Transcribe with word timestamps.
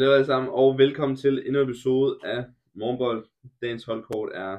Var 0.00 0.12
alle 0.14 0.26
sammen, 0.26 0.50
og 0.52 0.78
velkommen 0.78 1.16
til 1.16 1.46
endnu 1.46 1.60
en 1.62 1.68
episode 1.68 2.18
af 2.24 2.44
Morgenbold. 2.74 3.26
Dagens 3.62 3.84
holdkort 3.84 4.30
er 4.34 4.58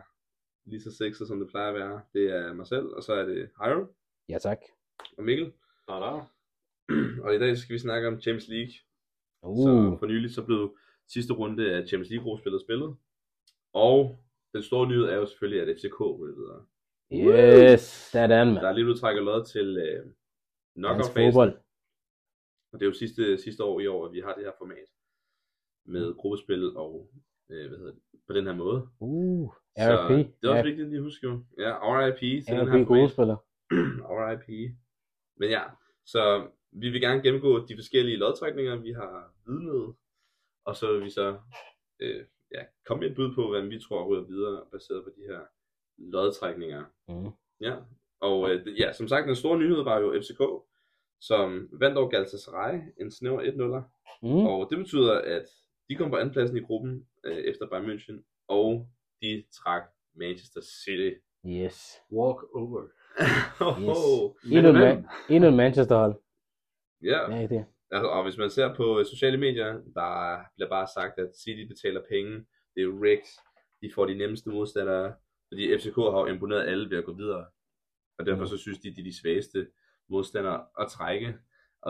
lige 0.69 0.81
så 0.81 0.91
sexet, 0.91 1.27
som 1.27 1.39
det 1.39 1.49
plejer 1.49 1.67
at 1.69 1.75
være. 1.75 2.01
Det 2.13 2.35
er 2.35 2.53
mig 2.53 2.67
selv, 2.67 2.85
og 2.85 3.03
så 3.03 3.13
er 3.13 3.25
det 3.25 3.49
Hyro 3.63 3.85
Ja, 4.29 4.37
tak. 4.37 4.57
og 5.17 5.23
Mikkel. 5.23 5.53
Da, 5.87 5.93
da. 6.03 6.07
Og 7.23 7.35
i 7.35 7.39
dag 7.39 7.57
skal 7.57 7.73
vi 7.73 7.79
snakke 7.79 8.07
om 8.07 8.21
Champions 8.21 8.47
League. 8.47 8.73
Uh, 9.43 9.57
Så 9.93 9.97
for 9.99 10.05
nylig 10.05 10.31
så 10.33 10.43
blev 10.45 10.77
sidste 11.07 11.33
runde 11.33 11.71
af 11.75 11.87
Champions 11.87 12.09
League-gruppespillet 12.09 12.61
spillet. 12.61 12.95
Og 13.73 14.17
den 14.53 14.63
store 14.63 14.87
nyhed 14.87 15.03
er 15.03 15.15
jo 15.15 15.25
selvfølgelig, 15.25 15.61
at 15.61 15.77
FCK 15.77 16.01
ryger 16.01 16.35
videre. 16.35 16.65
yes, 17.73 17.81
sådan, 17.81 18.29
Der 18.47 18.53
mand. 18.53 18.57
er 18.65 18.71
lige 18.71 18.85
blevet 18.85 18.99
trækket 18.99 19.23
lod 19.23 19.45
til 19.45 19.77
øh, 19.77 20.05
knockout-fasen. 20.75 21.31
fodbold. 21.33 21.53
Og 22.73 22.79
det 22.79 22.85
er 22.85 22.89
jo 22.89 22.93
sidste, 22.93 23.37
sidste 23.37 23.63
år 23.63 23.79
i 23.79 23.87
år, 23.87 24.05
at 24.05 24.11
vi 24.13 24.19
har 24.19 24.33
det 24.33 24.43
her 24.43 24.51
format 24.57 24.89
med 25.87 26.07
Mm. 26.09 26.15
gruppespil 26.17 26.77
og 26.77 27.09
øh, 27.51 27.67
hvad 27.67 27.77
hedder 27.77 27.91
det, 27.91 28.01
på 28.27 28.33
den 28.33 28.45
her 28.45 28.55
måde. 28.55 28.87
Uh, 28.99 29.53
Så 29.77 29.93
RP. 30.05 30.09
det 30.41 30.47
er 30.47 30.49
også 30.49 30.63
vigtigt 30.63 30.87
lige 30.89 30.97
at 30.97 31.03
huske 31.03 31.27
jo. 31.27 31.43
Ja, 31.57 31.71
RIP 31.99 32.19
til 32.19 32.55
den 32.55 32.67
her 32.67 32.81
RP 32.81 32.87
gode 32.87 33.09
format. 33.09 33.11
spiller. 33.11 33.37
RIP. 34.19 34.71
Men 35.39 35.49
ja, 35.49 35.61
så 36.05 36.47
vi 36.71 36.89
vil 36.89 37.01
gerne 37.01 37.21
gennemgå 37.23 37.65
de 37.65 37.75
forskellige 37.77 38.17
lodtrækninger, 38.17 38.75
vi 38.75 38.91
har 38.91 39.33
vidnet, 39.45 39.95
og 40.65 40.75
så 40.75 40.93
vil 40.93 41.03
vi 41.03 41.09
så 41.09 41.37
øh, 41.99 42.25
ja, 42.55 42.63
komme 42.85 43.01
med 43.01 43.09
et 43.09 43.15
bud 43.15 43.35
på, 43.35 43.49
hvem 43.49 43.69
vi 43.69 43.79
tror 43.79 44.05
ryger 44.07 44.23
videre, 44.23 44.65
baseret 44.71 45.03
på 45.03 45.09
de 45.17 45.21
her 45.29 45.39
lodtrækninger. 45.97 46.83
Mm. 47.07 47.31
Ja, 47.61 47.75
og 48.21 48.49
øh, 48.51 48.79
ja, 48.79 48.93
som 48.93 49.07
sagt, 49.07 49.27
den 49.27 49.35
store 49.35 49.57
nyhed 49.59 49.83
var 49.83 49.99
jo 49.99 50.13
FCK, 50.21 50.41
som 51.21 51.69
vandt 51.71 51.97
over 51.97 52.09
Galatasaray, 52.09 52.79
en 53.01 53.11
snæver 53.11 53.41
1-0'er, 53.41 53.93
Mm. 54.21 54.45
og 54.45 54.67
det 54.69 54.77
betyder, 54.77 55.13
at 55.21 55.45
de 55.89 55.95
kom 55.95 56.09
på 56.09 56.15
andenpladsen 56.17 56.57
i 56.57 56.61
gruppen 56.61 57.07
øh, 57.25 57.37
efter 57.37 57.69
Bayern 57.69 57.85
München, 57.85 58.45
og 58.47 58.89
de 59.21 59.43
trak 59.63 59.81
Manchester 60.15 60.61
City. 60.61 61.11
Yes. 61.45 61.93
Walk 62.11 62.43
over. 62.55 62.81
oh, 63.61 64.31
Endnu 64.51 64.71
man, 64.71 65.05
endnu 65.29 65.49
en 65.49 65.55
Manchester-hold. 65.57 66.15
Ja, 67.03 67.35
Ja, 67.35 67.41
det. 67.47 67.65
altså, 67.91 68.07
og 68.07 68.23
hvis 68.23 68.37
man 68.37 68.49
ser 68.49 68.75
på 68.75 69.03
sociale 69.03 69.37
medier, 69.37 69.71
der 69.73 70.39
bliver 70.55 70.69
bare 70.69 70.87
sagt, 70.95 71.19
at 71.19 71.29
City 71.43 71.67
betaler 71.67 72.01
penge, 72.09 72.45
det 72.75 72.83
er 72.83 73.01
rigged, 73.03 73.33
de 73.81 73.91
får 73.95 74.05
de 74.05 74.17
nemmeste 74.17 74.49
modstandere, 74.49 75.15
fordi 75.47 75.77
FCK 75.77 75.95
har 75.95 76.19
jo 76.19 76.25
imponeret 76.25 76.67
alle 76.67 76.89
ved 76.89 76.97
at 76.97 77.05
gå 77.05 77.13
videre, 77.13 77.45
og 78.19 78.25
derfor 78.25 78.41
Mm. 78.43 78.47
så 78.47 78.57
synes 78.57 78.79
de, 78.79 78.95
de 78.95 78.99
er 79.01 79.03
de 79.05 79.19
svageste 79.21 79.67
modstandere 80.09 80.65
at 80.79 80.87
trække, 80.89 81.37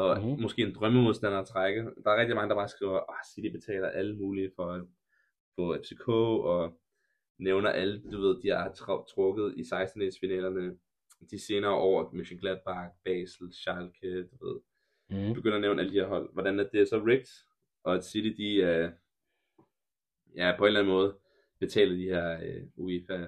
og 0.01 0.21
Mhm. 0.21 0.41
måske 0.41 0.61
en 0.61 0.75
drømmemodstander 0.75 1.39
at 1.39 1.47
trække. 1.47 1.81
Der 2.03 2.11
er 2.11 2.19
rigtig 2.19 2.35
mange, 2.35 2.49
der 2.49 2.55
bare 2.55 2.67
skriver, 2.69 2.99
at 2.99 3.27
City 3.33 3.47
betaler 3.51 3.87
alle 3.89 4.15
mulige 4.17 4.51
for 4.55 4.65
at 4.71 4.81
få 5.55 5.75
FCK, 5.83 6.07
og 6.53 6.79
nævner 7.37 7.69
alle, 7.69 8.01
du 8.11 8.21
ved, 8.21 8.41
de 8.41 8.49
har 8.49 8.71
trukket 9.13 9.53
i 9.57 9.63
16 9.63 10.11
finalerne 10.21 10.77
de 11.31 11.39
senere 11.47 11.71
år, 11.73 12.09
Mönchengladbach, 12.13 13.01
Basel, 13.05 13.53
Schalke, 13.53 14.23
du 14.23 14.45
ved, 14.47 14.59
Mm. 15.09 15.33
begynder 15.33 15.55
at 15.57 15.61
nævne 15.61 15.81
alle 15.81 15.91
de 15.93 15.99
her 15.99 16.07
hold, 16.07 16.33
hvordan 16.33 16.59
er 16.59 16.63
det 16.73 16.87
så 16.89 17.03
rigged, 17.05 17.43
og 17.83 17.95
at 17.95 18.05
City, 18.05 18.37
de 18.37 18.61
er, 18.61 18.91
ja, 20.35 20.55
på 20.57 20.63
en 20.63 20.67
eller 20.67 20.79
anden 20.79 20.93
måde, 20.93 21.17
betaler 21.59 21.95
de 21.95 22.03
her 22.03 22.37
uh, 22.77 22.85
UEFA 22.85 23.27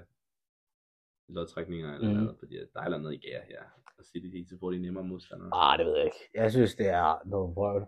lodtrækninger, 1.29 1.93
eller 1.95 2.09
Mhm. 2.09 2.17
noget, 2.19 2.35
fordi 2.39 2.55
der 2.55 2.61
er 2.75 2.79
et 2.81 2.85
eller 2.85 2.97
andet 2.97 3.13
i 3.13 3.17
gær 3.17 3.41
her, 3.41 3.63
og 3.99 4.05
City, 4.05 4.49
så 4.49 4.57
får 4.59 4.71
de 4.71 4.79
nemmere 4.79 5.03
modstandere. 5.03 5.49
Ah, 5.53 5.77
det 5.79 5.85
ved 5.85 5.95
jeg 5.95 6.05
ikke. 6.05 6.21
Jeg 6.33 6.51
synes, 6.51 6.75
det 6.75 6.87
er 6.87 7.21
noget 7.25 7.55
vrøvl. 7.55 7.85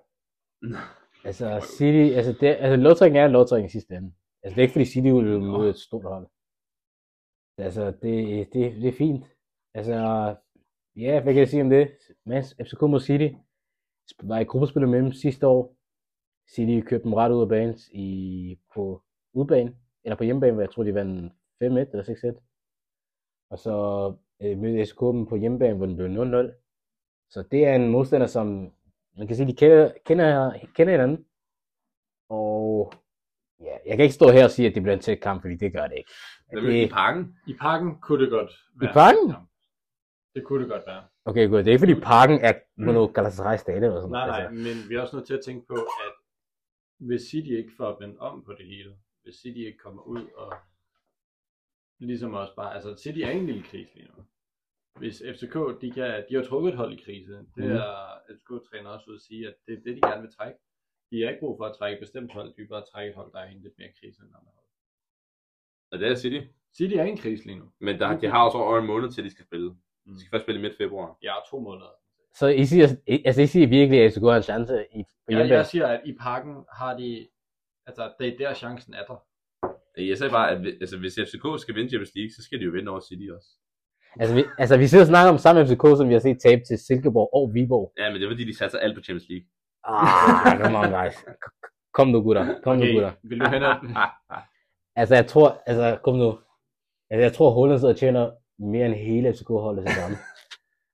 Altså. 1.25 1.47
City, 1.77 2.15
altså, 2.17 2.31
det, 2.41 2.47
altså 2.47 2.75
lodtrækning 2.75 3.19
er 3.21 3.25
en 3.25 3.31
lodtrækning 3.31 3.69
i 3.69 3.71
sidste 3.71 3.95
ende. 3.95 4.11
Altså, 4.43 4.55
det 4.55 4.61
er 4.61 4.67
ikke 4.67 4.77
fordi 4.77 4.85
City 4.85 5.07
vil 5.07 5.41
møde 5.41 5.69
et 5.69 5.79
stort 5.79 6.03
hold. 6.03 6.27
Altså, 7.57 7.85
det, 7.85 8.47
det, 8.53 8.81
det 8.81 8.87
er 8.87 8.97
fint. 8.97 9.25
Altså, 9.73 9.95
ja, 10.95 11.21
hvad 11.23 11.33
kan 11.33 11.39
jeg 11.39 11.49
sige 11.49 11.63
om 11.63 11.69
det? 11.69 11.91
Men 12.25 12.43
FCK 12.43 12.81
mod 12.81 12.99
City 12.99 13.29
var 14.23 14.39
i 14.39 14.43
gruppespillet 14.43 14.89
med 14.89 14.99
dem 14.99 15.11
sidste 15.11 15.47
år. 15.47 15.75
City 16.55 16.87
købte 16.87 17.03
dem 17.03 17.13
ret 17.13 17.31
ud 17.31 17.41
af 17.41 17.49
banen 17.49 17.75
i, 17.93 18.59
på 18.73 19.01
udbane, 19.33 19.75
eller 20.03 20.15
på 20.15 20.23
hjemmebane, 20.23 20.53
hvor 20.53 20.61
jeg 20.61 20.71
tror, 20.71 20.83
de 20.83 20.93
vandt 20.93 21.33
5-1 21.33 21.65
eller 21.65 22.33
6-1. 22.35 23.47
Og 23.49 23.59
så 23.59 23.75
øh, 24.43 24.57
mødte 24.57 24.95
dem 24.99 25.27
på 25.27 25.35
hjemmebane, 25.35 25.77
hvor 25.77 25.85
den 25.85 25.95
blev 25.95 26.07
0-0. 26.07 27.27
Så 27.29 27.43
det 27.51 27.65
er 27.65 27.75
en 27.75 27.89
modstander, 27.89 28.27
som 28.27 28.71
man 29.17 29.27
kan 29.27 29.35
sige, 29.35 29.47
de 29.47 29.55
kender, 29.55 29.91
kender, 30.05 30.53
kender 30.75 30.91
hinanden. 30.91 31.25
Og 32.29 32.93
ja, 33.59 33.75
jeg 33.85 33.97
kan 33.97 34.03
ikke 34.03 34.15
stå 34.15 34.31
her 34.31 34.43
og 34.43 34.51
sige, 34.51 34.67
at 34.67 34.75
det 34.75 34.83
bliver 34.83 34.95
en 34.95 35.01
tæt 35.01 35.21
kamp, 35.21 35.41
fordi 35.41 35.55
det 35.55 35.73
gør 35.73 35.87
det 35.87 35.97
ikke. 35.97 36.11
det 36.51 36.85
i 36.85 36.89
parken. 36.89 37.35
I 37.47 37.53
parken 37.53 37.99
kunne 38.01 38.23
det 38.23 38.31
godt 38.31 38.51
være. 38.75 38.93
parken? 38.93 39.29
Ja. 39.29 39.35
Det 40.35 40.43
kunne 40.45 40.61
det 40.63 40.69
godt 40.71 40.83
være. 40.87 41.03
Okay, 41.25 41.49
godt. 41.49 41.65
Det 41.65 41.71
er 41.71 41.75
ikke 41.75 41.87
fordi 41.87 41.99
parken 42.01 42.39
er 42.41 42.53
på 42.85 42.91
noget 42.91 43.13
Galatasaray 43.13 43.57
stadion 43.57 43.83
eller 43.83 44.01
sådan 44.01 44.11
Nej, 44.11 44.27
nej, 44.27 44.39
Altså, 44.39 44.53
men 44.65 44.89
vi 44.89 44.95
er 44.95 45.01
også 45.01 45.15
nødt 45.15 45.27
til 45.27 45.33
at 45.33 45.43
tænke 45.45 45.67
på, 45.67 45.75
at 45.75 46.13
hvis 47.07 47.21
City 47.21 47.49
ikke 47.61 47.73
får 47.77 47.97
vendt 48.01 48.17
om 48.19 48.43
på 48.45 48.51
det 48.51 48.65
hele, 48.65 48.91
hvis 49.23 49.35
City 49.35 49.57
ikke 49.69 49.77
kommer 49.85 50.01
ud 50.01 50.23
og 50.37 50.53
ligesom 52.05 52.33
også 52.33 52.55
bare, 52.55 52.73
altså 52.75 52.95
City 53.03 53.19
er 53.19 53.29
i 53.31 53.37
en 53.37 53.45
lille 53.45 53.63
krise 53.63 53.95
lige 53.95 54.07
nu. 54.17 54.23
Hvis 54.99 55.23
FCK, 55.35 55.81
de, 55.81 55.91
kan, 55.91 56.25
de 56.29 56.35
har 56.35 56.43
trukket 56.43 56.71
et 56.71 56.77
hold 56.77 56.93
i 56.99 57.03
krise, 57.05 57.33
det 57.33 57.47
Mhm. 57.57 57.71
er 57.71 58.19
FCK-træner 58.35 58.89
også 58.89 59.05
ud 59.09 59.15
at 59.15 59.21
sige, 59.21 59.47
at 59.47 59.55
det 59.67 59.73
er 59.73 59.81
det, 59.85 59.95
de 59.95 60.01
gerne 60.09 60.21
vil 60.21 60.31
trække. 60.31 60.59
De 61.11 61.21
har 61.21 61.29
ikke 61.29 61.39
brug 61.39 61.57
for 61.57 61.65
at 61.65 61.75
trække 61.77 61.95
et 61.95 61.99
bestemt 61.99 62.31
hold, 62.33 62.47
de 62.49 62.53
vil 62.57 62.67
bare 62.67 62.85
trække 62.91 63.09
et 63.09 63.15
hold, 63.15 63.31
der 63.31 63.39
er 63.39 63.51
lidt 63.51 63.73
mere 63.77 63.89
krise 63.99 64.21
end 64.21 64.29
andre 64.39 64.51
hold. 64.55 64.65
Og 65.91 65.99
det 65.99 66.07
er 66.07 66.15
City. 66.15 66.41
City 66.77 66.95
er 66.95 67.03
i 67.03 67.09
en 67.09 67.17
krise 67.17 67.45
lige 67.45 67.59
nu. 67.59 67.71
Men 67.79 67.99
der, 67.99 68.19
de 68.19 68.27
har 68.27 68.45
også 68.45 68.57
over 68.57 68.79
en 68.79 68.85
måned 68.87 69.11
til, 69.11 69.23
de 69.23 69.29
skal 69.29 69.45
spille. 69.45 69.69
Mm. 70.05 70.13
De 70.13 70.19
skal 70.19 70.29
først 70.31 70.43
spille 70.45 70.59
i 70.59 70.61
midt 70.63 70.77
februar. 70.77 71.17
Jeg 71.21 71.31
har 71.31 71.43
to 71.49 71.59
måneder. 71.59 71.91
så 72.33 72.47
I 72.47 72.65
siger, 72.65 72.87
altså, 73.25 73.41
I 73.41 73.47
siger 73.47 73.67
virkelig, 73.67 73.99
at 74.01 74.11
FCK 74.13 74.21
har 74.23 74.35
en 74.37 74.43
chance 74.43 74.73
i, 74.73 75.03
på 75.03 75.09
Jeg, 75.27 75.35
hjemmebane? 75.37 75.55
jeg 75.57 75.65
siger, 75.65 75.87
at 75.87 76.01
i 76.05 76.13
parken 76.19 76.65
har 76.73 76.97
de, 76.97 77.27
altså 77.85 78.13
det 78.19 78.27
er 78.33 78.37
der 78.37 78.53
chancen 78.53 78.93
er 78.93 79.05
der. 79.05 79.25
Jeg 79.97 80.17
sagde 80.17 80.31
bare, 80.31 80.51
at 80.51 80.57
altså, 80.81 80.97
hvis 80.97 81.13
FCK 81.27 81.45
skal 81.61 81.75
vinde 81.75 81.89
Champions 81.89 82.11
League, 82.15 82.31
så 82.35 82.41
skal 82.45 82.59
de 82.59 82.63
jo 82.65 82.71
vinde 82.71 82.91
over 82.91 82.99
City 82.99 83.27
også. 83.37 83.47
Altså, 84.19 84.35
vi, 84.35 84.43
altså, 84.57 84.77
vi 84.77 84.87
sidder 84.87 85.03
og 85.03 85.07
snakker 85.07 85.31
om 85.31 85.37
samme 85.37 85.65
FCK, 85.67 85.83
som 85.97 86.07
vi 86.09 86.13
har 86.13 86.19
set 86.27 86.37
tabe 86.45 86.61
til 86.67 86.77
Silkeborg 86.87 87.29
og 87.33 87.53
Viborg. 87.53 87.93
Ja, 87.99 88.05
men 88.09 88.15
det 88.21 88.25
er 88.25 88.31
fordi, 88.31 88.45
de 88.45 88.57
satser 88.57 88.79
alt 88.79 88.95
på 88.97 89.01
Champions 89.03 89.29
League. 89.29 89.45
Ah, 89.83 90.57
come 90.61 90.77
on, 90.81 90.91
guys. 90.99 91.15
Kom 91.93 92.07
nu, 92.07 92.21
gutter. 92.21 92.45
Kom 92.63 92.77
nu, 92.77 92.85
gutter. 92.93 93.11
vil 93.23 93.39
du 93.39 93.45
hen 93.49 93.63
og... 93.63 93.75
Altså, 95.01 95.15
jeg 95.15 95.27
tror, 95.27 95.61
altså, 95.65 95.99
kom 96.03 96.15
nu. 96.17 96.29
Altså, 97.09 97.23
jeg 97.27 97.33
tror, 97.33 97.49
Holland 97.51 97.79
sidder 97.79 97.93
og 97.93 97.99
tjener 97.99 98.23
mere 98.73 98.85
end 98.85 98.95
hele 98.95 99.33
FCK-holdet 99.33 99.89
sammen. 99.89 100.17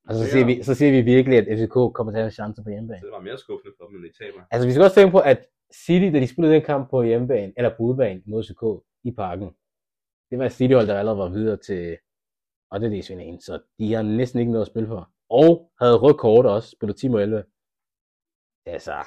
Og 0.10 0.16
så 0.16 0.26
siger, 0.32 0.42
er- 0.44 0.46
vi, 0.52 0.64
så 0.64 0.74
siger 0.76 0.92
vi 0.92 1.02
virkelig, 1.02 1.38
at 1.38 1.48
FCK 1.60 1.74
kommer 1.96 2.12
til 2.12 2.18
at 2.18 2.24
have 2.24 2.32
en 2.34 2.40
chance 2.42 2.62
på 2.66 2.70
hjemmebane. 2.70 3.00
Så 3.02 3.06
det 3.06 3.14
var 3.20 3.22
mere 3.30 3.38
skuffende 3.38 3.74
for 3.78 3.86
dem, 3.88 3.94
når 4.00 4.08
de 4.08 4.14
taber. 4.24 4.40
Altså, 4.52 4.68
vi 4.68 4.72
skal 4.74 4.84
også 4.84 4.96
tænke 5.00 5.12
på, 5.12 5.20
at 5.20 5.40
City, 5.74 6.14
da 6.14 6.20
de 6.20 6.28
spillede 6.28 6.54
den 6.54 6.62
kamp 6.62 6.90
på 6.90 7.04
hjemmebane, 7.04 7.54
eller 7.58 7.78
på 7.78 7.84
udebane 7.84 8.24
mod 8.26 8.44
FCK 8.44 8.64
i 9.04 9.12
parken, 9.12 9.50
det 10.30 10.40
var 10.40 10.46
et 10.46 10.52
City-hold, 10.52 10.88
der 10.88 11.00
allerede 11.00 11.18
var 11.18 11.30
videre 11.30 11.58
til 11.58 11.98
8. 12.74 13.04
finalen, 13.04 13.42
så 13.42 13.62
de 13.80 13.94
har 13.94 14.02
næsten 14.02 14.40
ikke 14.40 14.52
noget 14.52 14.66
at 14.66 14.72
spille 14.72 14.88
for. 14.88 15.12
Og 15.30 15.72
havde 15.82 15.98
rødt 15.98 16.18
kort 16.18 16.46
også, 16.46 16.70
spillet 16.70 16.98
10 16.98 17.08
mod 17.08 17.22
11. 17.22 17.44
Altså, 18.66 18.98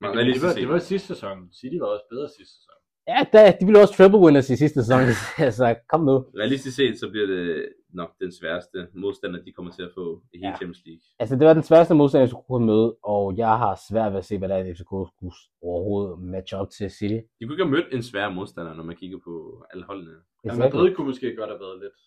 Men 0.00 0.16
Men 0.16 0.26
det, 0.26 0.42
var, 0.42 0.52
det 0.60 0.68
var 0.68 0.78
sidste 0.78 1.08
sæson. 1.08 1.52
City 1.52 1.76
var 1.80 1.86
også 1.86 2.06
bedre 2.10 2.28
sidste 2.28 2.54
sæson. 2.58 2.79
Ja, 3.08 3.26
der, 3.32 3.52
de 3.60 3.66
blev 3.66 3.80
også 3.80 3.94
treble 3.94 4.18
winners 4.18 4.50
i 4.50 4.56
sidste 4.56 4.80
sæson, 4.84 5.00
altså, 5.46 5.74
kom 5.88 6.04
nu. 6.04 6.16
Realistisk 6.40 6.76
set, 6.76 7.00
så 7.00 7.10
bliver 7.10 7.26
det 7.26 7.68
nok 8.00 8.10
den 8.20 8.32
sværeste 8.32 8.88
modstander, 8.94 9.42
de 9.42 9.52
kommer 9.52 9.72
til 9.72 9.82
at 9.82 9.90
få 9.94 10.22
i 10.32 10.36
hele 10.36 10.48
Ja. 10.48 10.56
Champions 10.56 10.82
League. 10.86 11.00
Altså, 11.18 11.36
det 11.36 11.46
var 11.46 11.54
den 11.54 11.62
sværeste 11.62 11.94
modstander, 11.94 12.22
jeg 12.22 12.28
skulle 12.30 12.66
møde, 12.66 12.96
og 13.04 13.36
jeg 13.36 13.54
har 13.58 13.74
svært 13.90 14.12
ved 14.12 14.18
at 14.18 14.24
se, 14.24 14.38
hvordan 14.38 14.74
FCK 14.76 14.92
skulle 15.14 15.34
overhovedet 15.62 16.18
matche 16.34 16.56
op 16.58 16.70
til 16.70 16.90
City. 16.90 17.18
De 17.38 17.42
kunne 17.44 17.54
ikke 17.54 17.64
have 17.64 17.76
mødt 17.76 17.94
en 17.94 18.02
svær 18.02 18.28
modstander, 18.28 18.74
når 18.74 18.84
man 18.84 18.96
kigger 18.96 19.18
på 19.24 19.64
alle 19.70 19.84
holdene. 19.84 20.14
Ja. 20.44 20.54
Madrid 20.54 20.94
kunne 20.94 21.06
måske 21.06 21.36
godt 21.36 21.50
have 21.50 21.60
været 21.60 21.78
lidt. 21.84 21.98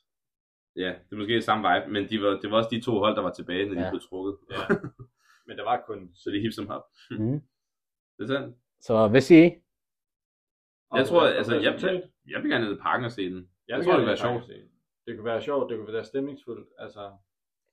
Ja, 0.84 0.92
det 1.06 1.12
er 1.16 1.20
måske 1.22 1.42
samme 1.42 1.64
vibe, 1.70 1.92
men 1.94 2.10
de 2.10 2.22
var, 2.22 2.32
det 2.42 2.52
var 2.52 2.58
også 2.58 2.70
de 2.72 2.82
to 2.82 2.92
hold, 2.92 3.16
der 3.16 3.22
var 3.22 3.34
tilbage, 3.34 3.66
når 3.68 3.74
de 3.76 3.82
Ja. 3.82 3.90
blev 3.90 4.02
trukket. 4.10 4.36
Ja. 4.52 4.58
Men 5.48 5.58
der 5.58 5.64
var 5.64 5.84
kun... 5.88 6.10
Så 6.16 6.30
det 6.30 6.38
er 6.38 6.42
hip 6.42 6.54
som 6.54 6.68
hop. 6.68 6.84
Mhm. 7.12 7.40
Det 8.18 8.24
er 8.24 8.28
sandt. 8.28 8.56
Så 8.82 9.08
hvad 9.08 9.22
siger 9.22 9.46
I? 9.46 9.52
Jeg 10.96 11.06
tror, 11.08 11.22
altså, 11.22 11.54
jeg, 11.56 11.64
jeg, 11.82 12.02
jeg 12.32 12.42
vil 12.42 12.52
gerne 12.52 12.66
ned 12.66 12.74
i 12.74 12.80
parken 12.82 13.06
og 13.06 13.12
se 13.12 13.30
den. 13.30 13.48
Jeg, 13.68 13.78
Jeg 13.78 13.84
tror, 13.86 13.92
det 13.92 14.00
kunne 14.00 14.08
være 14.08 14.18
sjovt. 14.18 14.44
Det 15.08 15.16
kunne 15.18 15.26
være 15.26 15.42
sjovt, 15.42 15.70
det 15.70 15.78
kunne 15.78 15.94
være 15.94 16.04
stemningsfuldt. 16.04 16.68
Altså, 16.80 17.02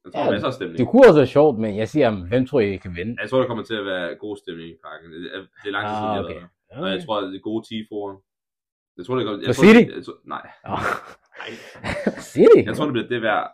Jeg 0.05 0.13
tror, 0.13 0.21
Ja, 0.21 0.27
er 0.27 0.31
masser 0.31 0.47
af 0.49 0.53
stemning. 0.55 0.79
Det 0.79 0.89
kunne 0.89 1.03
også 1.09 1.21
være 1.21 1.27
sjovt, 1.27 1.59
men 1.59 1.77
jeg 1.77 1.89
siger, 1.89 2.29
hvem 2.29 2.47
tror 2.47 2.61
I 2.61 2.77
kan 2.77 2.97
vinde? 2.97 3.17
Jeg 3.23 3.31
tror, 3.31 3.39
der 3.41 3.47
kommer 3.47 3.65
til 3.65 3.75
at 3.75 3.87
være 3.87 4.15
god 4.15 4.37
stemning 4.37 4.69
i 4.71 4.77
parken. 4.85 5.13
Det 5.13 5.19
er, 5.37 5.41
det 5.63 5.69
er 5.71 5.75
lang 5.79 5.85
tid 5.89 5.95
siden, 6.01 6.11
Ah, 6.11 6.17
jeg 6.17 6.23
har 6.23 6.25
okay. 6.25 6.35
været 6.35 6.49
der. 6.71 6.83
Og 6.83 6.91
jeg 6.91 7.05
tror, 7.05 7.21
det 7.21 7.37
er 7.37 7.41
gode 7.51 7.63
tifoer. 7.71 8.11
Jeg 8.97 9.05
tror, 9.07 9.15
det 9.17 9.25
kommer... 9.27 9.39
Jeg 9.47 9.55
tror, 9.57 9.65
City? 9.65 9.85
Jeg 9.97 10.05
tror, 10.05 10.17
nej, 10.37 10.45
City? 12.35 12.61
jeg 12.69 12.75
tror, 12.77 12.85
det 12.89 12.93
bliver 12.97 13.09
det 13.15 13.23
værd 13.23 13.47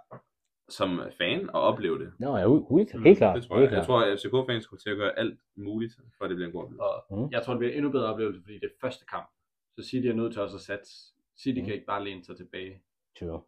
som 0.79 0.91
fan 1.21 1.51
og 1.55 1.61
opleve 1.71 1.99
det. 2.03 2.09
Nå, 2.19 2.37
ja, 2.37 2.47
helt, 2.49 3.05
helt 3.07 3.19
klart. 3.19 3.37
Det 3.37 3.45
tror 3.49 3.59
helt 3.59 3.71
jeg. 3.71 3.79
Jeg 3.79 3.87
tror, 3.87 3.99
at 4.05 4.19
FCK-fans 4.19 4.67
kommer 4.67 4.81
til 4.85 4.91
at 4.91 4.97
gøre 5.03 5.19
alt 5.19 5.39
muligt, 5.57 5.93
for 6.17 6.25
at 6.25 6.29
det 6.31 6.37
bliver 6.37 6.47
en 6.51 6.53
god 6.57 6.63
oplevelse. 6.65 6.83
Og 6.83 7.19
Mm. 7.19 7.29
jeg 7.35 7.43
tror, 7.43 7.53
det 7.53 7.59
bliver 7.61 7.73
en 7.73 7.77
endnu 7.79 7.91
bedre 7.97 8.07
oplevelse, 8.13 8.41
fordi 8.45 8.55
det 8.55 8.65
er 8.73 8.77
første 8.85 9.05
kamp. 9.15 9.29
Så 9.79 9.83
City 9.91 10.07
er 10.07 10.15
nødt 10.15 10.33
til 10.33 10.43
også 10.43 10.57
at 10.57 10.61
satse. 10.63 10.93
City 11.43 11.59
Mm. 11.61 11.65
kan 11.65 11.75
ikke 11.75 11.87
bare 11.87 12.05
læne 12.05 12.25
sig 12.25 12.37
tilbage. 12.37 12.83
Sure. 13.19 13.43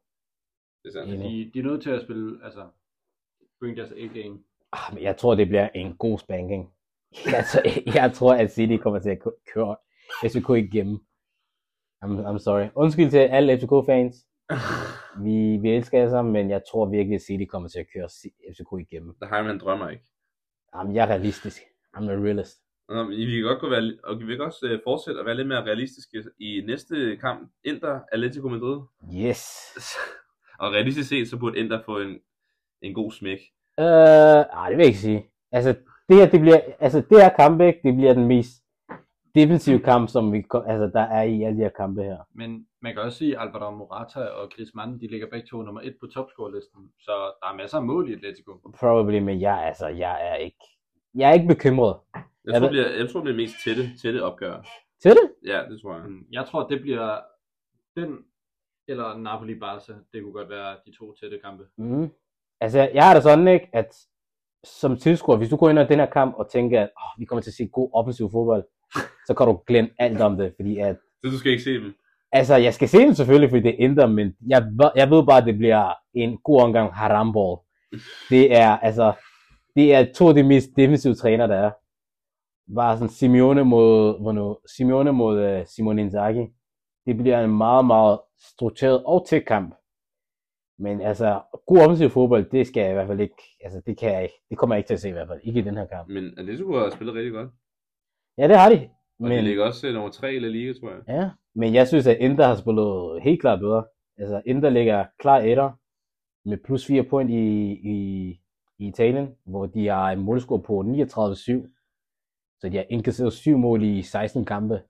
Det 0.83 0.89
er 0.89 0.93
sandt. 0.93 1.15
Enig. 1.15 1.47
De, 1.47 1.51
de 1.55 1.59
er 1.59 1.63
nødt 1.71 1.83
til 1.83 1.91
at 1.91 2.03
spille, 2.03 2.45
altså, 2.45 2.69
bring 3.61 3.77
deres 3.77 3.93
A-game. 3.93 4.39
Ah, 4.73 4.95
men 4.95 5.03
jeg 5.03 5.17
tror, 5.17 5.35
det 5.35 5.49
bliver 5.49 5.69
en 5.69 5.97
god 5.97 6.19
spanking. 6.19 6.73
Jeg, 7.27 7.45
tror, 7.53 7.93
jeg 7.95 8.13
tror, 8.15 8.35
at 8.35 8.53
City 8.53 8.77
kommer 8.83 9.01
til 9.01 9.11
at 9.11 9.21
kø- 9.21 9.41
køre 9.55 9.77
FCK 10.25 10.49
igennem. 10.51 10.97
I'm, 12.05 12.27
I'm 12.29 12.39
sorry. 12.39 12.69
Undskyld 12.75 13.11
til 13.11 13.19
alle 13.19 13.59
FCK-fans. 13.59 14.27
Vi, 15.25 15.57
vi 15.63 15.71
elsker 15.71 15.99
jer 15.99 16.09
sammen, 16.11 16.33
men 16.33 16.51
jeg 16.51 16.63
tror 16.71 16.87
virkelig, 16.91 17.15
at 17.15 17.23
City 17.23 17.45
kommer 17.45 17.69
til 17.69 17.79
at 17.79 17.87
køre 17.95 18.09
FCK 18.53 18.91
igennem. 18.91 19.15
Der 19.21 19.27
har 19.27 19.43
man 19.43 19.59
drømmer 19.59 19.89
ikke. 19.89 20.05
Jamen, 20.75 20.95
jeg 20.95 21.05
er 21.05 21.09
realistisk. 21.11 21.63
I'm 21.97 22.05
a 22.11 22.13
realist. 22.13 22.59
Nå, 22.89 23.05
men 23.05 23.17
Vi 23.17 23.35
kan 23.35 23.43
godt 23.43 23.61
gå 23.61 23.69
være, 23.69 23.93
og 24.05 24.21
vi 24.21 24.37
kan 24.37 24.45
også 24.45 24.67
øh, 24.67 24.81
fortsætte 24.85 25.21
at 25.21 25.27
være 25.27 25.37
lidt 25.37 25.49
mere 25.49 25.65
realistiske 25.65 26.25
i 26.41 26.63
næste 26.67 27.17
kamp. 27.17 27.51
Inter 27.65 28.01
Atletico 28.13 28.49
Madrid. 28.49 28.81
Yes. 29.27 29.43
Og 30.61 30.73
realistisk 30.73 31.09
set, 31.09 31.29
så 31.29 31.39
burde 31.39 31.59
Inter 31.59 31.83
få 31.85 31.99
en, 31.99 32.19
en 32.83 32.95
god 32.95 33.13
smæk. 33.13 33.39
Øh, 33.81 33.85
nej, 34.55 34.69
det 34.69 34.77
vil 34.77 34.85
jeg 34.85 34.87
ikke 34.87 34.99
sige. 34.99 35.27
Altså, 35.53 35.75
det 36.09 36.17
her, 36.17 36.31
det 36.31 36.41
bliver, 36.41 36.61
altså, 36.81 36.99
det 37.11 37.23
her 37.23 37.61
ikke, 37.61 37.81
det 37.85 37.95
bliver 37.97 38.15
den 38.15 38.27
mest 38.27 38.63
defensive 39.35 39.79
kamp, 39.79 40.09
som 40.09 40.33
vi, 40.33 40.39
altså, 40.67 40.91
der 40.95 41.01
er 41.01 41.23
i 41.23 41.43
alle 41.43 41.59
de 41.59 41.63
her 41.63 41.77
kampe 41.77 42.03
her. 42.03 42.19
Men 42.35 42.67
man 42.83 42.95
kan 42.95 43.03
også 43.03 43.19
sige, 43.19 43.41
at 43.41 43.43
Alvaro 43.43 43.75
Morata 43.75 44.21
og 44.21 44.51
Griezmann, 44.51 45.01
de 45.01 45.07
ligger 45.07 45.27
begge 45.31 45.47
to 45.51 45.63
nummer 45.63 45.81
et 45.81 45.97
på 46.01 46.07
topscore-listen. 46.07 46.81
Så 46.99 47.13
der 47.41 47.49
er 47.53 47.57
masser 47.57 47.79
af 47.79 47.85
mål 47.85 48.11
i 48.11 48.15
Atletico. 48.15 48.53
Probably, 48.81 49.19
men 49.19 49.41
jeg, 49.41 49.65
altså, 49.67 49.87
jeg 49.89 50.29
er 50.31 50.35
ikke, 50.35 50.65
jeg 51.15 51.31
er 51.31 51.35
ikke 51.35 51.49
bekymret. 51.49 51.97
Jeg, 52.49 52.55
Er 52.55 52.61
tror, 52.61 52.69
det- 52.69 52.77
det 52.77 52.85
bliver, 52.87 52.99
jeg 52.99 53.11
tror, 53.11 53.21
det 53.21 53.25
bliver 53.25 53.37
mest 53.37 53.55
tætte, 53.65 53.83
tætte 54.03 54.23
opgør. 54.25 54.67
Til 55.03 55.11
det? 55.11 55.31
Ja, 55.47 55.61
det 55.71 55.81
tror 55.83 55.95
jeg. 55.95 56.05
Mm, 56.09 56.25
Jeg 56.33 56.47
tror, 56.47 56.69
det 56.69 56.81
bliver 56.81 57.21
den 57.97 58.19
eller 58.89 59.05
Napoli-Barca. 59.17 59.93
Det 60.13 60.23
kunne 60.23 60.33
godt 60.33 60.49
være 60.51 60.77
de 60.87 60.93
to 60.99 61.15
tætte 61.21 61.39
kampe. 61.45 61.65
Mm. 61.79 62.09
Altså, 62.61 62.91
jeg 62.95 63.07
har 63.07 63.15
det 63.15 63.23
sådan, 63.23 63.49
ikke, 63.49 63.69
at 63.73 63.97
som 64.65 64.97
tilskuer, 64.97 65.37
hvis 65.37 65.49
du 65.49 65.57
går 65.57 65.71
ind 65.71 65.79
i 65.79 65.83
den 65.87 65.99
her 65.99 66.07
kamp 66.07 66.35
og 66.39 66.51
tænker, 66.51 66.83
at 66.83 66.91
oh, 66.97 67.21
vi 67.21 67.25
kommer 67.25 67.43
til 67.43 67.51
at 67.51 67.55
se 67.55 67.67
god 67.73 67.91
offensiv 67.95 68.31
fodbold, 68.31 68.65
så 69.27 69.35
kan 69.35 69.47
du 69.47 69.63
glemme 69.67 69.91
alt 69.99 70.21
om 70.21 70.37
det, 70.37 70.53
fordi 70.57 70.79
at, 70.79 70.97
Så 71.25 71.31
du 71.31 71.39
skal 71.39 71.51
ikke 71.53 71.65
se 71.65 71.75
dem. 71.75 71.95
altså, 72.33 72.57
jeg 72.57 72.75
skal 72.75 72.89
se 72.89 72.99
dem 72.99 73.15
selvfølgelig, 73.15 73.51
fordi 73.51 73.63
det 73.63 73.71
er 73.71 73.85
Inter, 73.89 74.07
men 74.07 74.37
jeg, 74.49 74.63
jeg 74.97 75.11
ved 75.11 75.27
bare, 75.27 75.39
at 75.39 75.47
det 75.47 75.59
bliver 75.59 75.93
en 76.15 76.39
god 76.45 76.61
omgang 76.63 76.93
haramball. 76.95 77.57
Det 78.31 78.57
er, 78.57 78.79
altså, 78.79 79.13
det 79.77 79.95
er 79.95 80.13
to 80.13 80.29
af 80.29 80.35
de 80.35 80.43
mest 80.43 80.69
defensive 80.77 81.15
træner, 81.15 81.47
der 81.47 81.57
er. 81.57 81.71
Bare 82.75 82.97
sådan 82.97 83.09
Simeone 83.09 83.65
mod, 83.65 84.21
hvornår, 84.21 84.63
Simeone 84.77 85.13
mod 85.13 85.59
uh, 85.61 85.67
Simone 85.67 86.03
Inzaghi. 86.03 86.47
Det 87.07 87.17
bliver 87.17 87.45
en 87.45 87.57
meget, 87.57 87.85
meget 87.87 88.21
struktureret 88.39 89.03
og 89.05 89.27
tæt 89.29 89.45
kamp. 89.47 89.75
Men 90.79 91.01
altså, 91.01 91.41
god 91.67 91.79
offensiv 91.79 92.11
fodbold, 92.11 92.51
det 92.51 92.67
skal 92.67 92.81
jeg 92.81 92.91
i 92.91 92.95
hvert 92.95 93.07
fald 93.07 93.21
ikke, 93.21 93.43
altså 93.61 93.83
det 93.87 93.99
kan 93.99 94.13
jeg 94.13 94.23
ikke, 94.23 94.35
det 94.51 94.59
kommer 94.59 94.75
jeg 94.75 94.79
ikke 94.79 94.89
til 94.89 94.95
at 94.95 95.01
se 95.01 95.09
i 95.09 95.13
hvert 95.13 95.29
fald, 95.29 95.41
ikke 95.43 95.61
i 95.61 95.63
den 95.63 95.77
her 95.77 95.87
kamp. 95.87 96.09
Men 96.09 96.39
Atletico 96.39 96.73
har 96.73 96.91
spillet 96.91 97.15
rigtig 97.15 97.33
godt. 97.33 97.51
Ja, 98.39 98.49
det 98.49 98.57
har 98.57 98.69
de. 98.69 98.89
Og 99.19 99.29
men... 99.29 99.39
De 99.39 99.43
ligger 99.43 99.65
også 99.65 99.87
øh, 99.87 99.95
nummer 99.95 100.11
3 100.11 100.35
i 100.35 100.39
La 100.39 100.49
Liga, 100.49 100.73
tror 100.73 100.91
jeg. 100.91 101.01
ja, 101.09 101.31
men 101.55 101.75
jeg 101.75 101.89
synes, 101.89 102.07
at 102.07 102.17
Inter 102.21 102.47
har 102.47 102.57
spillet 102.57 103.23
helt 103.23 103.41
klart 103.41 103.61
bedre. 103.61 103.85
Altså, 104.19 104.43
Inter 104.47 104.71
ligger 104.71 105.07
klar 105.19 105.39
etter 105.39 105.71
med 106.45 106.59
plus 106.65 106.87
4 106.87 107.03
point 107.03 107.31
i, 107.31 107.73
i, 107.73 108.29
i 108.79 108.89
Italien, 108.89 109.29
hvor 109.45 109.67
de 109.67 109.87
har 109.87 110.11
en 110.11 110.21
målscore 110.21 110.63
på 110.63 110.81
39-7. 110.81 111.78
Så 112.61 112.69
de 112.69 112.77
har 112.77 112.85
indkasseret 112.91 113.33
7 113.33 113.59
mål 113.59 113.83
i 113.83 114.03
16 114.03 114.45
kampe. 114.45 114.83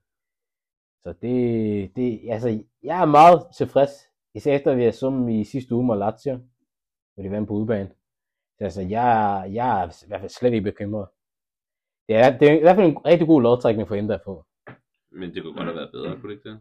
Så 1.03 1.13
det, 1.21 1.95
det, 1.95 2.21
altså, 2.29 2.63
jeg 2.83 3.01
er 3.01 3.05
meget 3.05 3.47
tilfreds, 3.57 3.91
især 4.35 4.55
efter 4.55 4.75
vi 4.75 4.83
har 4.83 4.91
summet 4.91 5.33
i 5.33 5.43
sidste 5.43 5.75
uge 5.75 5.85
mod 5.85 5.97
Lazio, 5.97 6.39
hvor 7.13 7.23
de 7.23 7.31
vandt 7.31 7.47
på 7.47 7.53
udebane. 7.53 7.91
Så 8.57 8.63
altså, 8.63 8.81
jeg, 8.81 9.49
jeg 9.53 9.81
er 9.81 10.05
i 10.05 10.07
hvert 10.07 10.19
fald 10.19 10.29
slet 10.29 10.53
ikke 10.53 10.71
bekymret. 10.71 11.07
Det 12.07 12.15
er, 12.15 12.37
det 12.37 12.49
er 12.49 12.57
i 12.57 12.61
hvert 12.61 12.75
fald 12.75 12.91
en 12.91 13.05
rigtig 13.05 13.27
god 13.27 13.41
lovtrækning 13.41 13.87
for 13.87 13.95
Inter 13.95 14.17
få. 14.25 14.45
Men 15.11 15.33
det 15.33 15.43
kunne 15.43 15.53
godt 15.53 15.65
have 15.65 15.75
været 15.75 15.91
bedre, 15.91 16.19
kunne 16.19 16.29
det 16.29 16.37
ikke 16.37 16.49
det? 16.49 16.59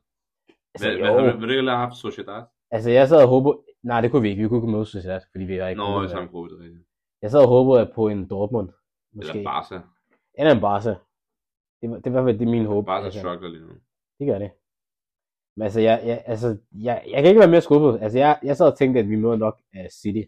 Altså, 0.75 0.89
Hvad, 0.89 0.99
hvad, 0.99 1.31
har, 1.31 1.37
vil 1.37 1.49
du 1.49 1.69
have 1.69 1.79
haft 1.79 1.97
Sociedad? 1.97 2.43
Altså, 2.71 2.91
jeg 2.91 3.09
sad 3.09 3.23
og 3.23 3.29
håbede... 3.29 3.59
Nej, 3.83 4.01
det 4.01 4.11
kunne 4.11 4.23
vi 4.23 4.29
ikke. 4.29 4.43
Vi 4.43 4.49
kunne 4.49 4.59
ikke 4.59 4.73
møde 4.73 4.87
Sociedad, 4.87 5.21
fordi 5.33 5.45
vi 5.45 5.61
var 5.61 5.69
ikke... 5.69 5.79
Nå, 5.79 6.03
i 6.03 6.09
samme 6.09 6.29
gruppe, 6.29 6.51
det 6.51 6.61
er 6.61 6.65
rigtigt. 6.65 6.87
Jeg 7.23 7.31
sad 7.31 7.41
og 7.41 7.49
håbede 7.49 7.81
at 7.81 7.93
på 7.95 8.09
en 8.09 8.31
Dortmund. 8.31 8.69
Måske. 9.13 9.31
Eller 9.31 9.51
Barca. 9.51 9.81
Eller 10.39 10.53
en 10.55 10.61
Barca. 10.61 10.95
Det, 11.81 12.05
det 12.05 12.13
var 12.13 12.21
i 12.21 12.23
hvert 12.23 12.25
fald 12.33 12.39
det 12.39 12.47
er 12.47 12.51
min 12.51 12.65
håb. 12.67 12.87
Barca 12.87 13.05
altså, 13.05 13.21
struggler 13.21 13.49
lige 13.49 13.63
nu. 13.67 13.73
det 14.19 14.27
gør 14.27 14.39
det. 14.39 14.51
Men 15.57 15.63
altså, 15.63 15.81
jeg, 15.81 16.03
jeg, 16.07 16.23
altså 16.27 16.49
jeg, 16.73 17.05
jeg 17.13 17.23
kan 17.23 17.29
ikke 17.29 17.39
være 17.41 17.51
mere 17.51 17.61
skuffet. 17.61 18.03
Altså, 18.03 18.19
jeg, 18.19 18.41
jeg 18.43 18.57
sad 18.57 18.73
og 18.73 18.79
tænkte, 18.79 19.01
at 19.01 19.09
vi 19.09 19.17
møder 19.17 19.37
nok 19.37 19.61
uh, 19.79 19.87
City. 19.91 20.23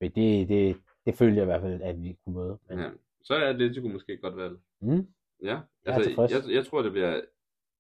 Men 0.00 0.10
det, 0.10 0.48
det, 0.48 0.76
det 1.06 1.14
følte 1.14 1.36
jeg 1.36 1.42
i 1.42 1.50
hvert 1.50 1.60
fald, 1.60 1.82
at 1.82 2.02
vi 2.02 2.16
kunne 2.24 2.34
møde. 2.36 2.58
Men, 2.68 2.78
Ja. 2.78 2.90
Så 3.24 3.34
er 3.34 3.48
Atletico 3.48 3.88
måske 3.88 4.16
godt 4.16 4.36
valg. 4.36 4.56
mm, 4.80 5.06
Ja, 5.42 5.60
Jeg 5.86 5.94
altså, 5.94 6.08
tilfreds. 6.08 6.32
jeg, 6.32 6.54
jeg 6.54 6.66
tror, 6.66 6.82
det 6.82 6.92
bliver... 6.92 7.20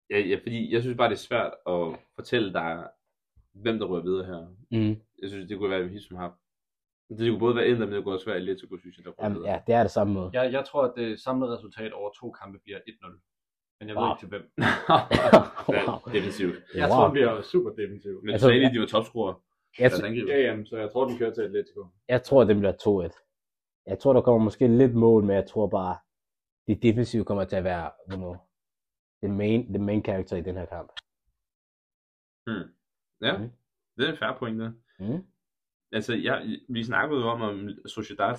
Ja, 0.10 0.20
ja, 0.20 0.36
fordi 0.44 0.74
jeg 0.74 0.82
synes 0.82 0.98
bare, 0.98 1.10
det 1.10 1.16
er 1.16 1.20
svært 1.30 1.54
at 1.68 2.00
fortælle 2.16 2.54
dig, 2.54 2.90
hvem 3.54 3.80
der 3.80 3.86
rører 3.86 4.02
videre 4.04 4.26
her. 4.26 4.48
mm, 4.72 5.02
Jeg 5.22 5.30
synes, 5.30 5.48
det 5.48 5.58
kunne 5.58 5.70
være 5.70 5.88
hit 5.88 6.04
som 6.04 6.18
har. 6.18 6.40
Det 7.10 7.30
kunne 7.30 7.40
både 7.40 7.56
være 7.56 7.68
Inter, 7.68 7.86
men 7.86 7.96
det 7.96 8.04
kunne 8.04 8.16
også 8.16 8.26
være 8.26 8.36
Atletico, 8.36 8.78
synes 8.78 8.98
jeg, 8.98 9.06
der 9.06 9.12
jamen, 9.24 9.44
ja, 9.46 9.62
det 9.68 9.76
er 9.76 9.82
det 9.82 9.92
samme 9.92 10.14
måde. 10.14 10.30
Jeg, 10.34 10.52
jeg 10.54 10.66
tror, 10.66 10.84
at 10.84 10.94
det 10.96 11.20
samlede 11.20 11.54
resultat 11.56 11.94
over 11.94 12.10
to 12.20 12.32
kampe 12.32 12.60
bliver 12.64 12.80
1-0. 12.80 13.78
Men 13.80 13.88
jeg 13.90 13.96
ved 13.96 14.04
Wow. 14.04 14.12
ikke 14.14 14.20
til 14.22 14.30
hvem. 14.30 14.44
Wow. 15.76 16.14
Defensivt. 16.16 16.56
Jeg 16.76 16.88
Wow. 16.90 16.96
tror, 16.96 17.04
den 17.04 17.12
bliver 17.12 17.42
super 17.42 17.70
defensiv. 17.72 18.22
Men 18.24 18.30
Altså, 18.34 18.48
så 18.48 18.52
egentlig, 18.52 18.74
de 18.74 18.80
var 18.80 18.86
topscorer. 18.86 19.34
Jeg, 19.80 19.92
tr- 19.92 20.06
angriber. 20.06 20.34
Ja, 20.34 20.40
jamen, 20.42 20.66
så 20.66 20.78
jeg 20.78 20.92
tror, 20.92 21.06
den 21.08 21.18
kører 21.18 21.34
til 21.34 21.42
Atletico. 21.42 21.86
jeg 22.08 22.24
tror, 22.24 22.44
det 22.44 22.56
bliver 22.58 22.74
2-1. 22.74 23.84
Jeg 23.86 24.00
tror, 24.00 24.14
der 24.14 24.22
kommer 24.22 24.44
måske 24.44 24.68
lidt 24.68 24.96
mål, 24.96 25.24
men 25.24 25.36
jeg 25.36 25.48
tror 25.48 25.68
bare, 25.68 25.96
det 26.68 26.84
defensive 26.84 27.26
kommer 27.26 27.44
til 27.46 27.56
at 27.56 27.64
være 27.64 27.92
you 28.12 28.18
know, 28.18 28.36
the, 29.24 29.32
main, 29.34 29.74
the 29.74 29.84
main 29.84 30.04
character 30.06 30.38
i 30.38 30.42
den 30.42 30.56
her 30.56 30.66
kamp. 30.66 30.90
Hmm. 32.48 32.68
Ja, 33.22 33.38
Mm. 33.38 33.50
det 33.98 34.08
er 34.08 34.12
en 34.12 34.18
fair 34.18 34.36
point, 34.40 34.60
der. 34.62 34.72
Mm. 35.00 35.24
Altså, 35.92 36.14
jeg, 36.16 36.60
vi 36.70 36.84
snakkede 36.84 37.22
jo 37.22 37.28
om, 37.28 37.42
om 37.42 37.70
Sociedad 37.86 38.36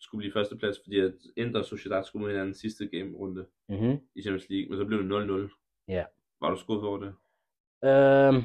skulle 0.00 0.18
blive 0.20 0.32
førsteplads, 0.32 0.76
fordi 0.84 0.98
at 1.00 1.14
Inter 1.36 1.58
og 1.60 1.64
Sociedad 1.66 2.04
skulle 2.04 2.20
mod 2.22 2.30
hinanden 2.30 2.54
sidste 2.54 2.86
game-runde 2.88 3.46
Mm-hmm. 3.68 3.98
i 4.16 4.22
Champions 4.22 4.48
League, 4.50 4.68
men 4.70 4.78
så 4.78 4.84
blev 4.84 4.98
det 4.98 5.48
0-0. 5.48 5.84
Ja. 5.88 6.04
Var 6.40 6.50
du 6.50 6.56
skuffet 6.56 6.88
over 6.88 6.98
det? 6.98 7.14
Øhm, 7.90 8.40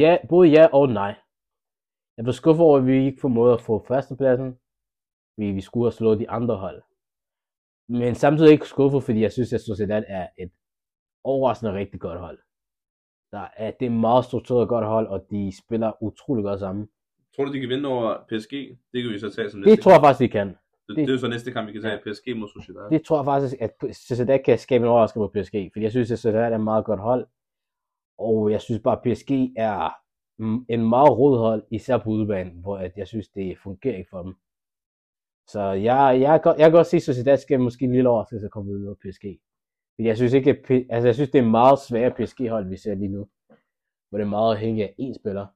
ja, 0.00 0.18
både 0.28 0.48
ja 0.48 0.66
og 0.72 0.88
nej. 0.88 1.14
Jeg 2.16 2.24
blev 2.24 2.32
skuffet 2.32 2.64
over, 2.66 2.78
at 2.78 2.86
vi 2.86 3.04
ikke 3.06 3.20
formåede 3.20 3.54
at 3.54 3.60
få 3.62 3.84
førstepladsen, 3.88 4.58
fordi 5.34 5.46
vi 5.46 5.60
skulle 5.60 5.84
have 5.86 5.92
slået 6.00 6.18
de 6.20 6.30
andre 6.30 6.56
hold. 6.56 6.82
Men 7.88 8.14
samtidig 8.14 8.52
ikke 8.52 8.66
skuffet, 8.74 9.02
fordi 9.02 9.20
jeg 9.20 9.32
synes, 9.32 9.52
at 9.52 9.60
Sociedad 9.60 10.04
er 10.06 10.28
et 10.38 10.52
overraskende 11.24 11.72
rigtig 11.72 12.00
godt 12.00 12.20
hold. 12.20 12.38
Der 13.32 13.44
er, 13.56 13.70
det 13.70 13.86
er 13.86 13.90
et 13.90 14.00
meget 14.08 14.24
struktureret 14.24 14.68
godt 14.68 14.86
hold, 14.86 15.06
og 15.06 15.30
de 15.30 15.52
spiller 15.62 16.02
utrolig 16.02 16.44
godt 16.44 16.60
sammen. 16.60 16.88
Tror 17.38 17.44
du, 17.44 17.52
de 17.52 17.60
kan 17.60 17.68
vinde 17.68 17.88
over 17.88 18.14
PSG? 18.28 18.52
Det 18.92 19.02
kan 19.02 19.12
vi 19.12 19.18
så 19.18 19.30
tage 19.30 19.50
som 19.50 19.60
næste 19.60 19.70
Det 19.70 19.80
tror 19.80 19.92
jeg 19.92 20.00
faktisk, 20.00 20.20
de 20.20 20.28
kan. 20.28 20.46
kamp. 20.46 20.58
Det, 20.88 20.96
det, 20.96 21.08
er 21.08 21.12
jo 21.12 21.18
så 21.18 21.28
næste 21.28 21.52
kamp, 21.52 21.68
vi 21.68 21.72
kan 21.72 21.82
tage. 21.82 21.98
PSG 21.98 22.36
mod 22.36 22.48
Sociedad. 22.48 22.90
Det 22.90 23.04
tror 23.04 23.18
jeg 23.18 23.24
faktisk, 23.24 23.54
at 23.60 23.72
Sociedad 23.96 24.38
kan 24.44 24.58
skabe 24.58 24.84
en 24.84 24.88
overraskelse 24.88 25.20
på 25.20 25.32
PSG, 25.34 25.56
fordi 25.72 25.82
jeg 25.82 25.90
synes, 25.90 26.10
at 26.10 26.18
Sociedad 26.18 26.52
er 26.52 26.54
et 26.54 26.60
meget 26.60 26.84
godt 26.84 27.00
hold, 27.00 27.26
og 28.18 28.50
jeg 28.50 28.60
synes 28.60 28.80
bare, 28.82 28.96
at 28.98 29.02
PSG 29.06 29.30
er 29.56 29.90
en 30.68 30.88
meget 30.88 31.18
rød 31.18 31.38
hold, 31.38 31.62
især 31.70 31.98
på 31.98 32.10
udebanen, 32.10 32.60
hvor 32.60 32.76
at 32.78 32.92
jeg 32.96 33.06
synes, 33.06 33.28
det 33.28 33.58
fungerer 33.62 33.96
ikke 33.96 34.10
for 34.10 34.22
dem. 34.22 34.34
Så 35.52 35.62
jeg, 35.62 36.20
jeg, 36.20 36.40
jeg 36.44 36.66
kan 36.66 36.72
godt 36.72 36.86
se, 36.86 36.96
at 36.96 37.02
Sociedad 37.02 37.36
skal 37.36 37.60
måske 37.60 37.84
en 37.84 37.92
lille 37.92 38.08
overraskelse 38.08 38.46
at 38.46 38.52
komme 38.52 38.72
ud 38.72 38.86
af 38.86 38.96
PSG. 38.96 39.24
Fordi 39.94 40.08
jeg 40.08 40.16
synes 40.16 40.32
ikke, 40.32 40.50
at, 40.50 40.70
altså 40.90 41.08
jeg 41.08 41.14
synes, 41.14 41.30
det 41.30 41.38
er 41.38 41.56
meget 41.60 41.78
svære 41.88 42.10
PSG-hold, 42.10 42.68
vi 42.68 42.76
ser 42.76 42.94
lige 42.94 43.14
nu, 43.16 43.28
hvor 44.08 44.18
det 44.18 44.24
er 44.24 44.34
meget 44.36 44.54
afhængigt 44.54 44.88
af 44.88 44.94
én 45.00 45.14
spiller. 45.20 45.46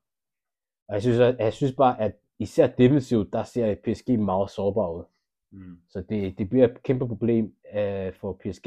Og 0.92 0.96
jeg 0.96 1.02
synes, 1.02 1.18
at, 1.20 1.36
jeg 1.38 1.52
synes 1.52 1.74
bare, 1.76 2.00
at 2.00 2.12
især 2.38 2.66
defensivt, 2.66 3.32
der 3.32 3.42
ser 3.42 3.74
PSG 3.74 4.18
meget 4.18 4.50
sårbar 4.50 4.90
ud. 4.90 5.04
Mm. 5.52 5.78
Så 5.88 6.04
det, 6.08 6.38
det 6.38 6.48
bliver 6.50 6.68
et 6.68 6.82
kæmpe 6.82 7.08
problem 7.08 7.44
øh, 7.76 8.12
for 8.14 8.32
PSG 8.44 8.66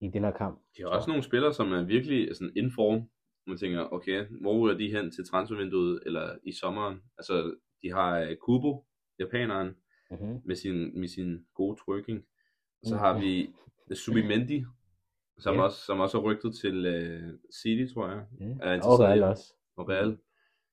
i 0.00 0.08
den 0.12 0.24
her 0.24 0.30
kamp. 0.30 0.60
De 0.76 0.82
har 0.82 0.88
også 0.88 1.08
nogle 1.10 1.22
spillere, 1.22 1.52
som 1.54 1.72
er 1.72 1.82
virkelig 1.82 2.36
sådan 2.36 2.52
in 2.56 2.72
form. 2.74 3.08
Man 3.46 3.58
tænker, 3.58 3.92
okay, 3.92 4.26
hvor 4.40 4.58
ryger 4.58 4.78
de 4.78 4.90
hen 4.96 5.10
til 5.10 5.24
transfervinduet, 5.28 6.02
eller 6.06 6.36
i 6.44 6.52
sommeren? 6.52 7.02
Altså, 7.18 7.54
de 7.82 7.92
har 7.92 8.18
øh, 8.20 8.36
Kubo, 8.36 8.84
japaneren, 9.18 9.74
Mm-hmm. 10.12 10.40
med 10.44 10.56
sin, 10.56 11.00
med 11.00 11.08
sin 11.08 11.38
gode 11.54 11.76
twerking. 11.84 12.24
Så 12.84 12.94
Mhm. 12.94 12.98
har 12.98 13.18
vi 13.20 13.50
Subimendi, 13.94 14.64
som, 15.38 15.54
Ja. 15.56 15.62
også, 15.62 15.84
som 15.86 16.00
også 16.00 16.18
er 16.18 16.22
rygtet 16.22 16.54
til 16.54 16.76
uh, 16.86 17.34
City, 17.62 17.94
tror 17.94 18.08
jeg. 18.08 18.22
Mm. 18.40 18.58
Er 18.62 18.82
Og 18.82 19.00
Real 19.00 19.22
også. 19.22 19.54
Og 19.76 19.88
Real. 19.88 20.18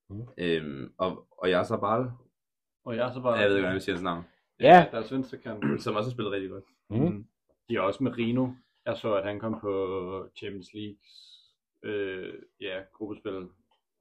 Mm. 0.09 0.27
Øhm, 0.37 0.93
og, 0.97 1.27
og 1.31 1.49
jeg 1.49 1.65
så 1.65 1.77
bare, 1.77 2.17
Og 2.83 2.95
jeg 2.95 3.07
er 3.07 3.13
så 3.13 3.21
bare... 3.21 3.33
jeg 3.33 3.49
ved 3.49 3.55
ikke, 3.55 3.61
hvordan 3.61 3.73
jeg 3.73 3.81
siger 3.81 3.95
hans 3.95 4.03
navn, 4.03 4.23
Ja. 4.59 4.87
Deres 4.91 5.11
venstre 5.11 5.37
kant. 5.37 5.63
som 5.83 5.95
også 5.95 6.09
har 6.09 6.13
spillet 6.13 6.31
rigtig 6.31 6.49
godt. 6.49 6.63
Mm. 6.89 7.27
De 7.69 7.75
er 7.75 7.81
også 7.81 8.03
med 8.03 8.17
Rino. 8.17 8.49
Jeg 8.85 8.97
så, 8.97 9.15
at 9.15 9.23
han 9.23 9.39
kom 9.39 9.59
på 9.59 10.29
Champions 10.35 10.73
Leagues 10.73 11.37
øh, 11.83 12.33
ja, 12.61 12.83
gruppespil 12.93 13.47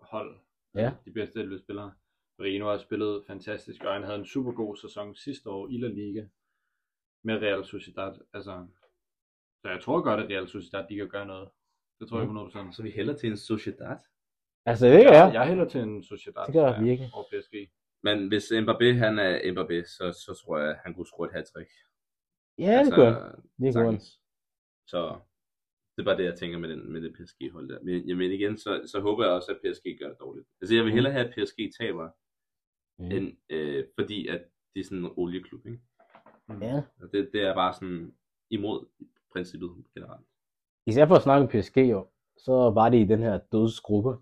hold. 0.00 0.36
Ja. 0.74 0.92
De 1.04 1.10
bedste 1.12 1.40
11 1.40 1.58
spillere. 1.58 1.92
Rino 2.40 2.70
har 2.70 2.78
spillet 2.78 3.24
fantastisk, 3.26 3.84
og 3.84 3.92
han 3.92 4.02
havde 4.02 4.18
en 4.18 4.26
super 4.26 4.52
god 4.52 4.76
sæson 4.76 5.14
sidste 5.14 5.50
år 5.50 5.68
i 5.68 5.76
La 5.76 5.88
Liga 5.88 6.26
med 7.24 7.34
Real 7.42 7.64
Sociedad. 7.64 8.18
Altså, 8.32 8.66
så 9.62 9.68
jeg 9.68 9.80
tror 9.82 10.02
godt, 10.02 10.20
at 10.20 10.30
Real 10.30 10.48
Sociedad 10.48 10.84
de 10.88 10.96
kan 10.96 11.08
gøre 11.08 11.26
noget. 11.26 11.48
Det 12.00 12.08
tror 12.08 12.20
jeg 12.20 12.68
100%. 12.68 12.72
Så 12.72 12.82
vi 12.82 12.90
hælder 12.90 13.14
til 13.16 13.30
en 13.30 13.36
Sociedad. 13.36 13.96
Altså, 14.66 14.86
det 14.86 15.04
gør 15.06 15.12
jeg, 15.12 15.30
jeg. 15.34 15.46
hælder 15.48 15.68
til 15.68 15.80
en 15.80 16.02
Sociedad. 16.02 16.46
Det 16.46 16.54
gør 16.54 16.66
jeg 16.74 16.84
virkelig. 16.84 17.10
Over 17.14 17.24
PSG. 17.32 17.54
Men 18.02 18.28
hvis 18.28 18.52
Mbappé, 18.52 18.88
han 19.04 19.18
er 19.18 19.38
Mbappé, 19.52 19.78
så, 19.96 20.04
så 20.24 20.42
tror 20.44 20.58
jeg, 20.58 20.70
at 20.70 20.78
han 20.84 20.94
kunne 20.94 21.06
score 21.06 21.26
et 21.28 21.32
hat-trick. 21.32 21.70
Ja, 22.58 22.84
det 22.84 22.94
kunne 22.94 23.04
han. 23.04 23.14
Det 23.14 23.30
kunne 23.58 23.64
han. 23.64 23.72
sagtens. 23.72 24.20
Så 24.86 25.18
det 25.96 26.02
er 26.02 26.04
bare 26.04 26.16
det, 26.16 26.24
jeg 26.24 26.38
tænker 26.38 26.58
med, 26.58 26.68
den, 26.68 26.92
med 26.92 27.00
det 27.02 27.12
PSG-hold 27.12 27.68
der. 27.68 27.78
Men, 27.82 28.08
jamen 28.08 28.30
igen, 28.32 28.58
så, 28.58 28.82
så 28.86 29.00
håber 29.00 29.24
jeg 29.24 29.32
også, 29.32 29.50
at 29.52 29.58
PSG 29.62 29.86
gør 30.00 30.08
det 30.08 30.16
dårligt. 30.20 30.46
Altså 30.60 30.74
jeg 30.74 30.84
vil 30.84 30.92
hellere 30.92 31.12
have, 31.12 31.26
at 31.26 31.34
PSG 31.34 31.58
taber, 31.80 32.08
Mm. 32.98 33.04
mm. 33.04 33.10
end, 33.12 33.36
øh, 33.50 33.84
fordi 33.98 34.26
at 34.28 34.40
det 34.74 34.80
er 34.80 34.84
sådan 34.84 34.98
en 35.04 35.10
olieklub, 35.16 35.66
ikke? 35.66 35.80
Ja. 36.60 36.82
Og 37.02 37.12
Det, 37.12 37.30
det 37.32 37.42
er 37.42 37.54
bare 37.54 37.74
sådan 37.74 38.14
imod 38.50 38.86
princippet 39.32 39.70
generelt. 39.94 40.26
Især 40.86 41.06
for 41.06 41.14
at 41.14 41.22
snakke 41.22 41.42
om 41.42 41.48
PSG 41.48 41.76
jo, 41.76 42.08
så 42.36 42.52
var 42.52 42.88
det 42.88 42.98
i 42.98 43.04
den 43.04 43.18
her 43.22 43.38
dødsgruppe, 43.52 44.16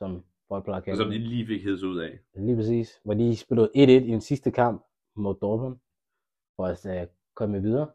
som 0.00 0.24
folk 0.48 0.64
plejer 0.64 0.76
at 0.76 0.82
Og 0.82 0.84
kalde 0.84 0.98
som 0.98 1.10
de 1.10 1.18
lige 1.18 1.46
fik 1.46 1.62
hævet 1.62 1.82
ud 1.82 1.98
af. 1.98 2.18
Lige 2.34 2.56
præcis. 2.56 3.00
Hvor 3.04 3.14
de 3.14 3.36
spillede 3.36 3.70
1-1 3.76 3.78
i 3.78 4.12
den 4.16 4.20
sidste 4.20 4.50
kamp 4.50 4.84
mod 5.16 5.34
Dortmund, 5.42 5.76
for 6.56 6.66
at 6.66 7.02
uh, 7.02 7.08
komme 7.34 7.62
videre. 7.62 7.88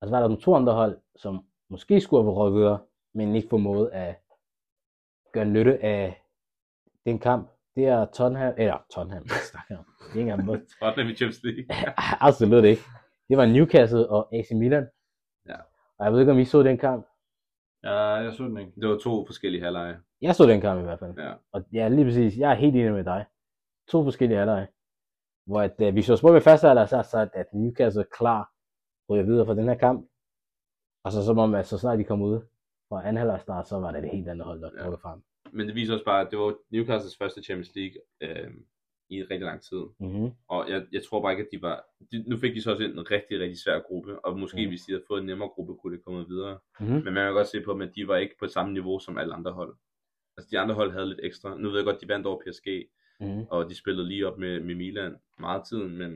Og 0.00 0.08
så 0.08 0.10
var 0.10 0.20
der 0.20 0.28
nogle 0.28 0.42
to 0.42 0.54
andre 0.54 0.72
hold, 0.72 0.98
som 1.16 1.44
måske 1.70 2.00
skulle 2.00 2.22
have 2.22 2.34
røget 2.34 2.54
videre, 2.54 2.78
men 3.14 3.36
ikke 3.36 3.48
formåede 3.48 3.92
at 3.92 4.14
gøre 5.32 5.44
nytte 5.44 5.84
af 5.84 6.24
den 7.06 7.18
kamp. 7.18 7.50
Det 7.76 7.86
er 7.86 8.04
Tottenham, 8.04 8.54
eller 8.58 8.78
Tottenham, 8.94 9.28
snakker 9.28 9.74
jeg 9.74 9.78
om? 9.78 9.84
Det 9.98 10.14
er 10.14 10.18
ikke 10.18 10.30
engang. 10.30 10.68
Tottenham 10.80 11.12
i 11.12 11.14
Champions 11.16 11.42
League. 11.42 11.64
Absolut 12.28 12.64
ikke. 12.64 12.82
Det 13.28 13.36
var 13.36 13.46
Newcastle 13.46 14.08
og 14.08 14.34
AC 14.34 14.50
Milan. 14.50 14.86
Ja. 15.48 15.58
Og 15.98 16.04
jeg 16.04 16.12
ved 16.12 16.20
ikke, 16.20 16.32
om 16.32 16.38
I 16.38 16.44
så 16.44 16.62
den 16.62 16.78
kamp. 16.78 17.06
Ja, 17.84 17.98
jeg 18.24 18.32
så 18.32 18.42
den 18.44 18.58
ikke. 18.58 18.72
Det 18.80 18.88
var 18.88 18.98
to 18.98 19.26
forskellige 19.26 19.62
halvleje. 19.62 20.00
Jeg 20.22 20.34
så 20.34 20.44
den 20.46 20.60
kamp 20.60 20.80
i 20.80 20.82
hvert 20.82 20.98
fald. 20.98 21.14
Ja. 21.18 21.32
Og 21.52 21.64
ja, 21.72 21.88
lige 21.88 22.04
præcis. 22.04 22.38
Jeg 22.38 22.50
er 22.50 22.54
helt 22.54 22.76
enig 22.76 22.92
med 22.92 23.04
dig. 23.04 23.24
To 23.88 24.02
forskellige 24.04 24.38
halvleje. 24.38 24.68
Hvor 25.46 25.60
at, 25.60 25.74
uh, 25.88 25.94
vi 25.94 26.02
så 26.02 26.16
spurgte 26.16 26.32
med 26.32 26.40
første 26.40 26.66
halvleg, 26.66 26.88
så 26.88 27.28
at 27.34 27.46
Newcastle 27.54 28.02
er 28.02 28.06
klar 28.18 28.52
ryger 29.10 29.24
videre 29.24 29.46
fra 29.46 29.54
den 29.54 29.68
her 29.68 29.74
kamp. 29.74 30.08
Og 31.04 31.12
så 31.12 31.24
som 31.24 31.38
om, 31.38 31.54
at 31.54 31.66
så 31.66 31.78
snart 31.78 31.98
de 31.98 32.04
kom 32.04 32.22
ud 32.22 32.40
fra 32.88 33.00
anden 33.02 33.16
halvleg 33.16 33.40
start, 33.40 33.68
så 33.68 33.80
var 33.80 33.92
det 33.92 34.02
det 34.02 34.10
helt 34.10 34.28
andet 34.28 34.46
hold, 34.46 34.60
der 34.60 34.70
Ja. 34.76 34.84
ja. 34.84 34.94
frem. 34.94 35.22
Men 35.52 35.66
det 35.66 35.74
viser 35.74 35.92
også 35.92 36.04
bare, 36.04 36.20
at 36.24 36.30
det 36.30 36.38
var 36.38 36.54
Newcastles 36.70 37.16
første 37.16 37.42
Champions 37.42 37.74
League 37.74 37.96
øh, 38.20 38.50
i 39.10 39.22
rigtig 39.22 39.40
lang 39.40 39.62
tid. 39.62 39.82
Mm-hmm. 40.00 40.30
Og 40.48 40.70
jeg, 40.70 40.86
jeg 40.92 41.02
tror 41.04 41.22
bare 41.22 41.32
ikke, 41.32 41.42
at 41.42 41.48
de 41.52 41.62
var... 41.62 41.84
De, 42.12 42.24
nu 42.30 42.36
fik 42.36 42.54
de 42.54 42.62
så 42.62 42.70
også 42.70 42.84
en 42.84 43.10
rigtig, 43.10 43.40
rigtig 43.40 43.58
svær 43.62 43.80
gruppe, 43.80 44.24
og 44.24 44.38
måske 44.38 44.56
Mm. 44.56 44.64
mm. 44.64 44.68
hvis 44.68 44.80
de 44.82 44.92
havde 44.92 45.04
fået 45.08 45.20
en 45.20 45.26
nemmere 45.26 45.48
gruppe, 45.48 45.74
kunne 45.74 45.96
det 45.96 46.04
komme 46.04 46.28
videre. 46.28 46.58
Mm-hmm. 46.80 46.94
Men 47.04 47.14
man 47.14 47.26
kan 47.26 47.32
godt 47.34 47.46
se 47.48 47.60
på 47.64 47.72
dem, 47.72 47.80
at 47.80 47.92
de 47.96 48.08
var 48.08 48.16
ikke 48.16 48.34
på 48.40 48.46
samme 48.46 48.72
niveau 48.72 48.98
som 48.98 49.18
alle 49.18 49.34
andre 49.34 49.52
hold. 49.52 49.76
Altså 50.42 50.48
de 50.50 50.58
andre 50.58 50.74
hold 50.74 50.92
havde 50.92 51.08
lidt 51.08 51.20
ekstra. 51.22 51.56
Nu 51.58 51.68
ved 51.70 51.76
jeg 51.78 51.84
godt, 51.84 52.00
de 52.00 52.08
vandt 52.08 52.26
over 52.26 52.38
PSG, 52.38 52.68
Mm-hmm. 53.20 53.44
og 53.50 53.70
de 53.70 53.74
spillede 53.78 54.08
lige 54.08 54.28
op 54.28 54.38
med, 54.38 54.60
med 54.60 54.74
Milan 54.74 55.14
meget 55.40 55.62
tiden, 55.68 55.98
men, 55.98 56.10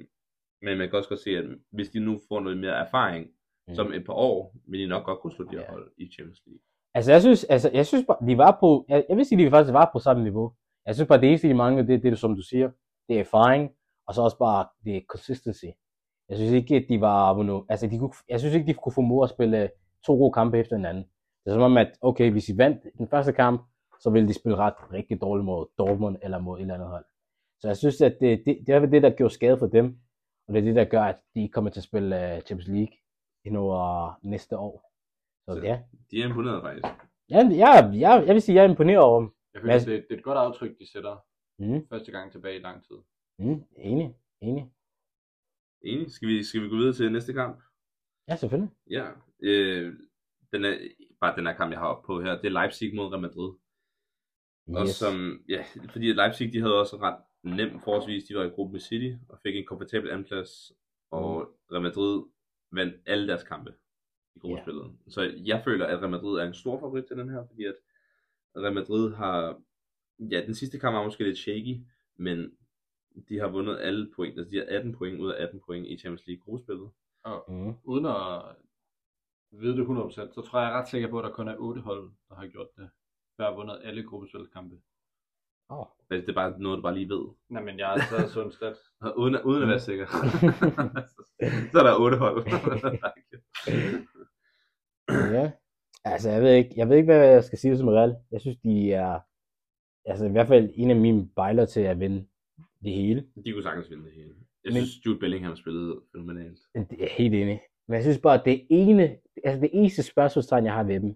men 0.62 0.78
man 0.78 0.88
kan 0.88 0.98
også 0.98 1.08
godt 1.08 1.20
se, 1.20 1.30
at 1.30 1.44
hvis 1.72 1.88
de 1.88 2.00
nu 2.00 2.20
får 2.28 2.40
noget 2.40 2.58
mere 2.58 2.72
erfaring, 2.86 3.26
Mm. 3.26 3.70
mm. 3.70 3.74
som 3.74 3.92
et 3.92 4.04
par 4.06 4.12
år, 4.12 4.54
vil 4.68 4.80
de 4.80 4.86
nok 4.86 5.04
godt 5.04 5.20
kunne 5.20 5.32
slå 5.32 5.44
de 5.44 5.50
her 5.56 5.60
Ja. 5.60 5.70
hold 5.70 5.90
i 5.98 6.10
Champions 6.14 6.42
League. 6.46 6.60
Altså, 6.94 7.12
jeg 7.12 7.20
synes, 7.20 7.44
altså, 7.44 7.70
jeg 7.74 7.86
synes 7.86 8.04
bare, 8.06 8.26
de 8.28 8.38
var 8.38 8.56
på, 8.60 8.84
jeg, 8.88 9.06
jeg 9.08 9.16
vil 9.16 9.24
sige, 9.26 9.44
de 9.44 9.50
faktisk 9.50 9.72
var 9.72 9.90
på 9.92 9.98
samme 9.98 10.22
niveau. 10.22 10.52
Jeg 10.86 10.94
synes 10.94 11.08
bare, 11.08 11.20
det 11.20 11.28
eneste, 11.28 11.48
de 11.48 11.54
manglede, 11.54 11.88
det, 11.88 12.02
det 12.02 12.12
er, 12.12 12.16
som 12.16 12.36
du 12.36 12.42
siger, 12.42 12.70
det 13.08 13.16
er 13.16 13.20
erfaring, 13.20 13.70
og 14.06 14.14
så 14.14 14.22
også 14.22 14.38
bare, 14.38 14.66
det 14.84 14.96
er 14.96 15.00
consistency. 15.08 15.64
Jeg 16.28 16.36
synes 16.36 16.52
ikke, 16.52 16.76
at 16.76 16.84
de 16.88 17.00
var, 17.00 17.64
altså, 17.68 17.86
de 17.86 17.98
kunne, 17.98 18.12
jeg 18.28 18.40
synes 18.40 18.54
ikke, 18.54 18.66
de 18.66 18.74
kunne 18.74 18.92
formå 18.94 19.22
at 19.22 19.30
spille 19.30 19.70
to 20.06 20.12
gode 20.14 20.32
kampe 20.32 20.58
efter 20.58 20.76
hinanden. 20.76 21.04
Det 21.44 21.50
er 21.50 21.54
som 21.54 21.62
om, 21.62 21.76
at, 21.76 21.92
okay, 22.02 22.30
hvis 22.30 22.44
de 22.44 22.58
vandt 22.58 22.78
den 22.98 23.08
første 23.08 23.32
kamp, 23.32 23.60
så 24.00 24.10
ville 24.10 24.28
de 24.28 24.34
spille 24.34 24.56
ret 24.56 24.92
rigtig 24.92 25.20
dårligt 25.20 25.44
mod 25.44 25.66
Dortmund 25.78 26.16
eller 26.22 26.38
mod 26.38 26.58
et 26.58 26.60
eller 26.62 26.74
andet 26.74 26.88
hold. 26.88 27.04
Så 27.60 27.68
jeg 27.68 27.76
synes, 27.76 28.00
at 28.00 28.16
det, 28.20 28.42
det, 28.46 28.58
det 28.66 28.74
er 28.74 28.86
det, 28.86 29.02
der 29.02 29.10
gjorde 29.16 29.34
skade 29.34 29.58
for 29.58 29.66
dem, 29.66 29.98
og 30.48 30.54
det 30.54 30.60
er 30.60 30.64
det, 30.64 30.76
der 30.76 30.84
gør, 30.84 31.02
at 31.02 31.18
de 31.34 31.48
kommer 31.48 31.70
til 31.70 31.80
at 31.80 31.84
spille 31.84 32.16
uh, 32.16 32.40
Champions 32.42 32.68
League 32.68 32.96
endnu 33.44 33.62
uh, 33.74 34.30
næste 34.30 34.58
år. 34.58 34.92
Så 35.48 35.54
Så- 35.54 35.66
ja, 35.66 35.82
De 36.10 36.22
er 36.22 36.26
imponeret 36.28 36.62
faktisk. 36.62 36.86
jeg, 37.28 37.50
jeg, 37.56 37.90
jeg, 37.94 38.24
jeg 38.26 38.34
vil 38.34 38.42
sige, 38.42 38.56
jeg 38.56 38.64
er 38.64 38.68
imponeret 38.68 38.98
over 39.04 39.20
dem. 39.20 39.30
Jeg 39.54 39.62
Men 39.62 39.70
føler, 39.70 39.78
det, 39.78 40.06
det 40.08 40.14
er 40.14 40.18
et 40.18 40.24
godt 40.24 40.38
aftryk, 40.38 40.78
de 40.78 40.92
sætter 40.92 41.16
Mm, 41.58 41.88
første 41.88 42.12
gang 42.12 42.32
tilbage 42.32 42.56
i 42.56 42.62
lang 42.62 42.84
tid. 42.84 42.96
mm, 43.38 43.62
enig, 43.76 44.16
enig. 44.40 44.70
Enig. 45.82 46.10
Skal 46.12 46.28
vi, 46.28 46.44
skal 46.44 46.62
vi 46.62 46.68
gå 46.68 46.76
videre 46.76 46.92
til 46.94 47.12
næste 47.12 47.32
kamp? 47.32 47.60
Ja, 48.28 48.36
selvfølgelig. 48.36 48.72
Ja. 48.90 49.06
Øh, 49.42 49.94
den 50.52 50.64
er, 50.64 50.74
bare 51.20 51.36
den 51.36 51.46
her 51.46 51.54
kamp, 51.54 51.70
jeg 51.72 51.78
har 51.80 51.86
op 51.88 52.02
på 52.02 52.20
her, 52.22 52.32
det 52.40 52.46
er 52.46 52.50
Leipzig 52.50 52.94
mod 52.96 53.10
Real 53.12 53.20
Madrid. 53.22 53.50
Yes. 54.70 54.76
Og 54.76 54.88
som, 54.88 55.44
ja, 55.48 55.64
fordi 55.90 56.12
Leipzig, 56.12 56.52
de 56.52 56.60
havde 56.60 56.80
også 56.80 56.96
ret 56.96 57.18
nemt 57.42 57.84
forholdsvis, 57.84 58.24
de 58.24 58.34
var 58.36 58.44
i 58.44 58.48
gruppe 58.48 58.72
med 58.72 58.80
City, 58.80 59.10
og 59.28 59.38
fik 59.42 59.56
en 59.56 59.66
komfortabel 59.66 60.10
andenplads, 60.10 60.72
og 61.10 61.56
Real 61.72 61.82
Madrid 61.82 62.22
vandt 62.72 62.94
alle 63.06 63.28
deres 63.28 63.42
kampe 63.42 63.74
i 64.34 64.38
gruppespillet. 64.38 64.82
Yeah. 64.84 64.94
Så 65.08 65.34
jeg 65.44 65.62
føler, 65.64 65.86
at 65.86 65.98
Real 65.98 66.10
Madrid 66.10 66.38
er 66.38 66.44
en 66.46 66.54
stor 66.54 66.80
favorit 66.80 67.04
til 67.04 67.16
den 67.16 67.28
her, 67.28 67.46
fordi 67.46 67.64
at 67.64 67.74
Real 68.56 68.74
Madrid 68.74 69.14
har, 69.14 69.62
ja, 70.18 70.46
den 70.46 70.54
sidste 70.54 70.78
kamp 70.78 70.94
var 70.94 71.04
måske 71.04 71.24
lidt 71.24 71.38
shaky, 71.38 71.80
men 72.16 72.56
de 73.28 73.38
har 73.38 73.48
vundet 73.48 73.78
alle 73.80 74.10
point, 74.16 74.38
altså 74.38 74.50
de 74.50 74.56
har 74.56 74.64
18 74.68 74.94
point 74.94 75.20
ud 75.20 75.30
af 75.30 75.42
18 75.42 75.60
point 75.66 75.86
i 75.86 75.96
Champions 75.98 76.26
League 76.26 76.42
gruppespillet. 76.44 76.90
Og 77.24 77.44
Mm. 77.48 77.74
uden 77.84 78.06
at 78.06 78.42
vide 79.50 79.76
det 79.76 79.86
100%, 79.86 80.34
så 80.34 80.42
tror 80.42 80.58
jeg, 80.58 80.66
jeg 80.66 80.74
er 80.76 80.80
ret 80.80 80.88
sikker 80.88 81.08
på, 81.08 81.18
at 81.18 81.24
der 81.24 81.30
kun 81.30 81.48
er 81.48 81.56
8 81.58 81.80
hold, 81.80 82.10
der 82.28 82.34
har 82.34 82.46
gjort 82.46 82.68
det. 82.76 82.90
Har 83.40 83.54
vundet 83.54 83.80
alle 83.84 84.02
gruppespilskampe. 84.02 84.76
Oh. 85.68 85.86
Det 86.10 86.28
er 86.28 86.34
bare 86.34 86.60
noget, 86.60 86.76
du 86.76 86.82
bare 86.82 86.94
lige 86.94 87.08
ved. 87.08 87.26
Nej, 87.48 87.62
men 87.62 87.78
jeg 87.78 88.00
sådan 88.28 88.46
en 88.46 88.52
stat. 88.52 88.76
Og 89.00 89.16
uden, 89.20 89.34
at- 89.34 89.42
uden 89.42 89.62
at 89.62 89.68
være 89.68 89.80
sikker. 89.80 90.06
så 91.72 91.78
er 91.78 91.82
der 91.82 92.00
otte 92.00 92.16
hold. 92.18 92.46
ja. 95.34 95.52
Altså, 96.04 96.30
jeg 96.30 96.42
ved 96.42 96.54
ikke, 96.54 96.72
jeg 96.76 96.88
ved 96.88 96.96
ikke, 96.96 97.06
hvad 97.06 97.26
jeg 97.28 97.44
skal 97.44 97.58
sige 97.58 97.78
som 97.78 97.88
Real. 97.88 98.16
Jeg 98.30 98.40
synes, 98.40 98.56
de 98.56 98.92
er, 98.92 99.20
altså 100.04 100.26
i 100.26 100.30
hvert 100.30 100.48
fald 100.48 100.70
en 100.74 100.90
af 100.90 100.96
mine 100.96 101.28
bejler 101.36 101.66
til 101.66 101.80
at 101.80 102.00
vinde 102.00 102.26
det 102.82 102.92
hele. 102.92 103.26
De 103.44 103.52
kunne 103.52 103.62
sagtens 103.62 103.90
vinde 103.90 104.04
det 104.04 104.12
hele. 104.12 104.34
Jeg 104.64 104.72
Men- 104.72 104.86
synes, 104.86 105.06
Jude 105.06 105.18
Bellingham 105.18 105.56
spillede 105.56 106.00
fænomenalt. 106.12 106.58
Det 106.74 107.04
er 107.04 107.08
helt 107.10 107.34
enig. 107.34 107.60
Men 107.88 107.94
jeg 107.94 108.02
synes 108.02 108.18
bare, 108.18 108.38
at 108.38 108.44
det 108.44 108.66
ene, 108.70 109.16
altså 109.44 109.60
det 109.60 109.70
eneste 109.72 110.02
spørgsmålstegn, 110.02 110.64
jeg 110.64 110.74
har 110.74 110.82
ved 110.84 111.00
dem, 111.00 111.14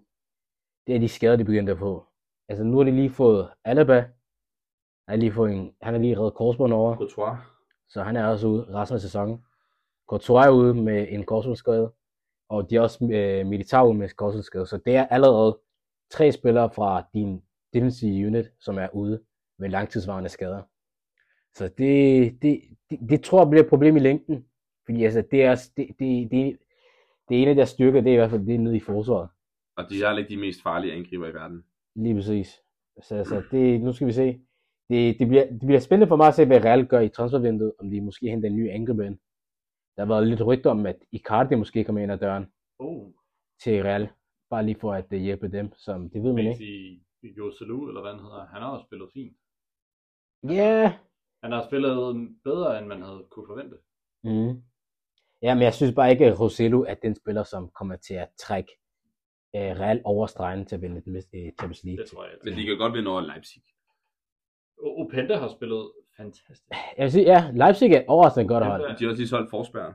det 0.87 0.95
er 0.95 0.99
de 0.99 1.07
skader, 1.07 1.35
de 1.35 1.45
begyndte 1.45 1.71
at 1.71 1.79
få. 1.79 2.05
Altså 2.49 2.63
nu 2.63 2.77
har 2.77 2.83
de 2.83 2.91
lige 2.91 3.09
fået 3.09 3.49
Alaba. 3.63 3.95
Han 3.95 4.09
har 5.07 5.15
lige, 5.15 5.31
fået 5.31 5.51
en, 5.51 5.73
han 5.81 5.93
har 5.93 6.01
lige 6.01 6.19
reddet 6.19 6.33
korsbånd 6.33 6.73
over. 6.73 6.95
Courtois. 6.95 7.37
Så 7.89 8.03
han 8.03 8.15
er 8.15 8.25
også 8.25 8.47
ude 8.47 8.73
resten 8.73 8.95
af 8.95 9.01
sæsonen. 9.01 9.45
Courtois 10.09 10.45
er 10.45 10.49
ude 10.49 10.73
med 10.73 11.07
en 11.09 11.23
korsbåndsskade, 11.23 11.93
og 12.49 12.69
de 12.69 12.75
er 12.75 12.81
også 12.81 13.05
øh, 13.05 13.45
Militao 13.45 13.87
ude 13.87 13.97
med 13.97 14.09
korsbåndsskade. 14.09 14.65
Så 14.65 14.77
det 14.77 14.95
er 14.95 15.07
allerede 15.07 15.59
tre 16.11 16.31
spillere 16.31 16.69
fra 16.69 17.03
din 17.13 17.41
defensive 17.73 18.27
unit, 18.27 18.45
som 18.59 18.77
er 18.77 18.87
ude 18.93 19.23
med 19.59 19.69
langtidsvarende 19.69 20.29
skader. 20.29 20.61
Så 21.55 21.69
det, 21.77 22.41
det, 22.41 22.61
det, 22.89 22.99
det 23.09 23.23
tror 23.23 23.39
jeg 23.39 23.49
bliver 23.49 23.63
et 23.63 23.69
problem 23.69 23.95
i 23.95 23.99
længden. 23.99 24.45
Fordi 24.85 25.03
altså, 25.03 25.23
det, 25.31 25.43
er, 25.43 25.55
det, 25.77 25.87
det, 25.99 26.31
det, 26.31 26.57
det 27.29 27.37
er 27.37 27.41
en 27.41 27.47
af 27.47 27.55
deres 27.55 27.69
styrker, 27.69 28.01
det 28.01 28.09
er 28.09 28.13
i 28.13 28.17
hvert 28.17 28.29
fald 28.29 28.45
det 28.45 28.55
er 28.55 28.59
nede 28.59 28.77
i 28.77 28.79
forsvaret. 28.79 29.29
Og 29.75 29.89
de 29.89 30.03
er 30.03 30.17
ikke 30.17 30.29
de 30.29 30.37
mest 30.37 30.63
farlige 30.63 30.93
angriber 30.93 31.27
i 31.27 31.33
verden. 31.33 31.63
Lige 31.95 32.15
præcis. 32.15 32.47
Så 33.03 33.15
altså, 33.15 33.43
det, 33.51 33.81
nu 33.81 33.93
skal 33.93 34.07
vi 34.07 34.11
se. 34.11 34.41
Det, 34.89 35.19
det, 35.19 35.27
bliver, 35.27 35.45
det 35.45 35.59
bliver 35.59 35.79
spændende 35.79 36.07
for 36.07 36.15
mig 36.15 36.27
at 36.27 36.35
se, 36.35 36.45
hvad 36.45 36.65
Real 36.65 36.87
gør 36.87 36.99
i 36.99 37.09
transfervinduet, 37.09 37.73
om 37.79 37.89
de 37.89 38.01
måske 38.01 38.29
henter 38.29 38.49
en 38.49 38.55
ny 38.55 38.69
angriber 38.71 39.03
ind. 39.03 39.17
Der 39.95 40.05
har 40.05 40.07
været 40.13 40.27
lidt 40.27 40.45
rygter 40.45 40.69
om, 40.69 40.85
at 40.85 40.95
Icardi 41.11 41.55
måske 41.55 41.83
kommer 41.83 42.01
ind 42.01 42.11
ad 42.11 42.17
døren 42.17 42.45
Oh, 42.79 43.11
til 43.63 43.83
Real, 43.83 44.09
bare 44.49 44.65
lige 44.65 44.79
for 44.79 44.93
at 44.93 45.05
uh, 45.13 45.17
hjælpe 45.17 45.51
dem, 45.51 45.71
som 45.77 46.09
det 46.09 46.23
ved 46.23 46.33
man 46.33 46.47
ikke. 46.47 46.65
i 47.23 47.27
Joselu, 47.37 47.87
eller 47.87 48.01
hvad 48.01 48.11
han 48.11 48.19
hedder, 48.19 48.45
han 48.45 48.61
har 48.61 48.69
også 48.71 48.85
spillet 48.85 49.09
fint. 49.13 49.37
Ja, 50.43 50.83
yeah. 50.83 50.91
Han 51.43 51.51
har 51.51 51.65
spillet 51.67 52.29
bedre, 52.43 52.79
end 52.79 52.87
man 52.87 53.01
havde 53.01 53.27
kunne 53.31 53.47
forvente. 53.47 53.77
mm. 54.23 54.61
ja, 55.41 55.53
men 55.53 55.63
jeg 55.63 55.73
synes 55.73 55.95
bare 55.95 56.11
ikke, 56.11 56.25
at 56.25 56.39
Roselu 56.39 56.83
er 56.83 56.93
den 56.93 57.15
spiller, 57.15 57.43
som 57.43 57.69
kommer 57.69 57.95
til 57.95 58.13
at 58.13 58.29
trække 58.39 58.71
uh, 59.53 59.79
Real 59.81 60.01
over 60.03 60.27
stregen 60.27 60.65
til 60.65 60.75
at 60.75 60.81
vinde 60.81 60.97
uh, 61.07 61.13
Champions 61.59 61.83
League. 61.83 62.03
Det 62.03 62.11
tror 62.11 62.23
jeg. 62.25 62.33
Men 62.43 62.53
de 62.57 62.65
kan 62.65 62.77
godt 62.77 62.93
vinde 62.93 63.11
over 63.11 63.21
Leipzig. 63.21 63.61
Openda 64.83 65.35
har 65.37 65.47
spillet 65.47 65.91
fantastisk. 66.17 66.61
Jeg 66.97 67.03
vil 67.03 67.11
sige, 67.11 67.25
ja, 67.25 67.51
Leipzig 67.53 67.91
er 67.93 68.03
overraskende 68.07 68.47
godt 68.47 68.65
hold. 68.65 68.81
De 68.81 69.03
har 69.03 69.09
også 69.09 69.19
lige 69.21 69.27
solgt 69.27 69.49
Forsberg 69.49 69.93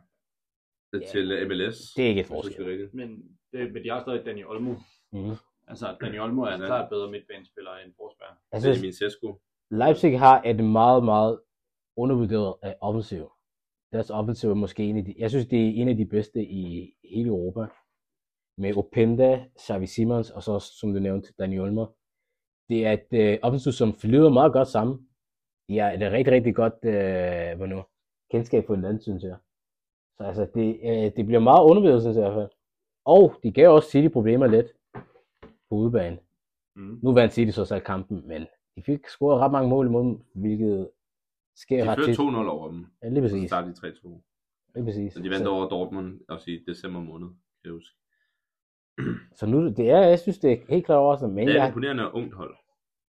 Ja. 0.92 1.06
til 1.06 1.32
øh, 1.32 1.48
MLS. 1.48 1.78
Det 1.96 2.04
er 2.04 2.08
ikke 2.08 2.20
et 2.20 2.26
forskel. 2.26 2.90
Men, 2.92 3.08
det, 3.52 3.72
men 3.72 3.84
de 3.84 3.88
har 3.90 4.00
stadig 4.00 4.26
Danny 4.26 4.44
Olmo. 4.44 4.74
Mhm. 5.12 5.34
Altså, 5.68 5.96
Danny 6.00 6.20
Olmo 6.20 6.42
er 6.42 6.52
en 6.54 6.60
Ja. 6.60 6.66
klart 6.66 6.88
bedre 6.90 7.10
midtbanespiller 7.10 7.70
end 7.84 7.92
Forsberg. 7.96 8.36
Jeg 8.52 8.62
Det 8.62 8.76
er 8.78 8.80
min 8.82 8.92
Sesko. 8.92 9.40
Leipzig 9.70 10.18
har 10.18 10.42
et 10.42 10.64
meget, 10.64 11.04
meget 11.04 11.40
undervurderet 11.96 12.54
øh, 12.64 12.72
offensiv. 12.80 13.30
Deres 13.92 14.10
offensiv 14.10 14.50
er 14.50 14.54
måske 14.54 14.82
en 14.84 14.96
af 14.96 15.04
de, 15.04 15.14
jeg 15.18 15.30
synes, 15.30 15.46
det 15.46 15.58
er 15.68 15.72
en 15.82 15.88
af 15.88 15.96
de 15.96 16.06
bedste 16.06 16.44
i 16.44 16.92
hele 17.12 17.28
Europa. 17.28 17.66
Med 18.58 18.76
Openda, 18.76 19.44
Xavi 19.60 19.86
Simons 19.86 20.30
og 20.30 20.42
så, 20.42 20.58
som 20.58 20.92
du 20.92 20.98
nævnte, 20.98 21.32
Dani 21.38 21.58
Olmo. 21.58 21.86
Det 22.68 22.86
er 22.86 22.92
et 22.92 23.08
øh, 23.12 23.38
offensiv, 23.42 23.72
som 23.72 23.94
flyder 23.94 24.30
meget 24.30 24.52
godt 24.52 24.68
sammen. 24.68 25.08
De 25.68 25.78
er 25.78 25.92
et 25.92 26.12
rigtig, 26.12 26.32
rigtig 26.34 26.54
godt 26.54 26.74
øh, 26.84 27.56
hvad 27.58 27.66
nu, 27.68 27.82
kendskab 28.30 28.64
på 28.66 28.74
hinanden, 28.74 29.02
synes 29.02 29.22
jeg. 29.22 29.36
Så 30.16 30.22
altså, 30.24 30.46
det, 30.54 30.80
øh, 30.82 31.16
det 31.16 31.26
bliver 31.26 31.40
meget 31.40 31.64
undervurderet, 31.64 32.02
synes 32.02 32.16
jeg 32.16 32.26
i 32.26 32.30
hvert 32.30 32.40
fald. 32.40 32.50
Og 33.04 33.34
de 33.42 33.52
gav 33.52 33.68
også 33.70 33.90
City 33.90 34.08
problemer 34.12 34.46
lidt 34.46 34.66
på 35.68 35.74
udebane. 35.76 36.18
Mm. 36.76 37.00
Nu 37.02 37.12
vandt 37.12 37.34
City 37.34 37.50
så 37.50 37.64
så 37.64 37.80
kampen, 37.80 38.28
men 38.28 38.46
de 38.76 38.82
fik 38.82 39.06
scoret 39.06 39.40
ret 39.40 39.52
mange 39.52 39.70
mål 39.70 39.86
imod 39.86 40.04
dem, 40.04 40.20
hvilket 40.34 40.90
sker 41.56 41.84
De 41.84 41.90
ret 41.90 42.04
tit. 42.04 42.18
2-0 42.18 42.20
over 42.20 42.70
dem. 42.70 42.86
Ja, 43.02 43.08
lige 43.08 43.28
Så 43.28 43.34
præcis. 43.34 43.50
startede 43.50 43.74
de 43.74 43.78
3-2. 43.80 44.22
Lige 44.74 44.84
præcis. 44.84 45.12
Så 45.12 45.22
de 45.22 45.30
vandt 45.30 45.46
over 45.46 45.68
Dortmund 45.68 46.20
også 46.28 46.50
i 46.50 46.64
december 46.66 47.00
måned, 47.00 47.28
kan 47.28 47.64
jeg 47.64 47.72
huske. 47.72 47.96
Så 49.34 49.46
nu, 49.46 49.66
det 49.68 49.90
er, 49.90 49.98
jeg 50.00 50.18
synes, 50.18 50.38
det 50.38 50.52
er 50.52 50.56
helt 50.68 50.86
klart 50.86 50.98
overraskende, 50.98 51.34
men 51.34 51.46
Det 51.48 51.52
er 51.52 51.56
et 51.56 51.60
jeg, 51.60 51.68
imponerende 51.68 52.14
ungt 52.14 52.34
hold. 52.34 52.56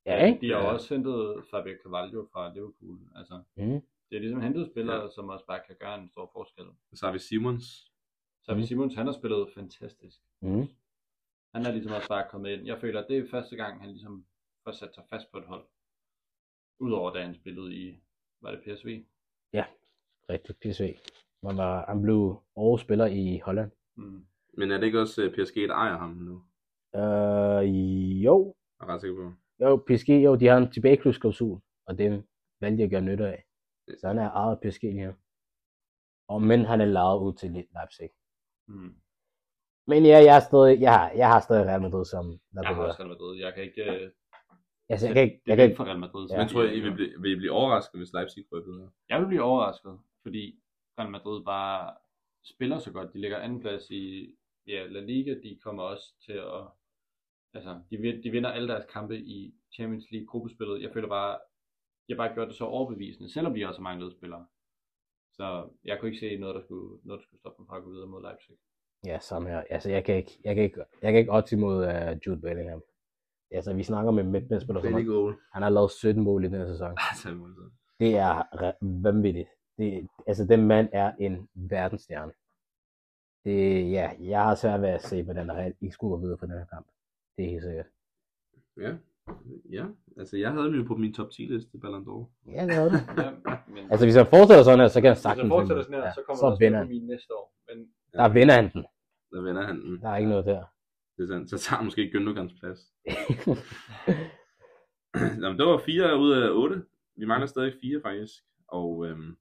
ja, 0.06 0.26
ikke? 0.26 0.40
De 0.42 0.52
har 0.54 0.60
Ja. 0.60 0.72
også 0.74 0.94
hentet 0.96 1.44
Fabio 1.52 1.74
Carvalho 1.84 2.26
fra 2.34 2.54
Liverpool. 2.54 3.00
Altså, 3.16 3.42
Mm. 3.58 3.82
det 4.10 4.16
er 4.16 4.20
ligesom 4.20 4.42
hentet 4.42 4.68
spillere, 4.72 4.96
Ja. 4.96 5.02
ja. 5.04 5.10
som 5.10 5.30
også 5.30 5.46
bare 5.46 5.60
kan 5.68 5.76
gøre 5.80 6.00
en 6.02 6.08
stor 6.10 6.30
forskel. 6.34 6.66
Så 6.94 7.06
har 7.06 7.14
vi 7.14 7.20
Simons. 7.20 7.92
Så 8.44 8.54
mm. 8.54 8.58
Mm. 8.60 8.64
Simons, 8.66 8.96
han 8.96 9.06
har 9.06 9.14
spillet 9.14 9.48
fantastisk. 9.56 10.20
Mm. 10.42 10.68
Han 11.56 11.66
er 11.66 11.72
ligesom 11.72 11.92
også 11.92 12.08
bare 12.08 12.26
kommet 12.32 12.50
ind. 12.52 12.66
Jeg 12.66 12.78
føler, 12.80 13.00
at 13.02 13.06
det 13.10 13.18
er 13.18 13.30
første 13.32 13.56
gang, 13.56 13.82
han 13.82 13.90
ligesom 13.90 14.26
får 14.64 14.72
sat 14.72 14.96
sig 14.96 15.04
fast 15.10 15.32
på 15.32 15.38
et 15.38 15.44
hold. 15.46 15.66
Udover 16.80 17.12
da 17.14 17.22
han 17.26 17.36
spillede 17.36 17.76
i, 17.76 18.00
var 18.42 18.52
det 18.52 18.62
PSV? 18.64 19.04
Rigtig 20.30 20.56
PSV. 20.56 20.98
Han, 21.46 21.58
var, 21.58 21.86
han 21.86 22.02
blev 22.02 22.42
årets 22.56 22.84
spiller 22.84 23.06
i 23.06 23.38
Holland. 23.46 23.72
Mm. 23.96 24.26
Men 24.58 24.72
er 24.72 24.78
det 24.78 24.86
ikke 24.86 25.00
også 25.00 25.24
øh, 25.24 25.32
PSG, 25.34 25.56
der 25.56 25.74
ejer 25.74 25.98
ham 25.98 26.10
nu? 26.10 26.36
Øh, 26.96 27.64
jo, 28.26 28.56
Jeg 28.80 28.86
er 28.88 28.94
ret 28.94 29.02
sikker 29.02 29.18
på. 29.18 29.34
jo, 29.66 29.84
PSG, 29.88 30.10
jo, 30.10 30.36
de 30.36 30.46
har 30.48 30.58
en 30.58 30.72
tilbageklubsklausul, 30.72 31.60
og 31.88 31.98
det 31.98 32.24
valgte 32.62 32.80
jeg 32.82 32.86
at 32.86 32.92
gøre 32.92 33.02
nytte 33.02 33.28
af. 33.28 33.44
Så 34.00 34.08
han 34.08 34.18
er 34.18 34.30
ejet 34.32 34.52
af 34.56 34.62
PSG 34.62 34.84
lige 34.84 35.06
nu. 35.08 35.14
Og 36.28 36.42
men 36.42 36.66
han 36.66 36.82
er 36.82 36.86
lavet 36.86 37.20
ud 37.26 37.34
til 37.34 37.50
Leipzig. 37.52 38.10
Mm. 38.68 38.96
Men 39.88 40.06
ja, 40.06 40.18
jeg, 40.30 40.36
er 40.36 40.40
stadig, 40.50 40.82
jeg, 40.82 40.94
har, 41.00 41.12
jeg 41.12 41.28
har 41.28 41.40
stadig 41.40 41.66
Real 41.66 41.82
Madrid 41.82 42.06
som 42.06 42.26
der 42.54 42.62
Jeg 42.62 42.76
har 42.76 42.84
også 42.84 43.00
Real 43.00 43.10
Madrid. 43.10 43.40
Jeg 43.40 43.54
kan 43.54 43.64
ikke... 43.64 43.84
øh, 44.04 44.12
Altså, 44.90 45.06
jeg 45.08 45.16
kan 45.16 45.24
ikke, 45.24 45.36
det 45.36 45.48
jeg 45.50 45.56
kan 45.58 45.66
ikke 45.66 45.76
for 45.78 45.84
Real 45.84 46.00
Madrid. 46.00 46.28
Ja. 46.32 46.38
Men 46.38 46.48
tror 46.50 46.64
jeg, 46.64 46.76
I 46.76 46.80
vil 46.80 46.94
blive, 46.94 47.22
vil 47.22 47.32
I 47.32 47.36
blive 47.36 47.52
overrasket, 47.52 48.00
hvis 48.00 48.14
Leipzig 48.14 48.46
rykker 48.52 48.72
videre? 48.72 48.90
Jeg 49.10 49.20
vil 49.20 49.28
blive 49.28 49.42
overrasket, 49.44 50.00
fordi 50.24 50.60
Real 51.00 51.12
Madrid 51.12 51.44
bare 51.46 51.96
spiller 52.46 52.80
så 52.80 52.92
godt. 52.92 53.14
De 53.14 53.22
ligger 53.22 53.38
anden 53.38 53.60
plads 53.62 53.90
i 53.90 54.36
ja, 54.68 54.86
La 54.86 55.00
Liga. 55.00 55.34
De 55.44 55.60
kommer 55.64 55.84
også 55.84 56.14
til 56.26 56.34
at... 56.34 56.68
Altså, 57.54 57.82
de, 57.92 58.22
de 58.24 58.32
vinder 58.32 58.50
alle 58.50 58.68
deres 58.68 58.86
kampe 58.94 59.18
i 59.18 59.54
Champions 59.76 60.06
League 60.12 60.28
gruppespillet. 60.28 60.82
Jeg 60.82 60.92
føler 60.94 61.08
bare, 61.08 61.40
har 62.10 62.16
bare 62.16 62.34
gjort 62.34 62.48
det 62.48 62.56
så 62.56 62.66
overbevisende, 62.66 63.34
selvom 63.34 63.54
de 63.54 63.66
også 63.66 63.80
har 63.80 63.90
manglet 63.90 64.14
spillere. 64.14 64.46
Så 65.34 65.70
jeg 65.86 66.00
kunne 66.00 66.10
ikke 66.12 66.20
se 66.20 66.38
noget, 66.38 66.56
der 66.56 66.62
skulle, 66.62 67.00
noget, 67.04 67.20
der 67.20 67.24
skulle 67.26 67.40
stoppe 67.40 67.58
dem 67.60 67.68
fra 67.68 67.78
at 67.78 67.84
gå 67.84 67.90
videre 67.92 68.08
mod 68.08 68.22
Leipzig. 68.22 68.56
Ja, 69.06 69.20
samme 69.20 69.50
her. 69.50 69.64
Altså, 69.70 69.90
jeg 69.90 70.06
kan 70.06 70.16
ikke, 70.16 70.40
jeg 70.44 70.56
kan 70.56 70.64
ikke, 70.64 70.84
jeg 71.02 71.12
kan 71.12 71.20
ikke 71.20 71.34
odds 71.34 71.52
imod 71.52 71.78
uh, 71.88 72.28
Jude 72.28 72.42
Bellingham. 72.42 72.82
Altså, 73.52 73.74
vi 73.74 73.84
snakker 73.84 74.12
med 74.12 74.24
midtbanespiller, 74.24 74.82
som 74.82 75.06
goal. 75.06 75.36
han 75.54 75.64
har 75.64 75.70
lavet 75.70 75.92
17 75.92 76.24
mål 76.24 76.44
i 76.44 76.48
den 76.48 76.56
her 76.56 76.68
sæson. 76.68 76.90
Altså. 76.90 77.30
Det 78.00 78.18
er 78.18 78.34
vanvittigt. 79.04 79.50
Det, 79.78 80.08
altså, 80.28 80.46
den 80.46 80.68
mand 80.68 80.90
er 80.94 81.12
en 81.20 81.50
verdensstjerne. 81.56 82.32
Det, 83.44 83.92
ja, 83.92 84.12
jeg 84.20 84.44
har 84.44 84.56
svært 84.56 84.82
ved 84.82 84.90
at 84.90 85.02
se, 85.04 85.24
hvordan 85.24 85.52
Real 85.52 85.74
ikke 85.82 85.94
skulle 85.94 86.12
gå 86.12 86.18
videre 86.22 86.38
for 86.38 86.46
den 86.46 86.58
her 86.58 86.66
kamp. 86.66 86.88
Det 87.38 87.46
er 87.46 87.50
helt 87.50 87.64
sikkert. 87.64 87.86
Ja. 88.78 88.96
Ja, 89.72 89.86
altså 90.18 90.38
jeg 90.38 90.52
havde 90.52 90.66
dem 90.66 90.74
jo 90.76 90.84
på 90.84 90.96
min 90.96 91.14
top 91.14 91.32
10 91.32 91.42
liste, 91.42 91.78
Ballon 91.78 92.04
d'Or. 92.08 92.52
Ja, 92.52 92.66
det 92.66 92.76
er 92.76 92.84
det. 92.90 93.02
Ja, 93.24 93.32
men 93.68 93.92
Altså, 93.92 94.06
hvis 94.06 94.16
han 94.16 94.26
fortsætter 94.26 94.64
sådan 94.64 94.80
her, 94.80 94.88
så 94.88 95.02
kan 95.02 95.12
hvis 95.14 95.22
sagtens 95.22 95.42
han 95.42 95.50
fortsætter 95.50 95.76
vinde. 95.76 95.84
sådan 95.86 96.00
her, 96.00 96.06
ja, 96.08 96.14
så 96.14 96.22
kommer 96.26 96.40
så 96.40 96.58
han 96.66 96.76
også 96.76 96.90
min 96.90 97.08
næste 97.08 97.32
år. 97.40 97.54
Men 97.68 97.78
Der 98.14 98.30
vinder 98.34 98.56
han 98.56 98.72
den. 98.74 98.84
Der 99.32 99.42
vinder 99.42 99.64
han 99.70 99.82
den. 99.82 100.02
Der 100.02 100.10
er 100.10 100.18
ikke 100.18 100.30
noget 100.30 100.46
der. 100.46 100.64
Det 101.18 101.24
er 101.24 101.28
sandt. 101.28 101.50
Så 101.50 101.58
tager 101.58 101.84
måske 101.84 102.12
Gündogans 102.14 102.54
plads. 102.60 102.80
Nå, 105.42 105.50
men 105.50 105.58
det 105.60 105.66
var 105.66 105.78
4 105.86 106.18
ud 106.20 106.32
af 106.32 106.50
8. 106.52 106.84
Vi 107.16 107.26
mangler 107.26 107.48
stadig 107.48 107.74
4 107.82 108.02
faktisk. 108.02 108.34
Og 108.68 109.06
øhm, 109.08 109.38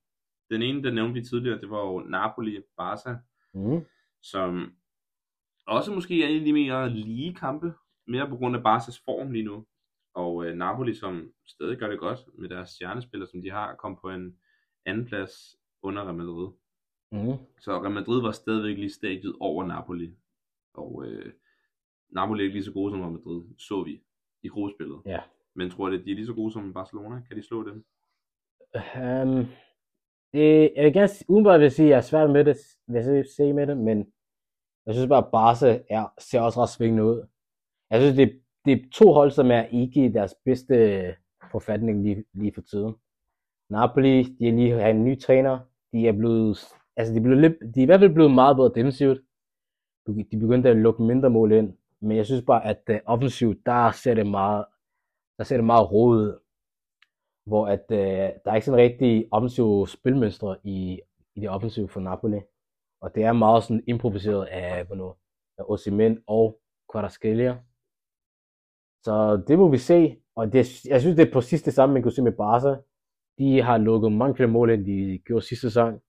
den 0.51 0.63
ene, 0.63 0.83
den 0.83 0.95
nævnte 0.95 1.15
vi 1.15 1.25
tidligere, 1.25 1.61
det 1.61 1.71
var 1.71 1.81
jo 1.81 1.99
Napoli 1.99 2.63
Barca, 2.77 3.17
mm. 3.57 3.85
som 4.23 4.73
også 5.67 5.95
måske 5.95 6.25
er 6.25 6.29
en 6.29 6.39
af 6.39 6.45
de 6.45 6.53
mere 6.53 6.91
lige 6.91 7.35
kampe, 7.35 7.73
mere 8.07 8.29
på 8.29 8.37
grund 8.37 8.57
af 8.57 8.61
Barca's 8.61 9.03
form 9.05 9.31
lige 9.31 9.45
nu. 9.45 9.67
Og 10.15 10.47
øh, 10.47 10.55
Napoli, 10.55 10.95
som 10.95 11.33
stadig 11.47 11.79
gør 11.79 11.89
det 11.89 11.99
godt 11.99 12.21
med 12.39 12.49
deres 12.49 12.71
stjernespillere, 12.71 13.29
som 13.29 13.43
de 13.43 13.51
har, 13.51 13.75
kom 13.75 13.99
på 14.03 14.11
en 14.11 14.39
anden 14.85 15.07
plads 15.07 15.57
under 15.83 16.03
Real 16.05 16.15
Madrid. 16.15 16.49
Mm. 17.13 17.39
Så 17.61 17.81
Real 17.83 17.95
Madrid 17.95 18.23
var 18.23 18.33
stadigvæk 18.33 18.77
lige 18.77 18.91
stadiet 18.91 19.37
over 19.41 19.67
Napoli. 19.67 20.15
Og 20.75 21.07
øh, 21.07 21.33
Napoli 22.09 22.41
er 22.41 22.45
ikke 22.45 22.57
lige 22.57 22.65
så 22.65 22.73
gode 22.73 22.93
som 22.93 23.01
Real 23.01 23.13
Madrid, 23.13 23.43
så 23.59 23.83
vi 23.83 24.03
i 24.43 24.49
gruppespillet. 24.49 25.03
Ja. 25.07 25.21
Men 25.55 25.71
tror 25.71 25.89
du, 25.89 25.95
at 25.95 26.05
de 26.05 26.11
er 26.11 26.15
lige 26.15 26.27
så 26.27 26.35
gode 26.35 26.53
som 26.53 26.73
Barcelona? 26.73 27.23
Kan 27.29 27.37
de 27.37 27.43
slå 27.43 27.69
dem? 27.69 27.85
Um, 28.75 29.47
det, 30.37 30.73
jeg 30.77 30.85
vil 30.85 30.93
gerne 30.93 31.09
umiddelbart 31.29 31.61
vil 31.61 31.71
sige, 31.71 31.87
at 31.87 31.91
jeg 31.91 31.97
er 31.97 32.01
svært 32.01 32.31
med 32.31 32.45
det, 32.45 32.57
hvis 32.87 33.07
jeg 33.07 33.25
se 33.37 33.53
med 33.53 33.67
det, 33.67 33.77
men 33.77 33.99
jeg 34.87 34.95
synes 34.95 35.09
bare, 35.09 35.25
at 35.25 35.31
Barca 35.33 35.81
er, 35.91 36.13
ser 36.19 36.41
også 36.41 36.63
ret 36.63 36.69
svingende 36.69 37.05
ud. 37.05 37.27
Jeg 37.91 38.01
synes, 38.01 38.17
det, 38.17 38.41
det 38.65 38.73
er 38.73 38.91
to 38.93 39.13
hold, 39.13 39.31
som 39.31 39.51
er 39.51 39.65
ikke 39.65 40.05
i 40.05 40.09
deres 40.09 40.35
bedste 40.45 40.75
forfatning 41.51 42.03
lige, 42.03 42.25
lige 42.33 42.53
for 42.55 42.61
tiden. 42.61 42.95
Napoli, 43.71 44.23
de 44.23 44.49
er 44.49 44.53
lige 44.53 44.81
har 44.81 44.89
en 44.89 45.05
ny 45.05 45.21
træner. 45.21 45.59
De 45.93 46.09
er 46.09 46.13
blevet, 46.13 46.59
altså 46.97 47.13
de 47.13 47.19
er, 47.19 47.23
blevet 47.23 47.41
lidt, 47.41 47.75
de 47.75 47.81
er 47.81 47.83
i 47.83 47.87
hvert 47.87 48.01
fald 48.01 48.15
blevet 48.15 48.35
meget 48.35 48.57
bedre 48.57 48.73
defensivt. 48.75 49.21
De 50.07 50.41
begyndte 50.41 50.69
at 50.69 50.77
lukke 50.77 51.03
mindre 51.03 51.31
mål 51.31 51.53
ind. 51.53 51.77
Men 52.01 52.17
jeg 52.17 52.27
synes 52.27 52.45
bare, 52.47 52.65
at 52.67 52.83
uh, 52.91 52.97
offensivt, 53.07 53.67
der 53.67 53.91
ser 53.91 54.15
det 54.15 54.27
meget, 54.27 54.65
der 55.39 55.45
ser 55.45 55.57
det 55.57 55.65
meget 55.65 55.93
rodet 55.93 56.39
hvor 57.47 57.67
at, 57.67 57.85
øh, 57.91 57.99
der 58.45 58.51
er 58.51 58.55
ikke 58.55 58.65
sådan 58.65 58.81
rigtig 58.81 59.29
offensive 59.31 59.89
spilmønstre 59.89 60.57
i, 60.65 61.01
i 61.35 61.41
det 61.41 61.51
offensive 61.51 61.89
for 61.89 62.01
Napoli. 62.01 62.41
Og 63.03 63.15
det 63.15 63.25
er 63.25 63.33
meget 63.33 63.63
sådan 63.63 63.85
improviseret 63.87 64.47
af, 64.47 64.87
hvornår, 64.87 65.19
af 65.59 65.65
Osimhen 65.69 66.23
og 66.27 66.61
Kvaratskhelia. 66.93 67.59
Så 69.05 69.45
det 69.49 69.59
må 69.59 69.69
vi 69.69 69.79
se. 69.79 70.17
Og 70.37 70.53
det, 70.53 70.85
jeg 70.87 71.01
synes, 71.01 71.17
det 71.17 71.29
er 71.29 71.33
præcis 71.33 71.63
det 71.63 71.75
samme, 71.75 71.93
man 71.93 72.03
kunne 72.03 72.13
se 72.13 72.23
med 72.23 72.33
Barca. 72.33 72.83
De 73.39 73.63
har 73.63 73.79
lukket 73.79 74.13
mange 74.13 74.37
flere 74.37 74.51
mål, 74.51 74.71
end 74.71 74.85
de 74.87 75.19
gjorde 75.25 75.47
sidste 75.47 75.67
sæson. 75.67 76.01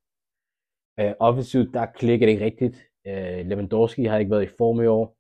Øh, 1.00 1.14
offensivt, 1.20 1.74
der 1.74 1.86
klikker 1.86 2.26
det 2.26 2.34
ikke 2.34 2.46
rigtigt. 2.46 2.78
Øh, 3.08 3.46
Lewandowski 3.46 4.04
har 4.04 4.18
ikke 4.18 4.32
været 4.32 4.44
i 4.44 4.56
form 4.58 4.82
i 4.82 4.86
år. 4.86 5.18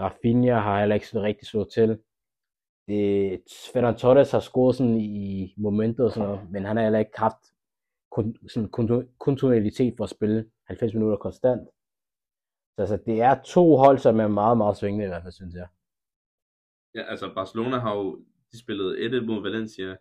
Rafinha 0.00 0.54
har 0.54 0.78
heller 0.78 0.94
ikke 0.94 1.08
sådan 1.08 1.26
rigtig 1.26 1.46
slået 1.48 1.68
til 1.68 1.98
det, 2.88 3.40
Ferran 3.72 3.96
Torres 3.96 4.30
har 4.30 4.40
scoret 4.40 4.76
sådan 4.76 5.00
i 5.00 5.54
momentet 5.56 6.04
og 6.06 6.12
sådan 6.12 6.28
noget, 6.28 6.50
men 6.50 6.64
han 6.64 6.76
har 6.76 6.82
heller 6.84 6.98
ikke 6.98 7.18
haft 7.18 7.36
kon, 8.10 8.36
sådan 8.48 8.68
kontinuitet 9.18 9.94
for 9.96 10.04
at 10.04 10.10
spille 10.10 10.50
90 10.66 10.94
minutter 10.94 11.16
konstant. 11.16 11.68
Så 12.76 12.80
altså, 12.82 12.98
det 13.06 13.20
er 13.20 13.42
to 13.44 13.76
hold, 13.76 13.98
som 13.98 14.20
er 14.20 14.28
meget, 14.28 14.56
meget 14.56 14.76
svingende 14.76 15.04
i 15.04 15.08
hvert 15.08 15.22
fald, 15.22 15.32
synes 15.32 15.54
jeg. 15.54 15.68
Ja, 16.94 17.02
altså 17.02 17.32
Barcelona 17.34 17.78
har 17.78 17.94
jo 17.96 18.24
de 18.52 18.58
spillede 18.60 19.20
1-1 19.20 19.24
mod 19.26 19.42
Valencia 19.42 19.96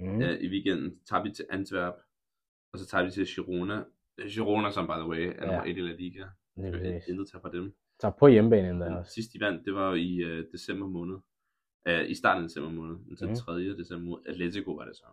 Mm. 0.00 0.20
ja, 0.20 0.30
i 0.40 0.48
weekenden. 0.48 0.98
Tabte 1.10 1.32
til 1.32 1.44
Antwerp, 1.50 1.94
og 2.72 2.78
så 2.78 2.86
tabte 2.86 3.06
de 3.10 3.14
til 3.14 3.26
Girona. 3.34 3.84
Øh, 4.18 4.26
Girona, 4.26 4.70
som 4.70 4.86
by 4.86 4.90
the 5.00 5.08
way, 5.08 5.18
er 5.18 5.32
Ja. 5.32 5.46
nummer 5.46 5.62
1 5.62 5.76
i 5.76 5.80
La 5.80 5.92
Liga. 5.92 6.24
Det 6.56 6.86
er. 6.96 7.00
Intet 7.08 7.28
tager 7.32 7.42
fra 7.42 7.50
dem. 7.52 7.74
Så 8.00 8.10
på 8.18 8.26
hjemmebane 8.28 8.70
endda 8.70 8.86
også. 8.94 9.12
sidst 9.12 9.32
de 9.32 9.40
vandt, 9.40 9.64
det 9.64 9.74
var 9.74 9.88
jo 9.88 9.94
i 9.94 10.24
uh, 10.24 10.44
december 10.52 10.86
måned. 10.86 11.16
Uh, 11.88 12.10
I 12.10 12.14
starten 12.14 12.42
af 12.42 12.48
december 12.48 12.70
måned. 12.70 12.96
Den 13.18 13.28
Mhm. 13.28 13.36
3. 13.36 13.54
december 13.76 14.04
måned. 14.10 14.26
Atletico 14.26 14.72
var 14.72 14.84
det 14.84 14.96
så. 14.96 15.04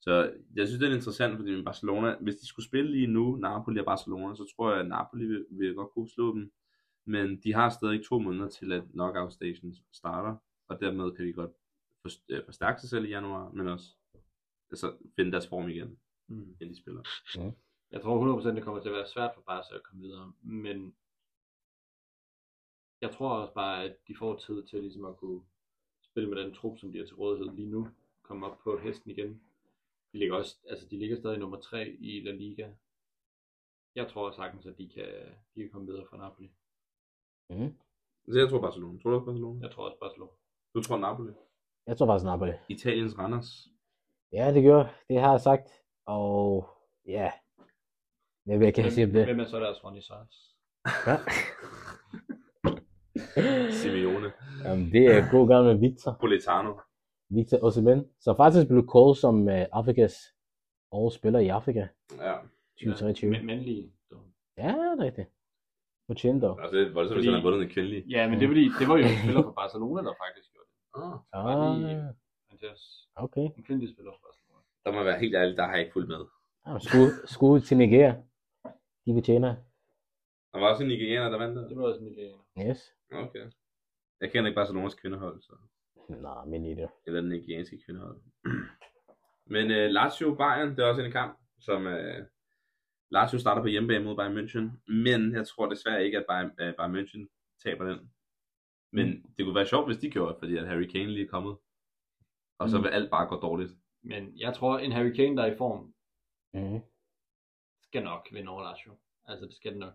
Så 0.00 0.32
jeg 0.56 0.66
synes, 0.68 0.80
det 0.80 0.88
er 0.90 0.94
interessant, 0.94 1.36
fordi 1.36 1.62
Barcelona, 1.62 2.16
hvis 2.20 2.36
de 2.36 2.46
skulle 2.46 2.66
spille 2.66 2.90
lige 2.90 3.06
nu, 3.06 3.36
Napoli 3.36 3.78
og 3.80 3.84
Barcelona, 3.84 4.34
så 4.34 4.52
tror 4.56 4.70
jeg, 4.70 4.80
at 4.80 4.88
Napoli 4.88 5.26
vil, 5.26 5.46
vil 5.50 5.74
godt 5.74 5.90
kunne 5.90 6.08
slå 6.08 6.34
dem. 6.34 6.52
Men 7.04 7.40
de 7.40 7.54
har 7.54 7.70
stadig 7.70 8.04
to 8.04 8.18
måneder 8.18 8.48
til, 8.48 8.72
at 8.72 8.82
knockout 8.92 9.32
station 9.32 9.74
starter, 9.92 10.36
og 10.68 10.80
dermed 10.80 11.12
kan 11.16 11.26
de 11.26 11.32
godt 11.32 11.50
øh, 12.28 12.44
forstærke 12.44 12.80
sig 12.80 12.90
selv 12.90 13.04
i 13.04 13.08
januar, 13.08 13.50
men 13.50 13.68
også 13.68 13.86
altså, 14.70 14.96
finde 15.16 15.32
deres 15.32 15.48
form 15.48 15.68
igen, 15.68 15.98
Mm. 16.28 16.56
inden 16.60 16.74
de 16.74 16.80
spiller. 16.80 17.02
Jeg 17.90 18.02
tror 18.02 18.40
100% 18.40 18.54
det 18.56 18.62
kommer 18.64 18.80
til 18.80 18.88
at 18.88 18.94
være 18.94 19.06
svært 19.06 19.30
for 19.34 19.42
Barca 19.42 19.74
at 19.74 19.82
komme 19.82 20.02
videre, 20.02 20.32
men 20.42 20.94
jeg 23.00 23.10
tror 23.10 23.30
også 23.30 23.54
bare, 23.54 23.84
at 23.84 23.96
de 24.08 24.16
får 24.16 24.36
tid 24.38 24.62
til 24.62 24.80
ligesom 24.80 25.04
at 25.04 25.16
kunne 25.16 25.40
spille 26.10 26.28
med 26.28 26.38
den 26.42 26.54
trup, 26.54 26.78
som 26.78 26.92
de 26.92 26.98
har 26.98 27.06
til 27.06 27.16
rådighed 27.16 27.54
lige 27.54 27.70
nu, 27.70 27.88
komme 28.22 28.46
op 28.46 28.58
på 28.64 28.78
hesten 28.78 29.10
igen. 29.10 29.42
De 30.12 30.18
ligger 30.18 30.34
også, 30.36 30.56
altså 30.68 30.86
de 30.90 30.98
ligger 30.98 31.16
stadig 31.16 31.38
nummer 31.38 31.60
3 31.60 31.88
i 31.88 32.20
La 32.20 32.30
Liga. 32.30 32.68
Jeg 33.94 34.08
tror 34.08 34.30
sagtens, 34.30 34.66
at 34.66 34.78
de 34.78 34.88
kan, 34.88 35.06
de 35.54 35.60
kan 35.60 35.70
komme 35.70 35.86
videre 35.86 36.06
fra 36.10 36.16
Napoli. 36.16 36.50
Mm. 37.50 37.76
Så 38.28 38.38
jeg 38.38 38.48
tror 38.48 38.60
Barcelona. 38.60 38.98
Tror 38.98 39.10
du 39.10 39.16
også 39.16 39.26
Barcelona? 39.26 39.66
Jeg 39.66 39.70
tror 39.70 39.84
også 39.84 39.98
Barcelona. 40.00 40.32
Du 40.74 40.82
tror 40.82 40.98
Napoli? 40.98 41.32
Jeg 41.86 41.96
tror 41.96 42.06
faktisk 42.06 42.24
Napoli. 42.24 42.52
Italiens 42.68 43.18
Randers. 43.18 43.68
Ja, 44.32 44.54
det 44.54 44.62
gjorde. 44.62 44.88
Det 45.08 45.20
har 45.20 45.30
jeg 45.30 45.40
sagt. 45.40 45.68
Og 46.04 46.68
ja, 47.06 47.32
hvad 48.44 48.58
vil 48.58 48.64
jeg 48.64 48.74
kan 48.74 48.90
sige 48.92 49.04
om 49.06 49.12
det? 49.12 49.24
Hvem 49.24 49.40
er 49.40 49.44
så 49.44 49.60
deres 49.60 49.84
Ronny 49.84 50.00
Sars? 50.00 50.56
Ja. 51.06 51.16
Simeone. 53.82 54.32
Jamen, 54.64 54.92
det 54.92 55.06
er 55.06 55.30
god 55.30 55.48
gang 55.48 55.66
med 55.66 55.74
Victor. 55.78 56.16
Politano. 56.20 56.72
Victor 57.28 57.58
Osimhen, 57.64 58.06
som 58.20 58.36
faktisk 58.36 58.68
blev 58.68 58.86
kåret 58.86 59.16
som 59.16 59.34
uh, 59.48 59.52
Afrikas 59.72 60.14
årets 60.92 61.16
spiller 61.16 61.38
i 61.38 61.48
Afrika 61.48 61.86
Ja. 62.18 62.34
2023. 62.78 63.30
Men, 63.30 63.46
mandlige. 63.46 63.92
Ja, 64.58 64.68
det 64.68 65.00
er 65.00 65.04
rigtigt. 65.04 65.28
Fortjent 66.06 66.42
dog. 66.42 66.60
Altså, 66.62 66.76
det 66.76 66.86
er 66.88 66.92
voldsomt, 66.92 67.16
hvis 67.18 67.26
Fordi- 67.26 67.34
han 67.34 67.42
har 67.42 67.50
vundet 67.50 67.62
en 67.66 67.72
kvindelig. 67.74 68.04
Ja, 68.10 68.28
men 68.28 68.34
det 68.38 68.44
er 68.44 68.48
fordi, 68.48 68.64
det 68.78 68.88
var 68.88 68.96
jo 68.96 69.04
en 69.04 69.18
spiller 69.22 69.42
fra 69.42 69.50
Barcelona, 69.62 70.00
der 70.08 70.14
faktisk 70.24 70.48
gjorde 70.54 70.68
det. 70.72 70.78
Ah. 71.32 71.72
Ah, 71.72 72.14
Mathias, 72.50 72.82
okay. 73.16 73.46
en 73.58 73.62
kvindelig 73.66 73.88
spiller 73.94 74.12
fra 74.14 74.20
Barcelona. 74.26 74.60
Der 74.84 74.90
må 74.96 75.00
være 75.10 75.18
helt 75.24 75.34
ærlig, 75.40 75.56
der 75.56 75.64
har 75.64 75.72
jeg 75.72 75.80
ikke 75.80 75.92
fulgt 75.92 76.08
med. 76.08 76.22
Ah, 76.66 76.80
skud, 76.80 77.08
skud 77.34 77.60
til 77.60 77.76
Nigeria. 77.76 78.12
De 79.06 79.10
fortjener. 79.18 79.54
Der 80.52 80.58
var 80.60 80.68
også 80.72 80.82
en 80.82 80.88
nigerianer, 80.88 81.28
der 81.30 81.38
vandt 81.38 81.56
der. 81.56 81.68
Det 81.68 81.76
var 81.76 81.84
også 81.88 82.00
en 82.00 82.06
nigerianer. 82.06 82.42
Yes. 82.68 82.80
Okay. 83.12 83.50
Jeg 84.20 84.32
kender 84.32 84.48
ikke 84.48 84.58
Barcelonas 84.58 84.94
kvindehold, 84.94 85.42
så. 85.42 85.56
Nej, 86.08 86.44
men 86.44 86.64
i 86.64 86.74
det. 86.74 86.88
eller 87.06 87.20
den 87.20 87.30
nigerianske 87.30 87.80
kvindehold. 87.86 88.20
Men 89.54 89.66
uh, 89.70 89.76
Lazio 89.96 90.34
Bayern, 90.34 90.70
det 90.70 90.78
er 90.78 90.88
også 90.88 91.02
en 91.02 91.12
kamp, 91.12 91.38
som 91.60 91.86
uh, 91.86 92.24
Lazio 93.10 93.38
starter 93.38 93.62
på 93.62 93.68
hjemmebane 93.68 94.04
mod 94.04 94.16
Bayern 94.16 94.36
München, 94.38 94.92
men 94.92 95.32
jeg 95.34 95.46
tror 95.46 95.68
desværre 95.68 96.04
ikke, 96.04 96.18
at 96.18 96.24
Bayern, 96.28 96.46
uh, 96.50 96.76
Bayern 96.76 96.96
München 96.96 97.26
taber 97.64 97.84
den. 97.84 98.12
Men 98.92 99.06
mm. 99.10 99.34
det 99.36 99.44
kunne 99.44 99.54
være 99.54 99.66
sjovt, 99.66 99.88
hvis 99.88 99.98
de 99.98 100.10
gjorde, 100.10 100.36
fordi 100.38 100.56
at 100.56 100.66
Harry 100.68 100.86
Kane 100.86 101.10
lige 101.10 101.24
er 101.24 101.28
kommet. 101.30 101.56
Og 102.58 102.68
så 102.70 102.76
Mm. 102.78 102.82
vil 102.84 102.88
alt 102.90 103.10
bare 103.10 103.28
gå 103.28 103.40
dårligt. 103.40 103.72
Men 104.02 104.38
jeg 104.38 104.54
tror, 104.54 104.78
en 104.78 104.92
Harry 104.92 105.12
Kane, 105.12 105.36
der 105.36 105.42
er 105.42 105.52
i 105.54 105.56
form, 105.56 105.94
Mm. 106.54 106.80
skal 107.82 108.02
nok 108.02 108.28
vinde 108.32 108.48
over 108.50 108.62
Lazio. 108.62 108.98
Altså, 109.24 109.46
det 109.46 109.54
skal 109.54 109.70
det 109.70 109.78
nok. 109.80 109.94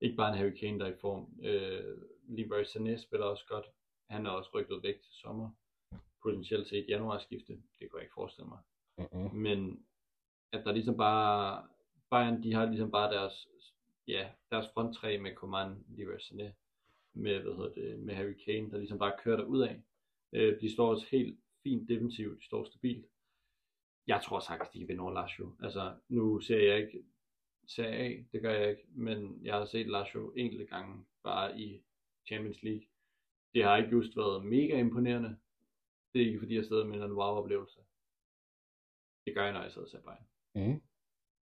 Ikke 0.00 0.16
bare 0.16 0.32
en 0.32 0.38
Harry 0.38 0.56
Kane, 0.60 0.78
der 0.78 0.86
er 0.86 0.94
i 0.94 0.98
form. 1.00 1.40
Øh, 1.42 1.98
Leroy 2.28 2.62
Sané 2.62 2.96
spiller 2.96 3.26
også 3.26 3.44
godt. 3.48 3.66
Han 4.10 4.26
er 4.26 4.30
også 4.30 4.50
rykket 4.54 4.82
væk 4.82 4.94
til 4.94 5.14
sommer. 5.14 5.50
Potentielt 6.22 6.68
set 6.68 6.86
januarskifte. 6.88 7.52
Det 7.52 7.90
kunne 7.90 7.98
jeg 7.98 8.04
ikke 8.04 8.14
forestille 8.14 8.48
mig. 8.48 8.58
Mm-hmm. 8.98 9.38
Men 9.38 9.86
at 10.52 10.64
der 10.64 10.72
ligesom 10.72 10.96
bare... 10.96 11.68
Bayern, 12.10 12.42
de 12.42 12.52
har 12.52 12.66
ligesom 12.66 12.90
bare 12.90 13.14
deres, 13.14 13.48
ja, 14.08 14.30
deres 14.50 14.66
fronttræ 14.74 15.18
med 15.18 15.34
Coman, 15.34 15.84
Leroy 15.88 16.18
Sané, 16.18 16.52
med, 17.14 17.40
hvad 17.40 17.54
hedder 17.54 17.74
det, 17.74 17.98
med 17.98 18.14
Harry 18.14 18.34
Kane, 18.44 18.70
der 18.70 18.78
ligesom 18.78 18.98
bare 18.98 19.18
kører 19.18 19.36
der 19.36 19.44
ud 19.44 19.60
af. 19.60 19.82
Øh, 20.32 20.60
de 20.60 20.72
står 20.72 20.90
også 20.90 21.06
helt 21.10 21.40
fint 21.62 21.88
defensivt, 21.88 22.40
de 22.40 22.44
står 22.44 22.64
stabilt. 22.64 23.06
Jeg 24.06 24.22
tror 24.22 24.40
sagtens, 24.40 24.68
de 24.68 24.78
kan 24.78 24.88
vinde 24.88 25.02
over 25.02 25.12
Lazio. 25.12 25.56
Altså, 25.62 25.94
nu 26.08 26.40
ser 26.40 26.58
jeg 26.58 26.78
ikke 26.78 27.04
Serie 27.68 27.94
A, 27.94 28.22
det 28.32 28.42
gør 28.42 28.52
jeg 28.52 28.70
ikke, 28.70 28.82
men 28.88 29.40
jeg 29.44 29.54
har 29.54 29.64
set 29.64 29.86
Lazio 29.86 30.32
enkelte 30.36 30.66
gange 30.66 31.04
bare 31.24 31.60
i 31.60 31.82
Champions 32.26 32.62
League. 32.62 32.86
Det 33.54 33.64
har 33.64 33.76
ikke 33.76 33.90
just 33.90 34.16
været 34.16 34.44
mega 34.44 34.78
imponerende. 34.80 35.36
Det 36.12 36.22
er 36.22 36.26
ikke 36.26 36.38
fordi, 36.38 36.54
jeg 36.54 36.64
stadig 36.64 36.86
med 36.86 37.02
en 37.04 37.12
wow-oplevelse. 37.12 37.80
Det 39.26 39.34
gør 39.34 39.44
jeg, 39.44 39.52
når 39.52 39.62
jeg 39.62 39.72
sidder 39.72 39.86
og 39.86 39.90
ser 39.90 40.00
Bayern. 40.00 40.26
Mm. 40.54 40.80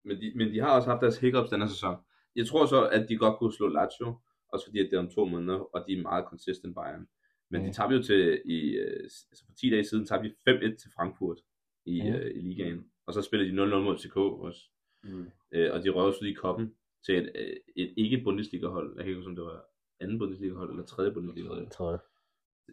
Men 0.03 0.17
de, 0.21 0.33
men 0.35 0.53
de 0.53 0.59
har 0.59 0.75
også 0.75 0.89
haft 0.89 1.01
deres 1.01 1.17
hiccups 1.19 1.49
denne 1.49 1.69
sæson. 1.69 1.97
Jeg 2.35 2.47
tror 2.47 2.65
så, 2.65 2.89
at 2.89 3.09
de 3.09 3.17
godt 3.17 3.39
kunne 3.39 3.53
slå 3.53 3.67
Lazio, 3.67 4.19
også 4.47 4.65
fordi 4.65 4.79
at 4.79 4.85
det 4.91 4.93
er 4.93 4.99
om 4.99 5.09
to 5.09 5.25
måneder, 5.25 5.59
og 5.75 5.85
de 5.87 5.93
er 5.97 6.01
meget 6.01 6.25
consistent 6.29 6.75
Bayern. 6.75 7.07
Men 7.49 7.61
Mm. 7.61 7.67
de 7.67 7.73
tabte 7.73 7.95
jo 7.95 8.03
til, 8.03 8.41
i, 8.45 8.59
øh, 8.69 9.03
altså 9.03 9.43
for 9.45 9.53
10 9.53 9.69
dage 9.69 9.83
siden, 9.83 10.05
tabte 10.05 10.29
de 10.29 10.35
5-1 10.49 10.75
til 10.81 10.91
Frankfurt 10.95 11.39
i, 11.85 12.01
Mm. 12.01 12.07
øh, 12.07 12.35
i 12.35 12.41
ligaen. 12.41 12.91
Og 13.05 13.13
så 13.13 13.21
spillede 13.21 13.49
de 13.49 13.55
0-0 13.55 13.83
mod 13.83 13.97
FCK 13.97 14.17
også. 14.17 14.69
Mm. 15.03 15.31
Øh, 15.51 15.73
og 15.73 15.83
de 15.83 15.89
røvede 15.89 16.13
så 16.13 16.19
lige 16.21 16.35
koppen 16.35 16.75
til 17.05 17.17
et, 17.17 17.31
øh, 17.35 17.57
et 17.75 17.93
ikke-Bundesliga-hold. 17.97 18.93
Jeg 18.95 19.03
kan 19.03 19.09
ikke 19.09 19.19
huske, 19.19 19.29
om 19.29 19.35
det 19.35 19.45
var 19.45 19.65
anden 19.99 20.19
Bundesliga-hold 20.19 20.69
eller 20.69 20.85
tredje 20.85 21.11
Bundesliga-hold. 21.11 21.63
Jeg 21.63 21.71
tror 21.71 21.91
det. 21.91 22.01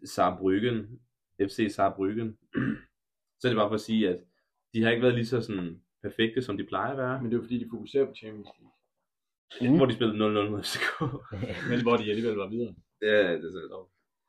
Saarbrücken, 0.04 0.76
FC 1.40 1.58
Saarbrücken. 1.76 2.28
så 3.38 3.48
er 3.48 3.50
det 3.50 3.56
bare 3.56 3.68
for 3.68 3.74
at 3.74 3.80
sige, 3.80 4.08
at 4.08 4.20
de 4.74 4.82
har 4.82 4.90
ikke 4.90 5.02
været 5.02 5.14
lige 5.14 5.26
så 5.26 5.40
sådan 5.40 5.82
perfekte, 6.02 6.42
som 6.42 6.56
de 6.56 6.64
plejer 6.64 6.90
at 6.90 6.98
være. 6.98 7.22
Men 7.22 7.30
det 7.30 7.36
er 7.36 7.38
jo 7.38 7.42
fordi, 7.42 7.58
de 7.58 7.70
fokuserer 7.70 8.06
på 8.06 8.14
Champions 8.14 8.48
League. 8.58 8.74
Mm. 9.60 9.76
Hvor 9.76 9.86
de 9.86 9.94
spillede 9.94 10.46
0-0 10.46 10.50
mod 10.50 10.62
FCK. 10.62 10.88
Men 11.70 11.82
hvor 11.82 11.96
de 11.96 12.10
alligevel 12.10 12.34
var 12.34 12.48
videre. 12.48 12.74
ja, 13.02 13.32
det 13.32 13.44
er 13.44 13.52
sandt. 13.52 13.72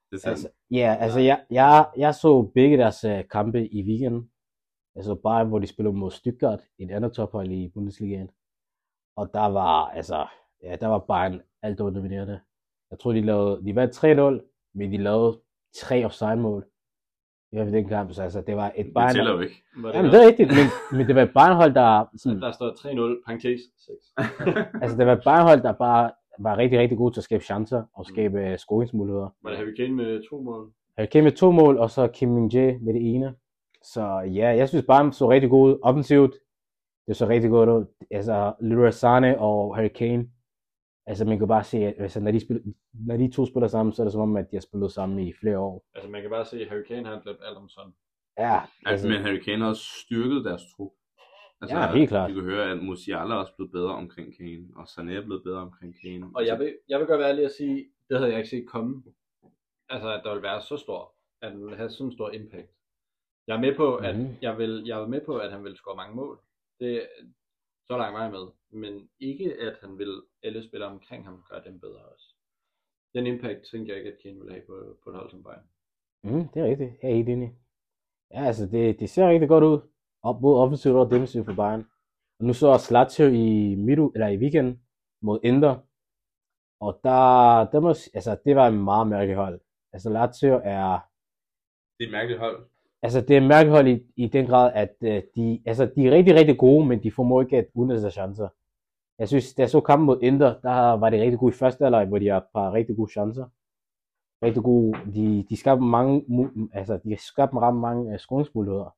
Det 0.09 0.15
er 0.15 0.17
sandt. 0.17 0.27
Altså, 0.27 0.49
ja, 0.71 0.97
altså 0.99 1.19
jeg, 1.19 1.45
jeg, 1.51 1.89
jeg 1.97 2.15
så 2.15 2.51
begge 2.55 2.77
deres 2.77 3.03
uh, 3.03 3.19
kampe 3.31 3.67
i 3.67 3.83
weekenden. 3.83 4.31
Altså 4.95 5.15
bare 5.15 5.45
hvor 5.45 5.59
de 5.59 5.67
spillede 5.67 5.97
mod 5.97 6.11
Stuttgart, 6.11 6.59
et 6.79 6.91
andet 6.91 7.13
tophold 7.13 7.51
i 7.51 7.71
Bundesligaen. 7.73 8.29
Og 9.15 9.33
der 9.33 9.45
var, 9.45 9.87
altså, 9.87 10.27
ja, 10.63 10.75
der 10.75 10.87
var 10.87 10.99
Bayern 10.99 11.41
alt 11.61 11.77
dominerende. 11.79 12.39
Jeg 12.91 12.99
tror, 12.99 13.11
de 13.11 13.21
lavede, 13.21 13.65
de 13.65 13.75
vandt 13.75 14.03
3-0, 14.03 14.71
men 14.75 14.91
de 14.91 14.97
lavede 14.97 15.39
tre 15.75 16.05
offside-mål. 16.05 16.65
I 17.51 17.55
hvert 17.55 17.65
fald 17.65 17.75
den 17.75 17.87
kamp, 17.87 18.13
så 18.13 18.23
altså, 18.23 18.41
det 18.41 18.55
var 18.55 18.71
et 18.75 18.85
det 18.85 18.93
Bayern... 18.93 19.13
tæller 19.13 19.31
jo 19.31 19.39
ikke. 19.39 19.63
Var 19.77 19.91
Jamen, 19.93 20.11
det 20.11 20.23
er 20.23 20.27
rigtigt, 20.27 20.49
men, 20.49 20.97
men 20.97 21.07
det 21.07 21.15
var 21.15 21.21
et 21.21 21.33
Bayern-hold, 21.33 21.73
der, 21.73 22.05
sådan, 22.17 22.41
Der 22.41 22.51
står 22.51 22.69
3-0, 22.69 23.23
parentes 23.25 23.61
6. 23.77 23.97
altså, 24.81 24.97
det 24.97 25.05
var 25.05 25.13
et 25.13 25.23
Bayern-hold, 25.23 25.61
der 25.61 25.73
bare 25.73 26.11
var 26.39 26.57
rigtig, 26.57 26.79
rigtig 26.79 26.97
god 26.97 27.11
til 27.11 27.19
at 27.19 27.23
skabe 27.23 27.43
chancer 27.43 27.83
og 27.93 28.05
skabe 28.05 28.49
mm. 28.49 28.57
scoringsmuligheder. 28.57 29.29
Var 29.43 29.49
det 29.49 29.59
Harry 29.59 29.73
Kane 29.77 29.93
med 29.95 30.29
to 30.29 30.41
mål? 30.41 30.71
Han 30.97 31.07
came 31.11 31.23
med 31.23 31.31
to 31.31 31.51
mål, 31.51 31.77
og 31.77 31.89
så 31.89 32.07
Kim 32.07 32.29
Min 32.29 32.49
Jae 32.49 32.79
med 32.79 32.93
det 32.93 33.15
ene. 33.15 33.35
Så 33.81 34.01
ja, 34.19 34.47
jeg 34.47 34.69
synes 34.69 34.85
bare, 34.85 35.13
så 35.13 35.31
rigtig 35.31 35.49
god 35.49 35.69
ud. 35.69 35.79
Offensivt, 35.83 36.33
det 37.07 37.15
så 37.15 37.27
rigtig 37.27 37.49
godt 37.49 37.69
ud. 37.69 37.85
Altså, 38.11 38.53
Leroy 38.61 38.89
Sané 38.89 39.39
og 39.39 39.75
Harry 39.75 39.87
Kane. 39.87 40.29
Altså, 41.05 41.25
man 41.25 41.39
kan 41.39 41.47
bare 41.47 41.63
se, 41.63 41.77
at 41.77 41.95
altså, 41.97 42.19
når, 42.19 42.31
de 42.31 42.39
spiller, 42.39 42.63
når 42.93 43.17
de 43.17 43.31
to 43.31 43.45
spiller 43.45 43.67
sammen, 43.67 43.93
så 43.93 44.01
er 44.01 44.03
det 44.03 44.11
som 44.13 44.21
om, 44.21 44.37
at 44.37 44.51
de 44.51 44.55
har 44.55 44.61
spillet 44.61 44.91
sammen 44.91 45.19
i 45.19 45.33
flere 45.33 45.59
år. 45.59 45.85
Altså 45.95 46.09
man 46.09 46.21
kan 46.21 46.29
bare 46.29 46.45
se, 46.45 46.61
at 46.61 46.69
Harry 46.69 46.83
Kane 46.83 47.07
har 47.07 47.19
glemt 47.19 47.39
alt 47.47 47.57
om 47.57 47.69
sådan. 47.69 47.93
Ja, 48.37 48.59
Altså, 48.59 48.69
altså, 48.85 49.07
men 49.07 49.21
Harry 49.21 49.39
Kane 49.45 49.61
har 49.63 49.69
også 49.69 49.85
styrket 50.05 50.45
deres 50.45 50.61
trup. 50.75 50.91
Altså, 51.61 51.77
Ja, 51.77 51.91
helt 51.93 52.09
klart. 52.09 52.29
Vi 52.29 52.33
kan 52.33 52.43
høre, 52.43 52.71
at 52.71 52.83
Musiala 52.83 53.33
er 53.33 53.39
også 53.39 53.53
blevet 53.55 53.71
bedre 53.71 53.93
omkring 53.93 54.37
Kane, 54.37 54.65
og 54.75 54.83
Sané 54.83 55.11
er 55.11 55.25
blevet 55.25 55.43
bedre 55.43 55.59
omkring 55.59 55.95
Kane. 56.01 56.25
Og 56.35 56.45
jeg 56.45 56.59
vil, 56.59 56.77
jeg 56.89 56.99
vil 56.99 57.07
godt 57.07 57.19
være 57.19 57.29
ærlig 57.29 57.45
at 57.45 57.51
sige, 57.51 57.85
det 58.09 58.17
havde 58.17 58.31
jeg 58.31 58.39
ikke 58.39 58.49
set 58.49 58.67
komme. 58.67 59.03
Altså, 59.89 60.13
at 60.13 60.21
der 60.23 60.33
vil 60.33 60.43
være 60.43 60.61
så 60.61 60.77
stor, 60.77 61.15
at 61.41 61.51
den 61.51 61.65
vil 61.65 61.75
have 61.75 61.89
sådan 61.89 62.05
en 62.07 62.11
stor 62.13 62.29
impact. 62.31 62.71
Jeg 63.49 63.55
er 63.57 63.61
med 63.67 63.75
på, 63.75 63.95
at 63.95 64.15
Mhm. 64.17 64.27
jeg 64.41 64.57
vil, 64.57 64.83
jeg 64.85 64.95
er 65.01 65.07
med 65.07 65.21
på, 65.25 65.33
at 65.37 65.51
han 65.51 65.63
vil 65.63 65.75
score 65.77 65.95
mange 65.95 66.15
mål. 66.15 66.35
Det 66.79 67.09
så 67.89 67.97
langt 67.97 68.17
mig 68.19 68.31
med. 68.31 68.45
Men 68.81 69.09
ikke, 69.19 69.47
at 69.67 69.75
han 69.81 69.97
vil 69.97 70.21
alle 70.43 70.67
spillere 70.67 70.89
omkring 70.89 71.25
ham 71.25 71.43
gøre 71.49 71.63
dem 71.67 71.79
bedre 71.79 72.01
også. 72.13 72.27
Den 73.15 73.25
impact 73.27 73.59
tænker 73.71 73.93
jeg 73.93 73.97
ikke, 73.97 74.11
at 74.13 74.21
Kane 74.23 74.39
vil 74.41 74.51
have 74.51 74.63
på, 74.67 74.97
på 75.03 75.09
et 75.09 75.15
hold 75.15 75.29
som 75.31 75.43
Bayern. 75.43 75.67
mm, 76.23 76.47
det 76.53 76.59
er 76.61 76.65
rigtigt. 76.65 76.91
Jeg 77.01 77.09
er 77.11 77.15
helt 77.15 77.29
enig. 77.29 77.55
Ja, 78.33 78.41
altså, 78.45 78.65
det, 78.65 78.99
det 78.99 79.09
ser 79.09 79.29
rigtig 79.29 79.49
godt 79.49 79.63
ud. 79.63 79.79
Op 80.23 80.41
både 80.41 80.61
offensivt 80.63 80.95
og 80.95 81.11
defensivt 81.11 81.45
for 81.45 81.55
Bayern. 81.55 81.85
Og 82.39 82.45
nu 82.45 82.53
så 82.53 82.67
også 82.67 82.93
Lazio 82.93 83.25
i, 83.25 83.75
middel, 83.75 84.09
eller 84.15 84.27
i 84.27 84.37
weekenden 84.37 84.83
mod 85.21 85.39
Inter. 85.43 85.75
Og 86.81 86.99
der, 87.03 87.21
der 87.71 87.79
må, 87.79 87.89
altså, 87.89 88.37
det 88.45 88.55
var 88.55 88.67
en 88.67 88.83
meget 88.83 89.07
mærkelig 89.07 89.35
hold. 89.35 89.59
Altså, 89.93 90.09
Lazio 90.09 90.53
er, 90.63 90.89
Det 91.97 92.03
er 92.03 92.07
et 92.07 92.11
mærkeligt 92.11 92.39
hold 92.39 92.68
altså, 93.01 93.21
det 93.21 93.37
er 93.37 93.41
mærkehold 93.41 93.87
i, 93.87 94.03
i 94.15 94.27
den 94.27 94.45
grad, 94.45 94.71
at 94.75 94.95
øh, 95.01 95.23
de, 95.35 95.61
altså, 95.65 95.85
de 95.95 96.07
er 96.07 96.11
rigtig, 96.11 96.35
rigtig 96.35 96.57
gode, 96.57 96.85
men 96.85 97.03
de 97.03 97.11
formår 97.11 97.41
ikke 97.41 97.57
at 97.57 97.67
udnytte 97.73 98.01
deres 98.01 98.13
chancer. 98.13 98.47
Jeg 99.19 99.27
synes, 99.27 99.53
da 99.53 99.61
jeg 99.61 99.69
så 99.69 99.81
kampen 99.81 100.05
mod 100.05 100.21
Inter, 100.21 100.59
der 100.61 100.91
var 100.91 101.09
det 101.09 101.21
rigtig 101.21 101.39
gode 101.39 101.49
i 101.49 101.57
første 101.57 101.83
halvleg, 101.83 102.05
hvor 102.05 102.19
de 102.19 102.27
har 102.27 102.37
et 102.37 102.47
par 102.53 102.73
rigtig 102.73 102.95
gode 102.95 103.11
chancer. 103.11 103.45
Rigtig 104.43 104.63
gode, 104.63 104.97
de, 105.13 105.45
de 105.49 105.57
skabte 105.57 105.83
mange, 105.83 106.25
altså, 106.73 106.99
de 107.03 107.17
skabte 107.17 107.59
ret 107.59 107.75
mange 107.75 108.07
øh, 108.07 108.13
uh, 108.13 108.19
scoringsmuligheder. 108.19 108.95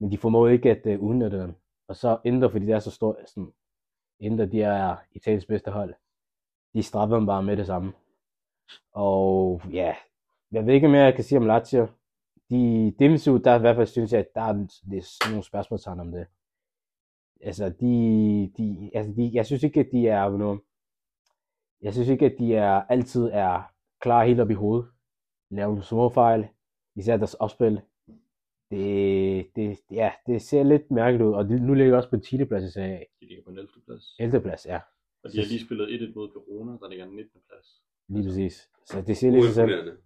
Men 0.00 0.10
de 0.10 0.18
formår 0.18 0.48
ikke 0.48 0.70
at 0.70 0.98
uh, 0.98 1.08
udnytte 1.08 1.40
dem. 1.40 1.54
Og 1.88 1.96
så 1.96 2.18
Inter, 2.24 2.48
fordi 2.48 2.66
det 2.66 2.74
er 2.74 2.78
så 2.78 2.90
stort, 2.90 3.16
sådan, 3.26 3.52
Inter, 4.20 4.46
de 4.46 4.62
er 4.62 4.96
Italiens 5.12 5.46
bedste 5.46 5.70
hold. 5.70 5.94
De 6.74 6.82
straffer 6.82 7.16
dem 7.16 7.26
bare 7.26 7.42
med 7.42 7.56
det 7.56 7.66
samme. 7.66 7.92
Og 8.92 9.62
ja, 9.72 9.94
jeg 10.52 10.66
ved 10.66 10.74
ikke 10.74 10.88
mere, 10.88 11.04
jeg 11.04 11.14
kan 11.14 11.24
sige 11.24 11.38
om 11.38 11.46
Lazio 11.46 11.86
de 12.50 12.94
defensivt, 12.98 13.44
der 13.44 13.56
i 13.56 13.60
hvert 13.60 13.76
fald 13.76 13.86
synes 13.86 14.12
jeg, 14.12 14.20
at 14.20 14.34
der 14.34 14.40
er, 14.40 14.52
det 14.90 15.04
nogle 15.30 15.44
spørgsmålstegn 15.44 16.00
om 16.00 16.12
det. 16.12 16.26
Altså, 17.40 17.68
de, 17.68 18.52
de, 18.58 18.90
altså 18.94 19.12
de, 19.16 19.30
jeg 19.32 19.46
synes 19.46 19.62
ikke, 19.62 19.80
at 19.80 19.88
de 19.92 20.08
er 20.08 20.30
nu, 20.30 20.60
jeg 21.82 21.92
synes 21.92 22.08
ikke, 22.08 22.26
at 22.26 22.36
de 22.38 22.54
er, 22.54 22.72
altid 22.72 23.24
er 23.32 23.72
klar 24.00 24.24
helt 24.24 24.40
op 24.40 24.50
i 24.50 24.54
hovedet. 24.54 24.88
Laver 25.50 25.68
nogle 25.68 25.82
små 25.82 26.08
fejl, 26.08 26.48
især 26.96 27.16
deres 27.16 27.34
opspil. 27.34 27.80
Det, 28.70 29.46
det, 29.56 29.78
ja, 29.90 30.12
det 30.26 30.42
ser 30.42 30.62
lidt 30.62 30.90
mærkeligt 30.90 31.28
ud, 31.28 31.32
og 31.32 31.48
de, 31.48 31.66
nu 31.66 31.74
ligger 31.74 31.92
de 31.92 31.98
også 31.98 32.10
på 32.10 32.16
en 32.16 32.22
10. 32.22 32.44
plads 32.44 32.64
i 32.64 32.72
Serie 32.72 32.96
A. 32.96 33.04
De 33.20 33.26
ligger 33.26 33.44
på 33.44 33.50
en 33.50 33.58
11. 33.58 33.70
plads. 33.86 34.04
11. 34.18 34.40
plads, 34.40 34.66
ja. 34.66 34.80
Og 35.24 35.32
de 35.32 35.38
har 35.38 35.46
lige 35.46 35.64
spillet 35.64 35.86
1-1 35.86 36.14
mod 36.14 36.28
Verona, 36.34 36.72
der 36.80 36.88
ligger 36.88 37.04
en 37.06 37.16
19. 37.16 37.40
plads. 37.48 37.82
Lige 38.08 38.24
præcis. 38.26 38.70
Så 38.86 39.00
det 39.00 39.16
ser 39.16 39.30
lidt. 39.30 39.44
Uimponerende. 39.44 39.96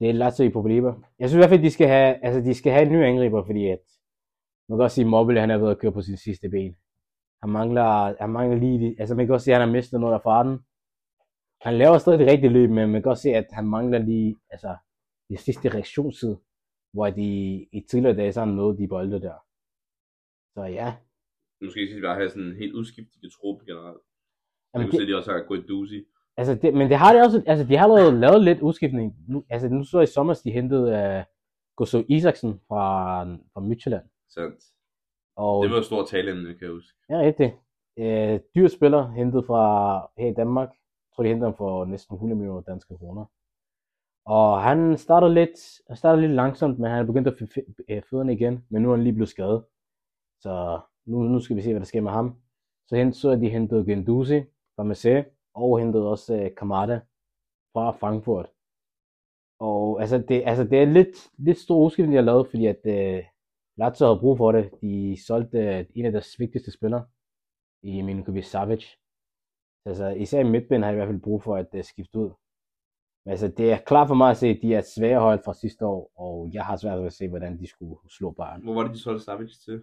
Det 0.00 0.08
er 0.08 0.12
Lazio 0.12 0.44
i 0.44 0.50
problemer. 0.50 0.92
Jeg 1.18 1.28
synes 1.28 1.38
i 1.38 1.42
hvert 1.42 1.50
fald, 1.50 1.62
de 1.62 1.70
skal 1.70 1.88
have, 1.88 2.24
altså, 2.24 2.40
de 2.40 2.54
skal 2.54 2.72
have 2.72 2.86
en 2.86 2.92
ny 2.92 3.04
angriber, 3.04 3.44
fordi 3.44 3.66
at, 3.66 3.84
man 4.68 4.78
kan 4.78 4.84
også 4.84 4.94
sige, 4.94 5.04
at 5.04 5.10
Mobile, 5.10 5.40
han 5.40 5.50
er 5.50 5.58
ved 5.58 5.70
at 5.70 5.78
køre 5.78 5.92
på 5.92 6.02
sin 6.02 6.16
sidste 6.16 6.48
ben. 6.48 6.76
Han 7.42 7.50
mangler, 7.50 8.16
han 8.20 8.30
mangler 8.30 8.58
lige, 8.58 8.96
altså 9.00 9.14
man 9.14 9.26
kan 9.26 9.34
også 9.34 9.44
se, 9.44 9.52
at 9.52 9.60
han 9.60 9.68
har 9.68 9.72
mistet 9.72 10.00
noget 10.00 10.14
af 10.14 10.22
farten. 10.22 10.58
Han 11.60 11.74
laver 11.78 11.98
stadig 11.98 12.18
det 12.18 12.28
rigtige 12.32 12.52
løb, 12.52 12.70
men 12.70 12.92
man 12.92 13.02
kan 13.02 13.10
også 13.10 13.22
se, 13.22 13.30
at 13.30 13.46
han 13.52 13.66
mangler 13.66 13.98
lige, 13.98 14.36
altså, 14.50 14.76
det 15.30 15.40
sidste 15.40 15.68
reaktionstid, 15.68 16.36
hvor 16.92 17.10
de 17.10 17.30
i 17.72 17.80
tidligere 17.90 18.16
dage, 18.16 18.32
så 18.32 18.40
har 18.40 18.46
nåede 18.46 18.78
de 18.78 18.88
bolde 18.88 19.20
der. 19.20 19.38
Så 20.54 20.62
ja, 20.62 20.96
Måske 21.62 21.86
skal 21.86 21.96
de 21.96 22.02
bare 22.08 22.20
have 22.20 22.30
sådan 22.30 22.48
en 22.50 22.56
helt 22.56 22.74
udskiftet 22.74 23.32
truppe 23.32 23.64
generelt. 23.64 24.02
Jeg 24.02 24.74
Jamen, 24.74 24.90
kunne 24.90 25.00
det, 25.00 25.00
se, 25.00 25.02
at 25.02 25.08
de 25.08 25.18
også 25.20 25.32
har 25.32 25.42
Guendouzi. 25.48 26.00
Altså 26.36 26.54
det, 26.54 26.74
men 26.74 26.88
det 26.88 26.96
har 26.96 27.12
de 27.12 27.20
også, 27.20 27.42
altså 27.46 27.64
de 27.66 27.76
har 27.76 27.84
allerede 27.84 28.20
lavet 28.20 28.44
lidt 28.44 28.60
udskiftning. 28.60 29.14
Nu, 29.28 29.44
altså 29.50 29.68
nu 29.68 29.84
så 29.84 30.00
i 30.00 30.06
sommer, 30.06 30.40
de 30.44 30.50
hentede 30.50 31.18
uh, 31.18 31.24
Gosso 31.76 32.02
Isaksen 32.08 32.60
fra, 32.68 33.22
fra 33.24 33.60
Midtjylland. 33.60 34.04
Sandt. 34.34 34.64
Og 35.36 35.62
Det 35.64 35.72
var 35.72 35.78
et 35.78 35.84
stort 35.84 36.06
taleemne, 36.08 36.54
kan 36.54 36.62
jeg 36.66 36.70
huske. 36.70 36.98
Ja, 37.10 37.18
rigtigt. 37.18 37.52
Øh, 37.98 38.40
dyr 38.54 38.68
spiller 38.68 39.10
hentet 39.10 39.46
fra 39.46 39.62
her 40.18 40.28
i 40.30 40.34
Danmark. 40.34 40.68
Jeg 40.68 41.10
tror, 41.14 41.22
de 41.22 41.28
hentede 41.28 41.46
ham 41.50 41.56
for 41.56 41.84
næsten 41.84 42.14
100 42.14 42.38
millioner 42.38 42.60
danske 42.60 42.96
kroner. 42.98 43.24
Og 44.26 44.62
han 44.62 44.96
startede 44.98 45.34
lidt, 45.34 45.58
han 45.88 45.96
startede 45.96 46.20
lidt 46.26 46.32
langsomt, 46.36 46.78
men 46.78 46.90
han 46.90 47.00
er 47.00 47.06
begyndt 47.06 47.28
at 47.28 47.34
få 47.38 47.44
f- 47.44 47.84
øh, 47.88 48.02
fødderne 48.10 48.32
igen. 48.32 48.64
Men 48.70 48.82
nu 48.82 48.90
er 48.90 48.94
han 48.96 49.02
lige 49.04 49.12
blevet 49.12 49.28
skadet. 49.28 49.64
Så 50.40 50.80
nu, 51.06 51.22
nu 51.22 51.40
skal 51.40 51.56
vi 51.56 51.62
se, 51.62 51.70
hvad 51.70 51.80
der 51.80 51.86
sker 51.86 52.00
med 52.00 52.10
ham. 52.10 52.36
Så, 52.86 52.96
hent, 52.96 53.16
så 53.16 53.30
er 53.30 53.36
de 53.36 53.48
hentet 53.48 53.86
Genduzi 53.86 54.40
fra 54.76 54.82
Marseille, 54.82 55.24
og 55.56 55.78
hentet 55.78 56.02
også 56.06 56.34
øh, 56.34 56.50
Kamada 56.56 57.00
fra 57.72 57.90
Frankfurt. 57.90 58.48
Og 59.60 60.00
altså, 60.00 60.18
det, 60.28 60.42
altså, 60.46 60.64
det 60.64 60.78
er 60.82 60.84
lidt, 60.84 61.16
lidt 61.38 61.58
stor 61.58 61.84
udskiftning, 61.84 62.12
de 62.12 62.16
har 62.16 62.30
lavet, 62.30 62.48
fordi 62.50 62.66
at 62.66 62.82
øh, 62.84 63.24
Lazio 63.78 64.06
havde 64.06 64.20
brug 64.20 64.36
for 64.38 64.52
det. 64.52 64.70
De 64.80 65.16
solgte 65.26 65.58
øh, 65.58 65.84
en 65.94 66.06
af 66.06 66.12
deres 66.12 66.38
vigtigste 66.38 66.72
spillere 66.72 67.04
i 67.82 68.02
Milinkovic 68.02 68.46
Savic. 68.46 68.84
Altså, 69.86 70.08
især 70.08 70.40
i 70.40 70.50
midtbanen 70.50 70.82
har 70.82 70.90
jeg 70.90 70.96
i 70.96 70.98
hvert 70.98 71.08
fald 71.08 71.22
brug 71.22 71.42
for 71.42 71.56
at 71.56 71.68
uh, 71.74 71.84
skifte 71.84 72.18
ud. 72.18 72.30
Men 73.24 73.30
altså, 73.30 73.48
det 73.48 73.72
er 73.72 73.78
klart 73.78 74.08
for 74.08 74.14
mig 74.14 74.30
at 74.30 74.36
se, 74.36 74.48
at 74.48 74.58
de 74.62 74.74
er 74.74 74.78
et 74.78 74.92
svære 74.96 75.20
hold 75.20 75.40
fra 75.44 75.54
sidste 75.54 75.86
år, 75.86 76.12
og 76.18 76.50
jeg 76.52 76.64
har 76.64 76.76
svært 76.76 76.98
ved 76.98 77.06
at 77.06 77.12
se, 77.12 77.28
hvordan 77.28 77.58
de 77.58 77.66
skulle 77.66 77.96
slå 78.10 78.30
Bayern. 78.30 78.62
Hvor 78.62 78.74
var 78.74 78.82
det, 78.82 78.94
de 78.94 79.02
solgte 79.02 79.24
Savic 79.24 79.50
til? 79.64 79.82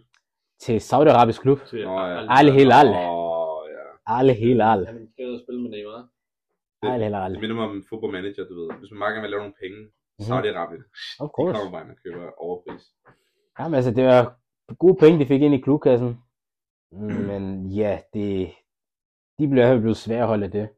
Til 0.59 0.77
Saudi-Arabisk 0.77 1.41
klub. 1.41 1.59
Til. 1.65 1.85
Al 2.29 2.51
Hilal. 2.51 2.87
Al 4.07 4.29
Hilal. 4.41 4.85
Han 4.85 5.07
skal 5.13 5.39
spille 5.43 5.61
med 5.61 5.69
Neymar. 5.71 6.09
Al 6.83 6.99
Det 6.99 7.05
Hilal. 7.05 7.39
minder 7.39 7.55
mig 7.55 7.65
om 7.69 7.75
en 7.77 7.85
fodboldmanager, 7.89 8.43
du 8.49 8.53
ved. 8.59 8.69
Hvis 8.79 8.91
man 8.91 8.99
meget 8.99 9.13
gerne 9.13 9.21
vil 9.21 9.29
lave 9.29 9.43
nogle 9.45 9.59
penge, 9.63 9.79
Mhm. 9.79 10.25
så 10.27 10.33
er 10.33 10.41
det 10.41 10.49
Arabien. 10.55 10.83
Of 11.19 11.27
De 11.29 11.33
course. 11.35 11.53
kommer 11.57 11.71
bare 11.71 11.85
og 11.89 11.97
køber 12.03 12.31
overpris. 12.45 12.83
Jamen 13.59 13.75
altså, 13.75 13.91
det 13.91 14.05
var 14.05 14.21
gode 14.79 14.95
penge, 14.99 15.19
de 15.19 15.25
fik 15.25 15.41
ind 15.41 15.53
i 15.55 15.61
klubkassen. 15.67 16.11
Men 17.29 17.43
ja, 17.81 17.99
det, 18.13 18.51
de 19.39 19.47
fald 19.69 19.79
blevet 19.79 19.97
svære 19.97 20.21
at 20.21 20.27
holde 20.27 20.47
det. 20.57 20.69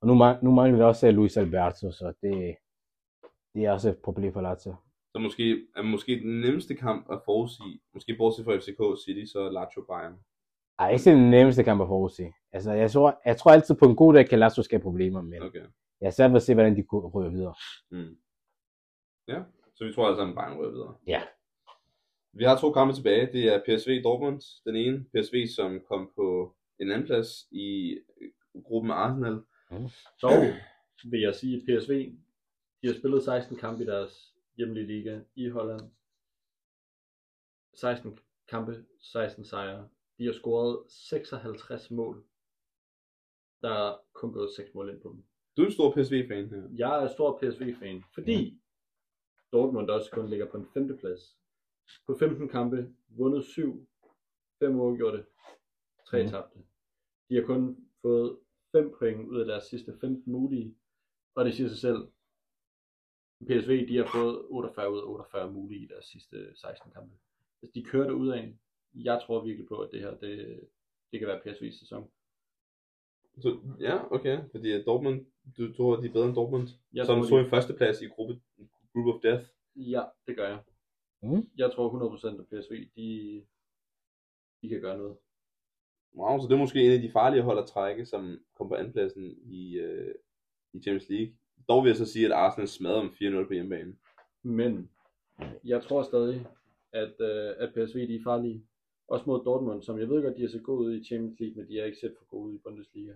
Og 0.00 0.06
nu, 0.08 0.14
nu 0.42 0.50
mangler 0.58 0.76
vi 0.78 0.82
også 0.82 1.08
øh, 1.08 1.14
Luis 1.14 1.36
Alberto, 1.36 1.90
så 1.90 2.12
det, 2.22 2.56
det 3.54 3.64
er 3.64 3.72
også 3.72 3.88
et 3.90 3.98
problem 4.04 4.32
for 4.32 4.40
Lazio. 4.40 4.74
Så 5.12 5.18
måske, 5.18 5.66
er 5.76 5.82
måske 5.82 6.12
den 6.20 6.40
nemmeste 6.40 6.74
kamp 6.74 7.06
at 7.12 7.20
forudsige, 7.24 7.80
måske 7.94 8.14
bortset 8.18 8.44
fra 8.44 8.56
FCK 8.56 9.04
City, 9.04 9.32
så 9.32 9.38
er 9.40 9.50
Lazio 9.50 9.82
Bayern. 9.88 10.16
Ej, 10.78 10.90
ikke 10.92 11.10
den 11.10 11.30
nemmeste 11.30 11.64
kamp 11.64 11.80
at 11.82 11.88
forudse. 11.88 12.32
Altså, 12.52 12.72
jeg 12.72 12.90
tror, 12.90 13.20
jeg 13.24 13.36
tror 13.36 13.50
altid 13.50 13.74
på 13.74 13.84
en 13.84 13.96
god 13.96 14.14
dag 14.14 14.28
kan 14.28 14.38
Lazio 14.38 14.62
skabe 14.62 14.82
problemer, 14.82 15.22
men 15.22 15.42
Okay. 15.42 15.64
jeg 16.00 16.06
er 16.06 16.10
svært 16.10 16.30
ved 16.30 16.36
at 16.36 16.42
se, 16.42 16.54
hvordan 16.54 16.76
de 16.76 16.82
kunne 16.82 17.08
ryge 17.08 17.30
videre. 17.30 17.54
Mm. 17.90 18.16
Ja, 19.28 19.42
så 19.74 19.84
vi 19.84 19.92
tror 19.92 20.06
alle 20.06 20.16
sammen, 20.18 20.36
Bayern 20.36 20.58
ryger 20.58 20.70
videre. 20.70 20.94
Ja. 21.06 21.22
Vi 22.32 22.44
har 22.44 22.58
to 22.58 22.72
kampe 22.72 22.94
tilbage. 22.94 23.32
Det 23.32 23.44
er 23.54 23.62
PSV 23.66 24.02
Dortmund. 24.04 24.40
Den 24.64 24.76
ene, 24.76 25.04
PSV, 25.04 25.46
som 25.56 25.80
kom 25.88 26.10
på 26.16 26.56
en 26.80 26.90
anden 26.90 27.06
plads 27.06 27.28
i 27.50 27.98
øh, 28.20 28.62
gruppen 28.64 28.90
Arsenal. 28.90 29.42
Så 30.18 30.54
vil 31.10 31.20
jeg 31.20 31.34
sige, 31.34 31.56
at 31.56 31.62
PSV 31.62 31.92
de 32.82 32.86
har 32.86 32.94
spillet 32.94 33.22
16 33.24 33.56
kampe 33.56 33.82
i 33.82 33.86
deres 33.86 34.34
hjemlige 34.56 34.86
liga 34.86 35.20
i 35.34 35.48
Holland. 35.48 35.80
16 37.74 38.18
kampe, 38.48 38.84
16 39.00 39.44
sejre. 39.44 39.88
De 40.18 40.24
har 40.26 40.32
scoret 40.32 40.90
56 40.90 41.90
mål. 41.90 42.24
Der 43.62 43.70
er 43.70 43.98
kun 44.12 44.32
gået 44.32 44.50
6 44.56 44.74
mål 44.74 44.88
ind 44.90 45.00
på 45.00 45.08
dem. 45.08 45.24
Du 45.56 45.62
er 45.62 45.66
en 45.66 45.72
stor 45.72 45.94
PSV-fan 45.94 46.48
her. 46.50 46.68
Jeg 46.76 47.04
er 47.04 47.08
stor 47.08 47.38
PSV-fan, 47.38 48.04
fordi 48.14 48.60
Dortmund 49.52 49.90
også 49.90 50.10
kun 50.10 50.28
ligger 50.30 50.50
på 50.50 50.56
en 50.56 50.66
femte 50.74 50.96
plads. 50.96 51.38
På 52.06 52.14
15 52.18 52.48
kampe, 52.48 52.94
vundet 53.08 53.44
7, 53.44 53.88
5 54.58 54.76
uafgjorte, 54.80 55.26
3 56.06 56.22
Mhm. 56.22 56.30
tabte. 56.30 56.58
De 57.28 57.34
har 57.34 57.42
kun 57.42 57.88
fået 58.02 58.38
5 58.72 58.94
point 58.98 59.28
ud 59.28 59.40
af 59.40 59.46
deres 59.46 59.64
sidste 59.64 59.98
15 60.00 60.32
mulige, 60.32 60.76
og 61.34 61.44
det 61.44 61.54
siger 61.54 61.68
sig 61.68 61.78
selv. 61.78 62.08
PSV 63.46 63.88
de 63.88 63.96
har 63.96 64.08
fået 64.14 64.46
48 64.50 64.92
ud 64.92 64.98
af 64.98 65.02
48 65.02 65.52
mulige 65.52 65.84
i 65.84 65.86
deres 65.86 66.04
sidste 66.04 66.56
16 66.56 66.92
kampe. 66.92 67.14
Hvis 67.58 67.70
de 67.70 67.84
kører 67.84 68.06
det 68.06 68.14
ud 68.14 68.28
af, 68.28 68.58
jeg 68.94 69.20
tror 69.26 69.44
virkelig 69.44 69.68
på, 69.68 69.76
at 69.78 69.90
det 69.92 70.00
her 70.00 70.14
det, 70.16 70.60
det 71.12 71.18
kan 71.20 71.28
være 71.28 71.40
PSV's 71.46 71.78
sæson. 71.80 72.10
Så, 73.38 73.58
ja, 73.80 74.12
okay. 74.14 74.38
Fordi 74.50 74.82
Dortmund, 74.82 75.26
du 75.56 75.72
tror, 75.72 75.96
de 75.96 76.06
er 76.08 76.12
bedre 76.12 76.26
end 76.26 76.34
Dortmund? 76.34 76.68
Jeg 76.92 77.06
som 77.06 77.18
tror, 77.20 77.28
tog 77.28 77.38
de- 77.38 77.44
en 77.44 77.50
førsteplads 77.50 78.02
i 78.02 78.06
gruppe, 78.06 78.40
Group 78.92 79.14
of 79.14 79.20
Death. 79.22 79.44
Ja, 79.76 80.02
det 80.26 80.36
gør 80.36 80.48
jeg. 80.48 80.58
Mm. 81.22 81.48
Jeg 81.56 81.72
tror 81.72 81.88
100% 81.90 82.40
at 82.40 82.46
PSV, 82.46 82.88
de, 82.96 83.44
de 84.62 84.68
kan 84.68 84.80
gøre 84.80 84.98
noget. 84.98 85.16
Wow, 86.16 86.38
så 86.40 86.46
det 86.48 86.54
er 86.54 86.58
måske 86.58 86.82
en 86.86 86.92
af 86.92 87.00
de 87.00 87.10
farlige 87.12 87.42
hold 87.42 87.58
at 87.58 87.66
trække, 87.66 88.06
som 88.06 88.38
kom 88.56 88.68
på 88.68 88.74
andenpladsen 88.74 89.24
i, 89.44 89.78
øh, 89.78 90.14
i 90.72 90.80
Champions 90.82 91.08
League. 91.08 91.34
Dog 91.68 91.82
vil 91.84 91.88
jeg 91.90 91.96
så 91.96 92.06
sige, 92.06 92.26
at 92.26 92.32
Arsenal 92.32 92.68
smadrer 92.68 93.00
om 93.00 93.10
4-0 93.10 93.46
på 93.46 93.52
hjemmebane. 93.52 93.96
Men 94.42 94.90
jeg 95.64 95.82
tror 95.82 96.02
stadig, 96.02 96.46
at, 96.92 97.14
øh, 97.20 97.54
at 97.58 97.72
PSV 97.74 97.98
de 98.08 98.14
er 98.16 98.22
farlige. 98.24 98.66
Også 99.08 99.24
mod 99.26 99.44
Dortmund, 99.44 99.82
som 99.82 99.98
jeg 99.98 100.08
ved 100.08 100.22
godt, 100.22 100.36
de 100.36 100.44
er 100.44 100.48
så 100.48 100.60
gode 100.60 100.80
ud 100.80 100.94
i 100.94 101.04
Champions 101.04 101.40
League, 101.40 101.56
men 101.56 101.68
de 101.68 101.80
er 101.80 101.84
ikke 101.84 101.98
set 101.98 102.14
for 102.18 102.24
gode 102.24 102.48
ud 102.48 102.54
i 102.54 102.58
Bundesliga. 102.58 103.12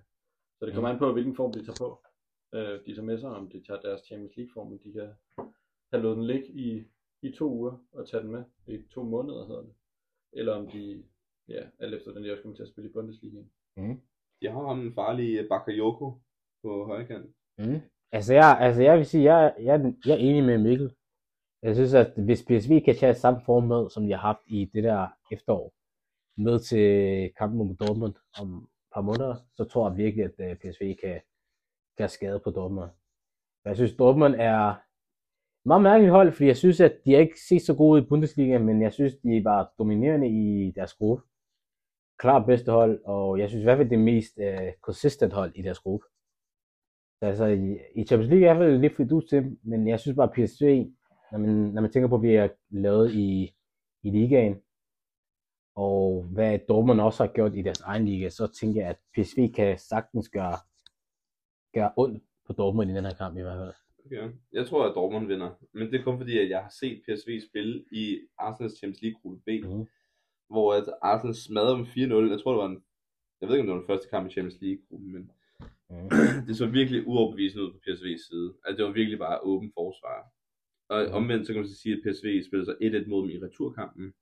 Så 0.59 0.67
det 0.67 0.75
kommer 0.75 0.91
an 0.91 0.99
på, 0.99 1.13
hvilken 1.13 1.37
form 1.37 1.53
de 1.53 1.65
tager 1.65 1.77
på. 1.79 2.01
Øh, 2.55 2.87
de 2.87 2.95
tager 2.95 3.03
med 3.03 3.19
sig, 3.19 3.31
om 3.31 3.49
de 3.49 3.63
tager 3.67 3.81
deres 3.81 4.01
Champions 4.01 4.37
League 4.37 4.53
form, 4.53 4.79
de 4.79 4.93
kan 4.93 5.09
have 5.93 6.03
lået 6.03 6.17
den 6.17 6.27
ligge 6.27 6.49
i, 6.49 6.85
i 7.23 7.33
to 7.33 7.51
uger 7.51 7.85
og 7.93 8.09
tage 8.09 8.23
den 8.23 8.31
med. 8.31 8.45
I 8.67 8.83
to 8.91 9.03
måneder 9.03 9.47
hedder 9.47 9.63
det. 9.63 9.75
Eller 10.33 10.53
om 10.55 10.67
de, 10.67 11.05
ja, 11.49 11.63
alt 11.79 11.95
efter 11.95 12.13
den 12.13 12.25
de 12.25 12.33
også 12.33 12.43
kommer 12.43 12.57
til 12.57 12.63
at 12.63 12.69
spille 12.69 12.91
i 12.91 12.93
Bundesliga. 12.93 13.43
De 14.41 14.49
har 14.49 14.67
ham 14.67 14.81
en 14.81 14.95
farlig 14.95 15.49
Bakayoko 15.49 16.13
på 16.63 16.85
højre 16.85 17.07
kant. 17.07 17.31
Mm. 17.59 17.81
Altså, 18.13 18.35
jeg, 18.35 18.57
altså, 18.61 18.83
jeg 18.83 18.99
vil 18.99 19.07
sige, 19.07 19.35
jeg, 19.35 19.55
jeg, 19.61 19.95
jeg 20.07 20.13
er 20.13 20.19
enig 20.19 20.45
med 20.45 20.59
Mikkel. 20.59 20.95
Jeg 21.63 21.75
synes, 21.75 21.95
at 21.95 22.13
hvis 22.17 22.45
PSV 22.45 22.81
kan 22.85 22.97
tage 22.97 23.15
samme 23.15 23.41
form 23.47 23.65
med, 23.65 23.91
som 23.91 24.07
de 24.07 24.11
har 24.13 24.19
haft 24.19 24.43
i 24.47 24.71
det 24.75 24.85
der 24.85 25.09
efterår, 25.33 25.73
med 26.37 26.59
til 26.59 26.87
kampen 27.39 27.59
mod 27.59 27.75
Dortmund 27.75 28.15
om 28.41 28.57
et 28.57 28.69
par 28.95 29.01
måneder, 29.01 29.37
så 29.57 29.65
tror 29.65 29.89
jeg 29.89 29.97
virkelig, 29.97 30.25
at 30.25 30.51
øh, 30.51 30.57
PSV 30.57 30.97
kan, 31.03 31.21
kan 31.99 32.09
skade 32.09 32.41
på 32.45 32.51
Dortmund. 32.51 32.91
Men 33.65 33.69
jeg 33.69 33.77
synes, 33.77 33.97
Dortmund 33.97 34.35
er 34.35 34.69
et 34.71 35.67
meget 35.67 35.83
mærkeligt 35.83 36.13
hold, 36.13 36.33
fordi 36.33 36.47
jeg 36.47 36.57
synes, 36.57 36.81
at 36.81 36.95
de 37.05 37.15
er 37.15 37.21
ikke 37.21 37.41
set 37.49 37.63
så 37.63 37.75
gode 37.75 38.03
i 38.03 38.07
Bundesliga, 38.09 38.59
men 38.59 38.83
jeg 38.83 38.93
synes, 38.93 39.15
de 39.17 39.45
var 39.45 39.73
dominerende 39.79 40.29
i 40.29 40.71
deres 40.71 40.95
gruppe. 40.95 41.23
Klart 42.19 42.47
bedste 42.47 42.73
hold, 42.73 43.05
og 43.05 43.39
jeg 43.39 43.49
synes 43.49 43.63
i 43.63 43.65
hvert 43.65 43.79
fald 43.79 43.91
det 43.91 43.99
mest 43.99 44.39
øh, 44.39 44.73
consistent 44.83 45.33
hold 45.33 45.53
i 45.55 45.63
deres 45.63 45.79
gruppe. 45.79 46.07
Så 47.19 47.27
altså, 47.27 47.47
i, 47.47 47.79
i 47.95 48.05
Champions 48.05 48.31
League 48.31 48.47
er 48.49 48.55
i 48.55 48.57
hvert 48.57 48.69
fald 48.69 48.81
lidt 48.81 48.97
fidus 48.97 49.25
til, 49.25 49.57
men 49.63 49.89
jeg 49.89 50.01
synes 50.01 50.17
bare, 50.17 50.29
at 50.29 50.35
PSV, 50.35 50.87
når 51.33 51.39
man, 51.39 51.51
når 51.51 51.83
man 51.83 51.93
tænker 51.93 52.09
på, 52.09 52.15
at 52.15 52.23
vi 52.23 52.35
er 52.35 52.49
lavet 52.71 53.13
i, 53.15 53.55
i 54.03 54.11
ligaen, 54.11 54.57
og 55.75 56.25
hvad 56.33 56.59
Dortmund 56.69 57.01
også 57.01 57.25
har 57.27 57.33
gjort 57.33 57.55
i 57.57 57.63
deres 57.63 57.81
egen 57.81 58.05
liga, 58.05 58.29
så 58.29 58.47
tænker 58.61 58.81
jeg, 58.81 58.91
at 58.91 58.99
PSV 59.15 59.53
kan 59.53 59.79
sagtens 59.79 60.29
gøre, 60.29 60.57
gøre 61.75 61.93
ondt 61.97 62.23
på 62.47 62.53
Dortmund 62.53 62.91
i 62.91 62.95
den 62.95 63.05
her 63.05 63.15
kamp 63.15 63.37
i 63.39 63.41
hvert 63.41 63.59
fald. 63.59 63.75
Okay. 64.07 64.37
Jeg 64.53 64.67
tror, 64.67 64.85
at 64.89 64.95
Dortmund 64.95 65.27
vinder. 65.27 65.51
Men 65.73 65.93
det 65.93 66.01
er 66.01 66.05
kun 66.05 66.19
fordi, 66.19 66.39
at 66.39 66.51
jeg 66.51 66.63
har 66.63 66.73
set 66.81 67.03
PSV 67.07 67.41
spille 67.51 67.85
i 67.93 68.19
Arsenals 68.39 68.79
Champions 68.79 69.03
League 69.03 69.21
gruppe 69.23 69.41
B. 69.47 69.49
Mhm. 69.65 69.87
Hvor 70.51 70.75
at 70.75 70.85
Arsenal 71.03 71.35
smadrede 71.35 71.77
dem 71.77 71.85
4-0. 71.85 72.31
Jeg 72.31 72.41
tror, 72.41 72.53
det 72.53 72.61
var 72.63 72.67
en... 72.69 72.83
Jeg 73.41 73.49
ved 73.49 73.57
ikke, 73.57 73.61
om 73.63 73.67
det 73.67 73.75
var 73.75 73.81
den 73.81 73.87
første 73.93 74.09
kamp 74.09 74.29
i 74.29 74.33
Champions 74.33 74.61
League-gruppen, 74.61 75.13
men 75.13 75.31
Mhm. 75.91 76.09
det 76.47 76.57
så 76.57 76.67
virkelig 76.67 77.07
uoverbevisende 77.07 77.65
ud 77.65 77.73
på 77.73 77.79
PSV's 77.87 78.23
side. 78.29 78.49
Altså, 78.65 78.77
det 78.77 78.85
var 78.87 78.93
virkelig 79.01 79.19
bare 79.19 79.41
åben 79.41 79.73
forsvar. 79.79 80.19
Og 80.89 80.99
Mhm. 81.05 81.15
omvendt, 81.15 81.47
så 81.47 81.53
kan 81.53 81.61
man 81.63 81.69
så 81.69 81.77
sige, 81.83 81.95
at 81.97 82.03
PSV 82.05 82.27
spillede 82.49 82.67
sig 82.71 82.77
1-1 82.81 83.09
mod 83.09 83.23
dem 83.23 83.31
i 83.31 83.45
returkampen. 83.47 84.15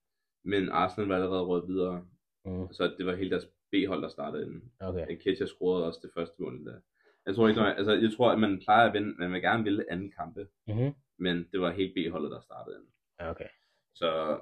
Men 0.44 0.68
Arsenal 0.68 1.08
var 1.08 1.14
allerede 1.14 1.42
røget 1.44 1.68
videre. 1.68 2.06
Mhm. 2.44 2.72
Så 2.72 2.94
det 2.98 3.06
var 3.06 3.14
hele 3.14 3.30
deres 3.30 3.44
B-hold, 3.72 4.02
der 4.02 4.08
startede 4.08 4.46
inden. 4.46 4.72
Okay. 4.80 5.16
Ketia 5.16 5.46
scorede 5.46 5.86
også 5.86 6.00
det 6.02 6.10
første 6.14 6.42
mål 6.42 6.64
der. 6.66 6.80
Jeg 7.26 7.34
tror 7.34 7.48
ikke, 7.48 7.60
altså, 7.60 7.92
jeg 7.92 8.10
tror, 8.16 8.30
at 8.32 8.38
man 8.40 8.58
plejer 8.58 8.86
at 8.88 8.92
vinde, 8.94 9.14
man 9.18 9.32
vil 9.32 9.42
gerne 9.42 9.64
vinde 9.64 9.84
anden 9.90 10.10
kampe, 10.12 10.48
Mhm. 10.68 10.94
men 11.18 11.48
det 11.52 11.60
var 11.60 11.70
helt 11.70 11.94
B-holdet, 11.94 12.30
der 12.30 12.40
startede 12.40 12.76
inden. 12.76 12.90
Okay. 13.18 13.48
Så 13.94 14.40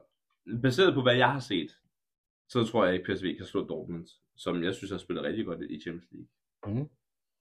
baseret 0.63 0.95
på, 0.95 1.03
hvad 1.03 1.17
jeg 1.17 1.33
har 1.33 1.41
set, 1.41 1.71
så 2.49 2.65
tror 2.65 2.85
jeg 2.85 2.95
ikke, 2.95 3.13
PSV 3.15 3.37
kan 3.37 3.47
slå 3.47 3.65
Dortmund, 3.67 4.07
som 4.37 4.63
jeg 4.63 4.75
synes 4.75 4.91
har 4.91 4.99
spillet 4.99 5.25
rigtig 5.25 5.47
godt 5.47 5.63
i 5.63 5.81
Champions 5.81 6.09
League. 6.13 6.29
Mhm. 6.67 6.89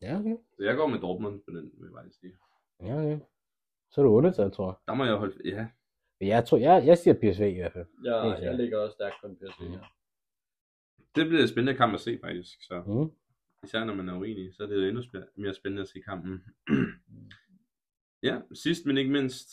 Ja, 0.01 0.19
okay. 0.19 0.35
Så 0.57 0.63
jeg 0.63 0.75
går 0.75 0.87
med 0.87 0.99
Dortmund 0.99 1.41
på 1.41 1.51
den, 1.51 1.71
vil 1.77 1.85
jeg 1.85 1.91
bare 1.93 2.11
sige. 2.11 2.33
Ja, 2.81 2.97
okay. 3.01 3.19
Så 3.91 4.01
er 4.01 4.05
du 4.05 4.11
undertaget, 4.11 4.53
tror 4.53 4.67
jeg. 4.69 4.75
Der 4.87 4.93
må 4.93 5.05
jeg 5.05 5.15
holde, 5.15 5.49
ja, 5.49 5.67
Jeg, 6.21 6.45
tror, 6.45 6.57
jeg, 6.57 6.83
jeg 6.85 6.97
siger 6.97 7.13
PSV 7.13 7.41
i 7.41 7.59
hvert 7.59 7.73
fald. 7.73 7.85
Jeg, 8.03 8.21
Helt 8.21 8.31
jeg 8.31 8.37
sikkert. 8.37 8.55
ligger 8.59 8.77
også 8.79 8.93
stærkt 8.93 9.15
på 9.21 9.27
en 9.27 9.35
PSV 9.35 9.61
Mhm. 9.63 9.71
her. 9.73 9.83
det 11.15 11.27
bliver 11.27 11.43
et 11.43 11.49
spændende 11.49 11.77
kamp 11.77 11.93
at 11.93 11.99
se 11.99 12.19
faktisk, 12.23 12.57
så 12.67 12.83
Mhm. 12.87 13.11
især 13.63 13.83
når 13.83 13.93
man 13.93 14.09
er 14.09 14.17
uenig, 14.17 14.53
så 14.55 14.63
er 14.63 14.67
det 14.67 14.87
endnu 14.89 15.03
mere 15.35 15.53
spændende 15.53 15.81
at 15.81 15.87
se 15.89 15.99
kampen. 16.09 16.43
ja, 18.27 18.35
sidst 18.53 18.85
men 18.85 18.97
ikke 18.97 19.11
mindst, 19.11 19.47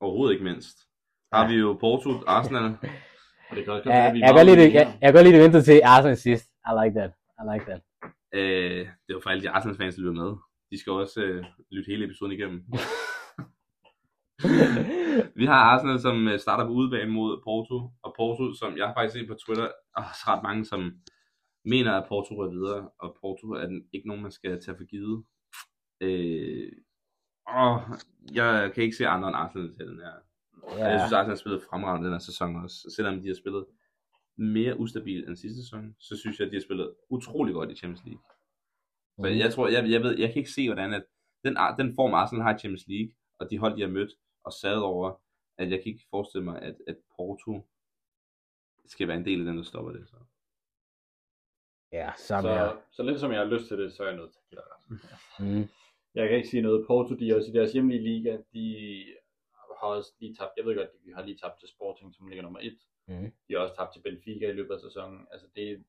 overhovedet 0.00 0.32
ikke 0.34 0.44
mindst, 0.44 0.78
har 1.32 1.42
Ja. 1.44 1.48
vi 1.52 1.54
jo 1.54 1.72
Porto, 1.80 2.10
Arsenal, 2.26 2.64
Og 3.50 3.56
det 3.56 3.64
kan 3.64 3.72
også 3.72 3.82
Ja, 3.90 3.94
godt 3.94 3.94
være, 3.96 4.08
at 4.08 4.14
vi 4.14 4.20
jeg, 4.20 4.34
godt 4.34 4.46
lide 4.46 4.56
det, 4.56 4.74
jeg, 4.74 4.86
jeg 5.00 5.06
kan 5.08 5.14
godt 5.14 5.24
lide 5.26 5.36
det 5.36 5.44
vente 5.44 5.62
til 5.62 5.80
Arsenal 5.84 6.16
sidst. 6.16 6.46
I 6.68 6.72
like 6.82 6.94
that. 6.98 7.10
I 7.40 7.42
like 7.52 7.64
that. 7.70 7.80
Øh, 8.38 8.88
det 9.06 9.14
var 9.14 9.20
for 9.20 9.30
alle 9.30 9.42
de 9.42 9.50
Arsenal 9.50 9.76
fans, 9.76 9.94
der 9.94 10.00
lytter 10.02 10.22
med. 10.24 10.30
De 10.70 10.80
skal 10.80 10.92
også 10.92 11.20
øh, 11.22 11.44
lytte 11.70 11.90
hele 11.90 12.04
episoden 12.04 12.32
igennem. 12.32 12.64
Vi 15.40 15.44
har 15.46 15.54
Arsenal, 15.72 16.00
som 16.00 16.28
øh, 16.28 16.38
starter 16.38 16.64
på 16.66 16.72
udebane 16.72 17.10
mod 17.10 17.40
Porto, 17.44 17.90
og 18.02 18.14
Porto, 18.16 18.54
som 18.54 18.76
jeg 18.76 18.86
har 18.86 18.94
faktisk 18.94 19.14
set 19.20 19.28
på 19.28 19.34
Twitter, 19.34 19.68
og 19.96 20.04
så 20.18 20.24
ret 20.28 20.42
mange, 20.42 20.64
som 20.64 20.92
mener, 21.64 21.92
at 21.92 22.08
Porto 22.08 22.34
går 22.34 22.48
videre, 22.50 22.88
og 22.98 23.16
Porto 23.20 23.46
er 23.50 23.66
den, 23.66 23.84
ikke 23.92 24.08
nogen, 24.08 24.22
man 24.22 24.32
skal 24.32 24.60
tage 24.64 24.76
for 24.76 24.84
givet. 24.84 25.24
Øh, 26.00 26.72
åh, 27.58 27.80
jeg 28.34 28.70
kan 28.74 28.84
ikke 28.84 28.96
se 28.96 29.06
andre 29.06 29.28
end 29.28 29.36
Arsenal 29.36 29.74
til 29.76 29.86
den 29.86 29.98
her. 30.04 30.14
Ja. 30.78 30.86
Jeg 30.88 31.00
synes, 31.00 31.12
Arsenal 31.12 31.28
har 31.36 31.42
spillet 31.42 31.62
fremragende 31.70 32.06
den 32.06 32.14
her 32.14 32.18
sæson 32.30 32.56
også. 32.56 32.76
Selvom 32.96 33.20
de 33.22 33.28
har 33.28 33.34
spillet 33.34 33.64
mere 34.38 34.80
ustabilt 34.80 35.28
end 35.28 35.36
sidste 35.36 35.62
sæson, 35.62 35.94
så 36.00 36.16
synes 36.16 36.38
jeg, 36.38 36.46
at 36.46 36.50
de 36.52 36.56
har 36.56 36.62
spillet 36.68 36.94
utrolig 37.10 37.54
godt 37.54 37.70
i 37.70 37.74
Champions 37.74 38.04
League. 38.04 38.22
Så 39.20 39.26
Mhm. 39.30 39.38
jeg 39.38 39.52
tror, 39.52 39.68
jeg, 39.68 39.90
jeg, 39.90 40.02
ved, 40.02 40.18
jeg 40.18 40.28
kan 40.28 40.36
ikke 40.38 40.50
se, 40.50 40.68
hvordan 40.68 40.92
at 40.94 41.04
den, 41.44 41.56
den 41.78 41.94
form 41.94 42.14
Arsenal 42.14 42.42
har 42.42 42.54
i 42.54 42.58
Champions 42.58 42.84
League, 42.88 43.12
og 43.40 43.50
de 43.50 43.58
hold, 43.58 43.76
de 43.76 43.80
har 43.82 43.88
mødt 43.88 44.10
og 44.46 44.52
sad 44.52 44.76
over, 44.76 45.20
at 45.58 45.70
jeg 45.70 45.78
kan 45.78 45.92
ikke 45.92 46.06
forestille 46.10 46.44
mig, 46.44 46.62
at, 46.62 46.76
at 46.86 46.96
Porto 47.16 47.68
skal 48.86 49.08
være 49.08 49.16
en 49.16 49.24
del 49.24 49.40
af 49.40 49.46
den, 49.46 49.56
der 49.56 49.62
stopper 49.62 49.92
det. 49.92 50.08
Så. 50.08 50.16
ja 51.92 52.12
sammen 52.16 52.52
her. 52.52 52.68
Så, 52.68 52.96
så 52.96 53.02
lidt 53.02 53.20
som 53.20 53.32
jeg 53.32 53.40
har 53.40 53.46
lyst 53.54 53.66
til 53.68 53.78
det, 53.78 53.92
så 53.92 54.02
er 54.02 54.08
jeg 54.08 54.16
nødt 54.16 54.32
til 54.32 54.40
at 54.56 54.62
ret. 54.72 55.00
Mm. 55.40 55.68
Jeg 56.14 56.28
kan 56.28 56.36
ikke 56.36 56.48
sige 56.48 56.62
noget. 56.62 56.86
Porto, 56.86 57.14
de 57.14 57.30
er 57.30 57.36
også 57.36 57.50
i 57.50 57.54
deres 57.54 57.72
hjemlige 57.72 58.02
liga. 58.02 58.38
De 58.52 58.66
har 59.80 59.86
også 59.88 60.12
lige 60.20 60.34
tabt, 60.34 60.52
jeg 60.56 60.64
ved 60.64 60.76
godt, 60.76 60.90
de 61.04 61.14
har 61.14 61.22
lige 61.22 61.38
tabt 61.38 61.60
til 61.60 61.68
Sporting, 61.68 62.14
som 62.14 62.28
ligger 62.28 62.42
nummer 62.42 62.60
1. 62.60 62.78
Mm. 63.08 63.32
De 63.48 63.54
har 63.54 63.60
også 63.60 63.74
tabt 63.74 63.92
til 63.92 64.02
Benfica 64.02 64.48
i 64.48 64.52
løbet 64.52 64.74
af 64.74 64.80
sæsonen. 64.80 65.26
Altså 65.30 65.46
det, 65.56 65.84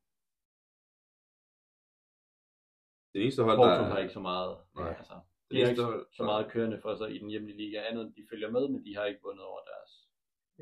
Det 3.14 3.22
eneste 3.22 3.44
hold, 3.44 3.58
Porto 3.58 3.70
der 3.70 3.90
har 3.90 3.98
ikke 3.98 4.14
så 4.14 4.20
meget, 4.20 4.58
Nej. 4.76 4.94
altså, 4.98 5.14
det 5.14 5.22
de 5.52 5.56
har 5.58 5.64
eneste 5.64 5.72
ikke 5.72 5.84
hold, 5.84 6.08
så 6.14 6.24
meget 6.24 6.52
kørende 6.52 6.82
for 6.82 6.96
sig 6.96 7.16
i 7.16 7.20
den 7.20 7.30
hjemlige 7.30 7.58
liga. 7.58 7.82
Andet 7.90 8.06
end 8.06 8.14
de 8.14 8.28
følger 8.30 8.52
med, 8.52 8.68
men 8.68 8.86
de 8.86 8.96
har 8.96 9.06
ikke 9.06 9.20
vundet 9.24 9.46
over 9.46 9.60
deres 9.60 10.08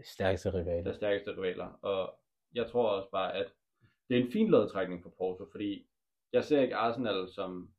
Stærkeste 0.07 0.53
rival. 0.53 0.83
deres 0.83 0.95
stærkeste 0.95 1.31
rivaler. 1.31 1.67
Og 1.81 2.19
jeg 2.53 2.67
tror 2.71 2.89
også 2.89 3.09
bare, 3.11 3.33
at 3.33 3.53
det 4.09 4.17
er 4.17 4.23
en 4.23 4.31
fin 4.31 4.49
lodtrækning 4.49 5.03
for 5.03 5.09
Porto, 5.09 5.45
fordi 5.51 5.87
jeg 6.33 6.43
ser 6.43 6.61
ikke 6.61 6.75
Arsenal 6.75 7.29
som 7.29 7.73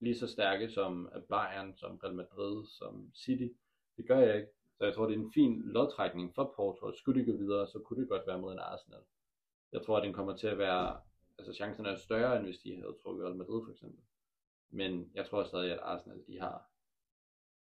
lige 0.00 0.16
så 0.16 0.26
stærke 0.26 0.70
som 0.70 1.08
Bayern, 1.28 1.76
som 1.76 1.96
Real 1.96 2.14
Madrid, 2.14 2.66
som 2.66 3.10
City. 3.14 3.48
Det 3.96 4.08
gør 4.08 4.18
jeg 4.18 4.36
ikke. 4.36 4.48
Så 4.78 4.84
jeg 4.84 4.94
tror, 4.94 5.06
det 5.06 5.14
er 5.14 5.18
en 5.18 5.32
fin 5.32 5.62
lodtrækning 5.62 6.34
for 6.34 6.52
Porto. 6.56 6.92
Skulle 6.92 7.20
de 7.20 7.32
gå 7.32 7.36
videre, 7.36 7.66
så 7.66 7.78
kunne 7.78 8.00
det 8.00 8.08
godt 8.08 8.26
være 8.26 8.40
mod 8.40 8.52
en 8.52 8.58
Arsenal. 8.58 9.00
Jeg 9.72 9.82
tror, 9.82 9.96
at 9.96 10.04
den 10.04 10.12
kommer 10.12 10.36
til 10.36 10.46
at 10.46 10.58
være, 10.58 11.00
altså 11.38 11.52
chancerne 11.52 11.88
er 11.88 11.96
større, 11.96 12.36
end 12.36 12.44
hvis 12.44 12.58
de 12.58 12.76
havde 12.76 12.96
trukket 13.02 13.24
Real 13.24 13.36
Madrid 13.36 13.64
for 13.66 13.72
eksempel. 13.72 14.00
Men 14.70 15.10
jeg 15.14 15.26
tror 15.26 15.44
stadig, 15.44 15.72
at 15.72 15.78
Arsenal, 15.82 16.24
de 16.26 16.40
har, 16.40 16.70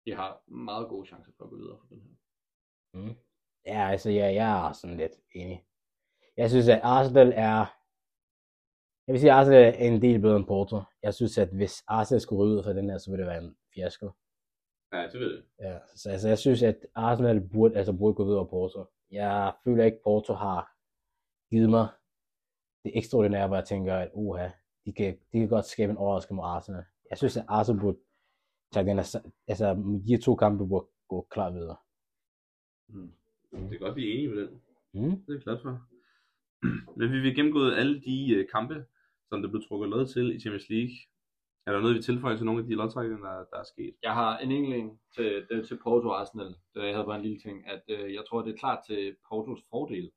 de 0.04 0.14
har 0.14 0.42
meget 0.46 0.88
gode 0.88 1.06
chancer 1.06 1.32
for 1.36 1.44
at 1.44 1.50
gå 1.50 1.56
videre 1.56 1.78
for 1.78 1.86
den 1.86 2.00
her. 2.02 2.14
Mm. 2.94 3.16
Ja, 3.66 3.90
altså 3.90 4.10
ja, 4.10 4.26
jeg 4.32 4.68
er 4.68 4.72
sådan 4.72 4.96
lidt 4.96 5.12
enig. 5.34 5.66
Jeg 6.36 6.50
synes, 6.50 6.68
at 6.68 6.80
Arsenal 6.82 7.32
er... 7.36 7.58
Jeg 9.06 9.12
vil 9.12 9.20
sige, 9.20 9.32
at 9.32 9.38
Arsenal 9.38 9.62
er 9.62 9.72
en 9.72 10.02
del 10.02 10.20
bedre 10.20 10.36
end 10.36 10.46
Porto. 10.46 10.82
Jeg 11.02 11.14
synes, 11.14 11.38
at 11.38 11.48
hvis 11.48 11.84
Arsenal 11.86 12.20
skulle 12.20 12.42
ryge 12.42 12.56
ud 12.56 12.62
fra 12.62 12.72
den 12.72 12.90
her, 12.90 12.98
så 12.98 13.10
ville 13.10 13.24
det 13.24 13.30
være 13.30 13.42
en 13.44 13.56
fiasko. 13.74 14.10
Ja, 14.92 15.02
det 15.12 15.20
ved 15.20 15.34
jeg. 15.34 15.44
Ja, 15.66 15.78
så 15.96 16.10
altså, 16.10 16.28
jeg 16.28 16.38
synes, 16.38 16.62
at 16.62 16.86
Arsenal 16.94 17.48
burde, 17.52 17.76
altså, 17.76 17.92
burde 17.92 18.14
gå 18.14 18.24
videre 18.24 18.38
over 18.38 18.48
Porto. 18.48 18.84
Jeg 19.10 19.54
føler 19.64 19.84
ikke, 19.84 19.96
at 19.96 20.02
Porto 20.04 20.32
har 20.34 20.74
givet 21.50 21.70
mig 21.70 21.88
det 22.84 22.92
ekstraordinære, 22.98 23.46
hvor 23.46 23.56
jeg 23.56 23.64
tænker, 23.64 23.94
at 23.94 24.10
uha, 24.14 24.48
de 24.88 24.92
kan, 24.92 25.18
de 25.32 25.38
kan 25.38 25.48
godt 25.48 25.64
skabe 25.64 25.90
en 25.90 25.96
overraskelse 25.96 26.34
mod 26.34 26.44
Arsenal. 26.44 26.84
Jeg 27.10 27.18
synes, 27.18 27.36
at 27.36 27.44
Arsenal 27.48 27.80
burde 27.80 27.98
tage 28.72 28.86
den 28.86 28.96
her, 28.96 29.20
altså 29.48 29.74
de 30.06 30.12
her 30.12 30.20
to 30.20 30.34
kampe 30.34 30.68
burde 30.68 30.86
gå 31.08 31.26
klar 31.30 31.50
videre. 31.50 31.76
Mm. 32.88 33.12
Det 33.52 33.74
er 33.74 33.78
godt, 33.78 33.96
vi 33.96 34.08
er 34.08 34.14
enige 34.14 34.28
med 34.28 34.42
den. 34.42 34.60
Mm. 34.94 35.22
Det 35.26 35.36
er 35.36 35.40
glad 35.40 35.58
for. 35.62 35.80
Men 36.98 37.12
vi 37.12 37.20
vil 37.20 37.34
gennemgået 37.34 37.76
alle 37.76 38.00
de 38.00 38.34
øh, 38.34 38.48
kampe, 38.54 38.84
som 39.28 39.42
der 39.42 39.48
blev 39.48 39.62
trukket 39.68 39.88
lod 39.90 40.06
til 40.06 40.36
i 40.36 40.40
Champions 40.40 40.68
League. 40.68 40.96
Er 41.66 41.72
der 41.72 41.80
noget, 41.80 41.96
vi 41.96 42.02
tilføjer 42.02 42.36
til 42.36 42.46
nogle 42.46 42.62
af 42.62 42.66
de 42.66 42.74
lodtrækninger, 42.74 43.28
der, 43.28 43.44
der 43.52 43.58
er 43.58 43.64
sket? 43.64 43.94
Jeg 44.02 44.14
har 44.14 44.38
en 44.38 44.50
enkling 44.52 45.00
til, 45.14 45.46
det 45.48 45.58
er 45.58 45.64
til 45.64 45.78
Porto 45.82 46.10
Arsenal. 46.10 46.54
Det 46.74 46.86
jeg 46.86 46.94
havde 46.94 47.06
bare 47.06 47.16
en 47.16 47.22
lille 47.22 47.40
ting, 47.40 47.66
at 47.66 47.82
øh, 47.88 48.14
jeg 48.14 48.24
tror, 48.28 48.42
det 48.42 48.54
er 48.54 48.58
klart 48.58 48.84
til 48.86 49.16
Portos 49.28 49.60
fordel, 49.70 50.10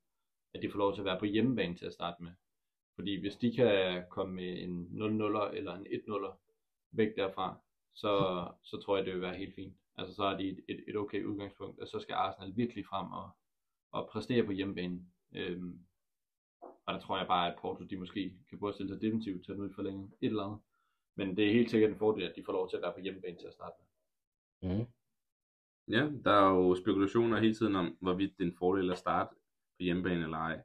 at 0.53 0.61
de 0.61 0.71
får 0.71 0.77
lov 0.77 0.93
til 0.93 1.01
at 1.01 1.05
være 1.05 1.19
på 1.19 1.25
hjemmebane 1.25 1.75
til 1.75 1.85
at 1.85 1.93
starte 1.93 2.23
med. 2.23 2.31
Fordi 2.95 3.19
hvis 3.19 3.35
de 3.35 3.51
kan 3.55 4.03
komme 4.09 4.35
med 4.35 4.63
en 4.63 4.87
0-0'er 4.91 5.51
eller 5.57 5.75
en 5.75 5.87
1-0'er 5.87 6.33
væk 6.91 7.15
derfra, 7.15 7.57
så, 7.93 8.45
så 8.63 8.77
tror 8.77 8.97
jeg, 8.97 9.05
det 9.05 9.13
vil 9.13 9.21
være 9.21 9.37
helt 9.37 9.55
fint. 9.55 9.77
Altså 9.97 10.15
så 10.15 10.23
er 10.23 10.37
de 10.37 10.49
et, 10.49 10.59
et, 10.67 10.83
et 10.87 10.95
okay 10.95 11.23
udgangspunkt, 11.23 11.79
og 11.79 11.87
så 11.87 11.99
skal 11.99 12.13
Arsenal 12.13 12.57
virkelig 12.57 12.85
frem 12.85 13.11
og, 13.11 13.29
og 13.91 14.09
præstere 14.11 14.45
på 14.45 14.51
hjemmebane. 14.51 15.01
Øhm, 15.35 15.79
og 16.61 16.93
der 16.93 16.99
tror 16.99 17.17
jeg 17.17 17.27
bare, 17.27 17.51
at 17.51 17.59
Porto 17.61 17.83
de 17.83 17.97
måske 17.97 18.33
kan 18.49 18.59
både 18.59 18.73
stille 18.73 18.93
sig 18.93 19.01
defensivt 19.01 19.45
til 19.45 19.51
at 19.51 19.57
ud 19.57 19.69
i 19.69 19.73
forlænge 19.73 20.11
et 20.21 20.27
eller 20.27 20.43
andet. 20.43 20.59
Men 21.15 21.37
det 21.37 21.47
er 21.47 21.53
helt 21.53 21.69
sikkert 21.69 21.91
en 21.91 21.97
fordel, 21.97 22.23
at 22.23 22.33
de 22.35 22.43
får 22.45 22.53
lov 22.53 22.69
til 22.69 22.77
at 22.77 22.81
være 22.81 22.93
på 22.93 22.99
hjemmebane 22.99 23.37
til 23.37 23.47
at 23.47 23.53
starte 23.53 23.75
med. 23.79 23.87
Mm. 24.69 24.85
Ja, 25.87 26.09
der 26.23 26.31
er 26.31 26.55
jo 26.55 26.75
spekulationer 26.75 27.39
hele 27.39 27.55
tiden 27.55 27.75
om, 27.75 27.97
hvorvidt 28.01 28.37
det 28.37 28.43
er 28.43 28.49
en 28.49 28.57
fordel 28.57 28.91
at 28.91 28.97
starte 28.97 29.35
på 29.77 29.83
hjemmebane 29.83 30.23
eller 30.23 30.37
ej. 30.37 30.61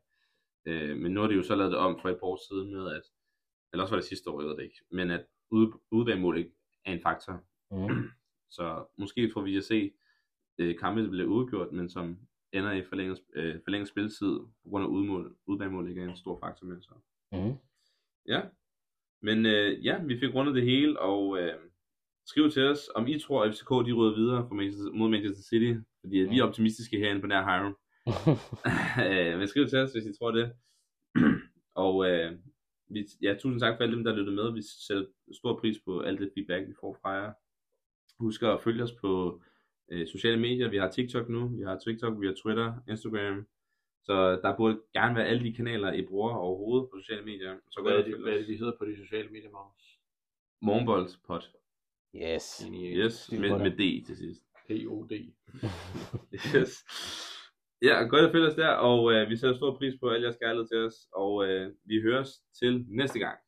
Øh, 0.66 0.96
men 0.96 1.12
nu 1.12 1.20
har 1.20 1.28
de 1.28 1.34
jo 1.34 1.42
så 1.42 1.54
lavet 1.54 1.72
det 1.72 1.78
om 1.78 1.98
for 2.00 2.08
et 2.08 2.18
par 2.20 2.26
år 2.26 2.40
siden 2.48 2.72
med, 2.72 2.94
at, 2.96 3.02
eller 3.72 3.82
også 3.82 3.94
var 3.94 4.00
det 4.00 4.08
sidste 4.08 4.30
år, 4.30 4.40
jeg 4.40 4.48
ved 4.48 4.56
det 4.56 4.62
ikke, 4.62 4.80
men 4.90 5.10
at 5.10 5.26
ude, 5.50 5.72
udebanemål 5.90 6.38
ikke 6.38 6.52
er 6.84 6.92
en 6.92 7.02
faktor. 7.02 7.44
Mm. 7.70 8.10
Så 8.56 8.84
måske 8.96 9.30
får 9.32 9.42
vi 9.42 9.56
at 9.56 9.64
se 9.64 9.92
øh, 10.58 10.78
kampe, 10.78 11.02
der 11.02 11.10
bliver 11.10 11.26
udgjort, 11.26 11.72
men 11.72 11.90
som 11.90 12.18
ender 12.52 12.72
i 12.72 12.84
forlænget, 12.84 13.18
øh, 13.34 13.60
forlænget 13.64 13.88
spilletid, 13.88 14.38
på 14.38 14.68
grund 14.70 14.84
af 14.84 14.88
udmål, 14.88 15.36
udebanemål 15.46 15.88
ikke 15.88 16.02
er 16.02 16.08
en 16.08 16.16
stor 16.16 16.38
faktor 16.38 16.66
med. 16.66 16.82
Så. 16.82 16.94
Mm. 17.32 17.54
Ja, 18.28 18.42
men 19.22 19.46
øh, 19.46 19.84
ja, 19.84 20.02
vi 20.02 20.18
fik 20.18 20.34
rundet 20.34 20.54
det 20.54 20.64
hele, 20.64 21.00
og 21.00 21.38
øh, 21.38 21.54
skriv 22.26 22.50
til 22.50 22.62
os, 22.62 22.90
om 22.94 23.06
I 23.06 23.18
tror, 23.18 23.44
at 23.44 23.54
FCK 23.54 23.70
de 23.70 23.92
rydder 23.92 24.14
videre 24.14 24.48
mod 24.94 25.08
Manchester 25.08 25.42
City, 25.42 25.80
fordi 26.00 26.20
at 26.20 26.30
vi 26.30 26.38
er 26.38 26.44
optimistiske 26.44 26.98
herinde 26.98 27.20
på 27.20 27.26
nær 27.26 27.42
Hiram. 27.42 27.76
Øh, 29.06 29.38
men 29.38 29.48
skriv 29.48 29.68
til 29.68 29.78
os, 29.78 29.92
hvis 29.92 30.06
I 30.06 30.18
tror 30.18 30.30
det. 30.30 30.52
og 31.84 32.10
øh, 32.10 32.32
vi, 32.88 33.06
ja, 33.22 33.34
tusind 33.34 33.60
tak 33.60 33.76
for 33.76 33.82
alle 33.84 33.96
dem, 33.96 34.04
der 34.04 34.16
lyttede 34.16 34.36
med. 34.36 34.52
Vi 34.52 34.62
sætter 34.88 35.04
stor 35.32 35.58
pris 35.60 35.76
på 35.84 36.00
alt 36.00 36.20
det 36.20 36.30
feedback, 36.34 36.68
vi 36.68 36.74
får 36.80 36.98
fra 37.02 37.10
jer. 37.10 37.32
Husk 38.18 38.42
at 38.42 38.62
følge 38.62 38.82
os 38.82 38.92
på 38.92 39.42
øh, 39.90 40.06
sociale 40.08 40.40
medier. 40.40 40.68
Vi 40.68 40.76
har 40.76 40.90
TikTok 40.90 41.28
nu, 41.28 41.48
vi 41.48 41.62
har 41.62 41.78
TikTok, 41.78 42.20
vi 42.20 42.26
har 42.26 42.34
Twitter, 42.42 42.74
Instagram. 42.88 43.46
Så 44.04 44.40
der 44.42 44.56
burde 44.56 44.80
gerne 44.92 45.14
være 45.16 45.26
alle 45.26 45.44
de 45.44 45.52
kanaler, 45.54 45.92
I 45.92 46.06
bruger 46.06 46.34
overhovedet 46.34 46.88
på 46.90 47.00
sociale 47.00 47.24
medier. 47.24 47.56
Så 47.70 47.80
Hvad 47.82 47.92
er, 47.92 48.04
det, 48.04 48.22
hvad 48.22 48.32
er 48.32 48.38
det, 48.38 48.48
de 48.48 48.56
hedder 48.56 48.72
på 48.78 48.84
de 48.84 48.96
sociale 48.96 49.28
medier, 49.28 49.50
Magnus? 49.50 49.98
Morgenboldspot. 50.62 51.50
Yes. 52.14 52.66
Yes, 52.74 53.32
med, 53.32 53.58
med 53.58 53.70
D 53.70 54.06
til 54.06 54.16
sidst. 54.16 54.42
POD. 54.68 55.12
Yes. 56.56 56.84
Ja, 57.82 58.02
godt 58.02 58.24
at 58.24 58.32
følge 58.32 58.46
os 58.46 58.54
der, 58.54 58.68
og 58.68 59.12
øh, 59.12 59.30
vi 59.30 59.36
sætter 59.36 59.56
stor 59.56 59.76
pris 59.78 59.94
på 60.00 60.08
al 60.08 60.22
jeres 60.22 60.36
kærlighed 60.42 60.68
til 60.68 60.78
os, 60.86 60.94
og 61.12 61.48
øh, 61.48 61.72
vi 61.84 62.02
høres 62.02 62.30
til 62.60 62.84
næste 62.88 63.18
gang. 63.18 63.38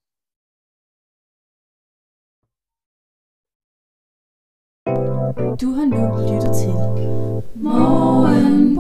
Du 5.61 5.69
har 5.77 5.87
nu 5.95 6.03
lyttet 6.29 6.55
til 6.63 6.75
Morgen 7.63 8.79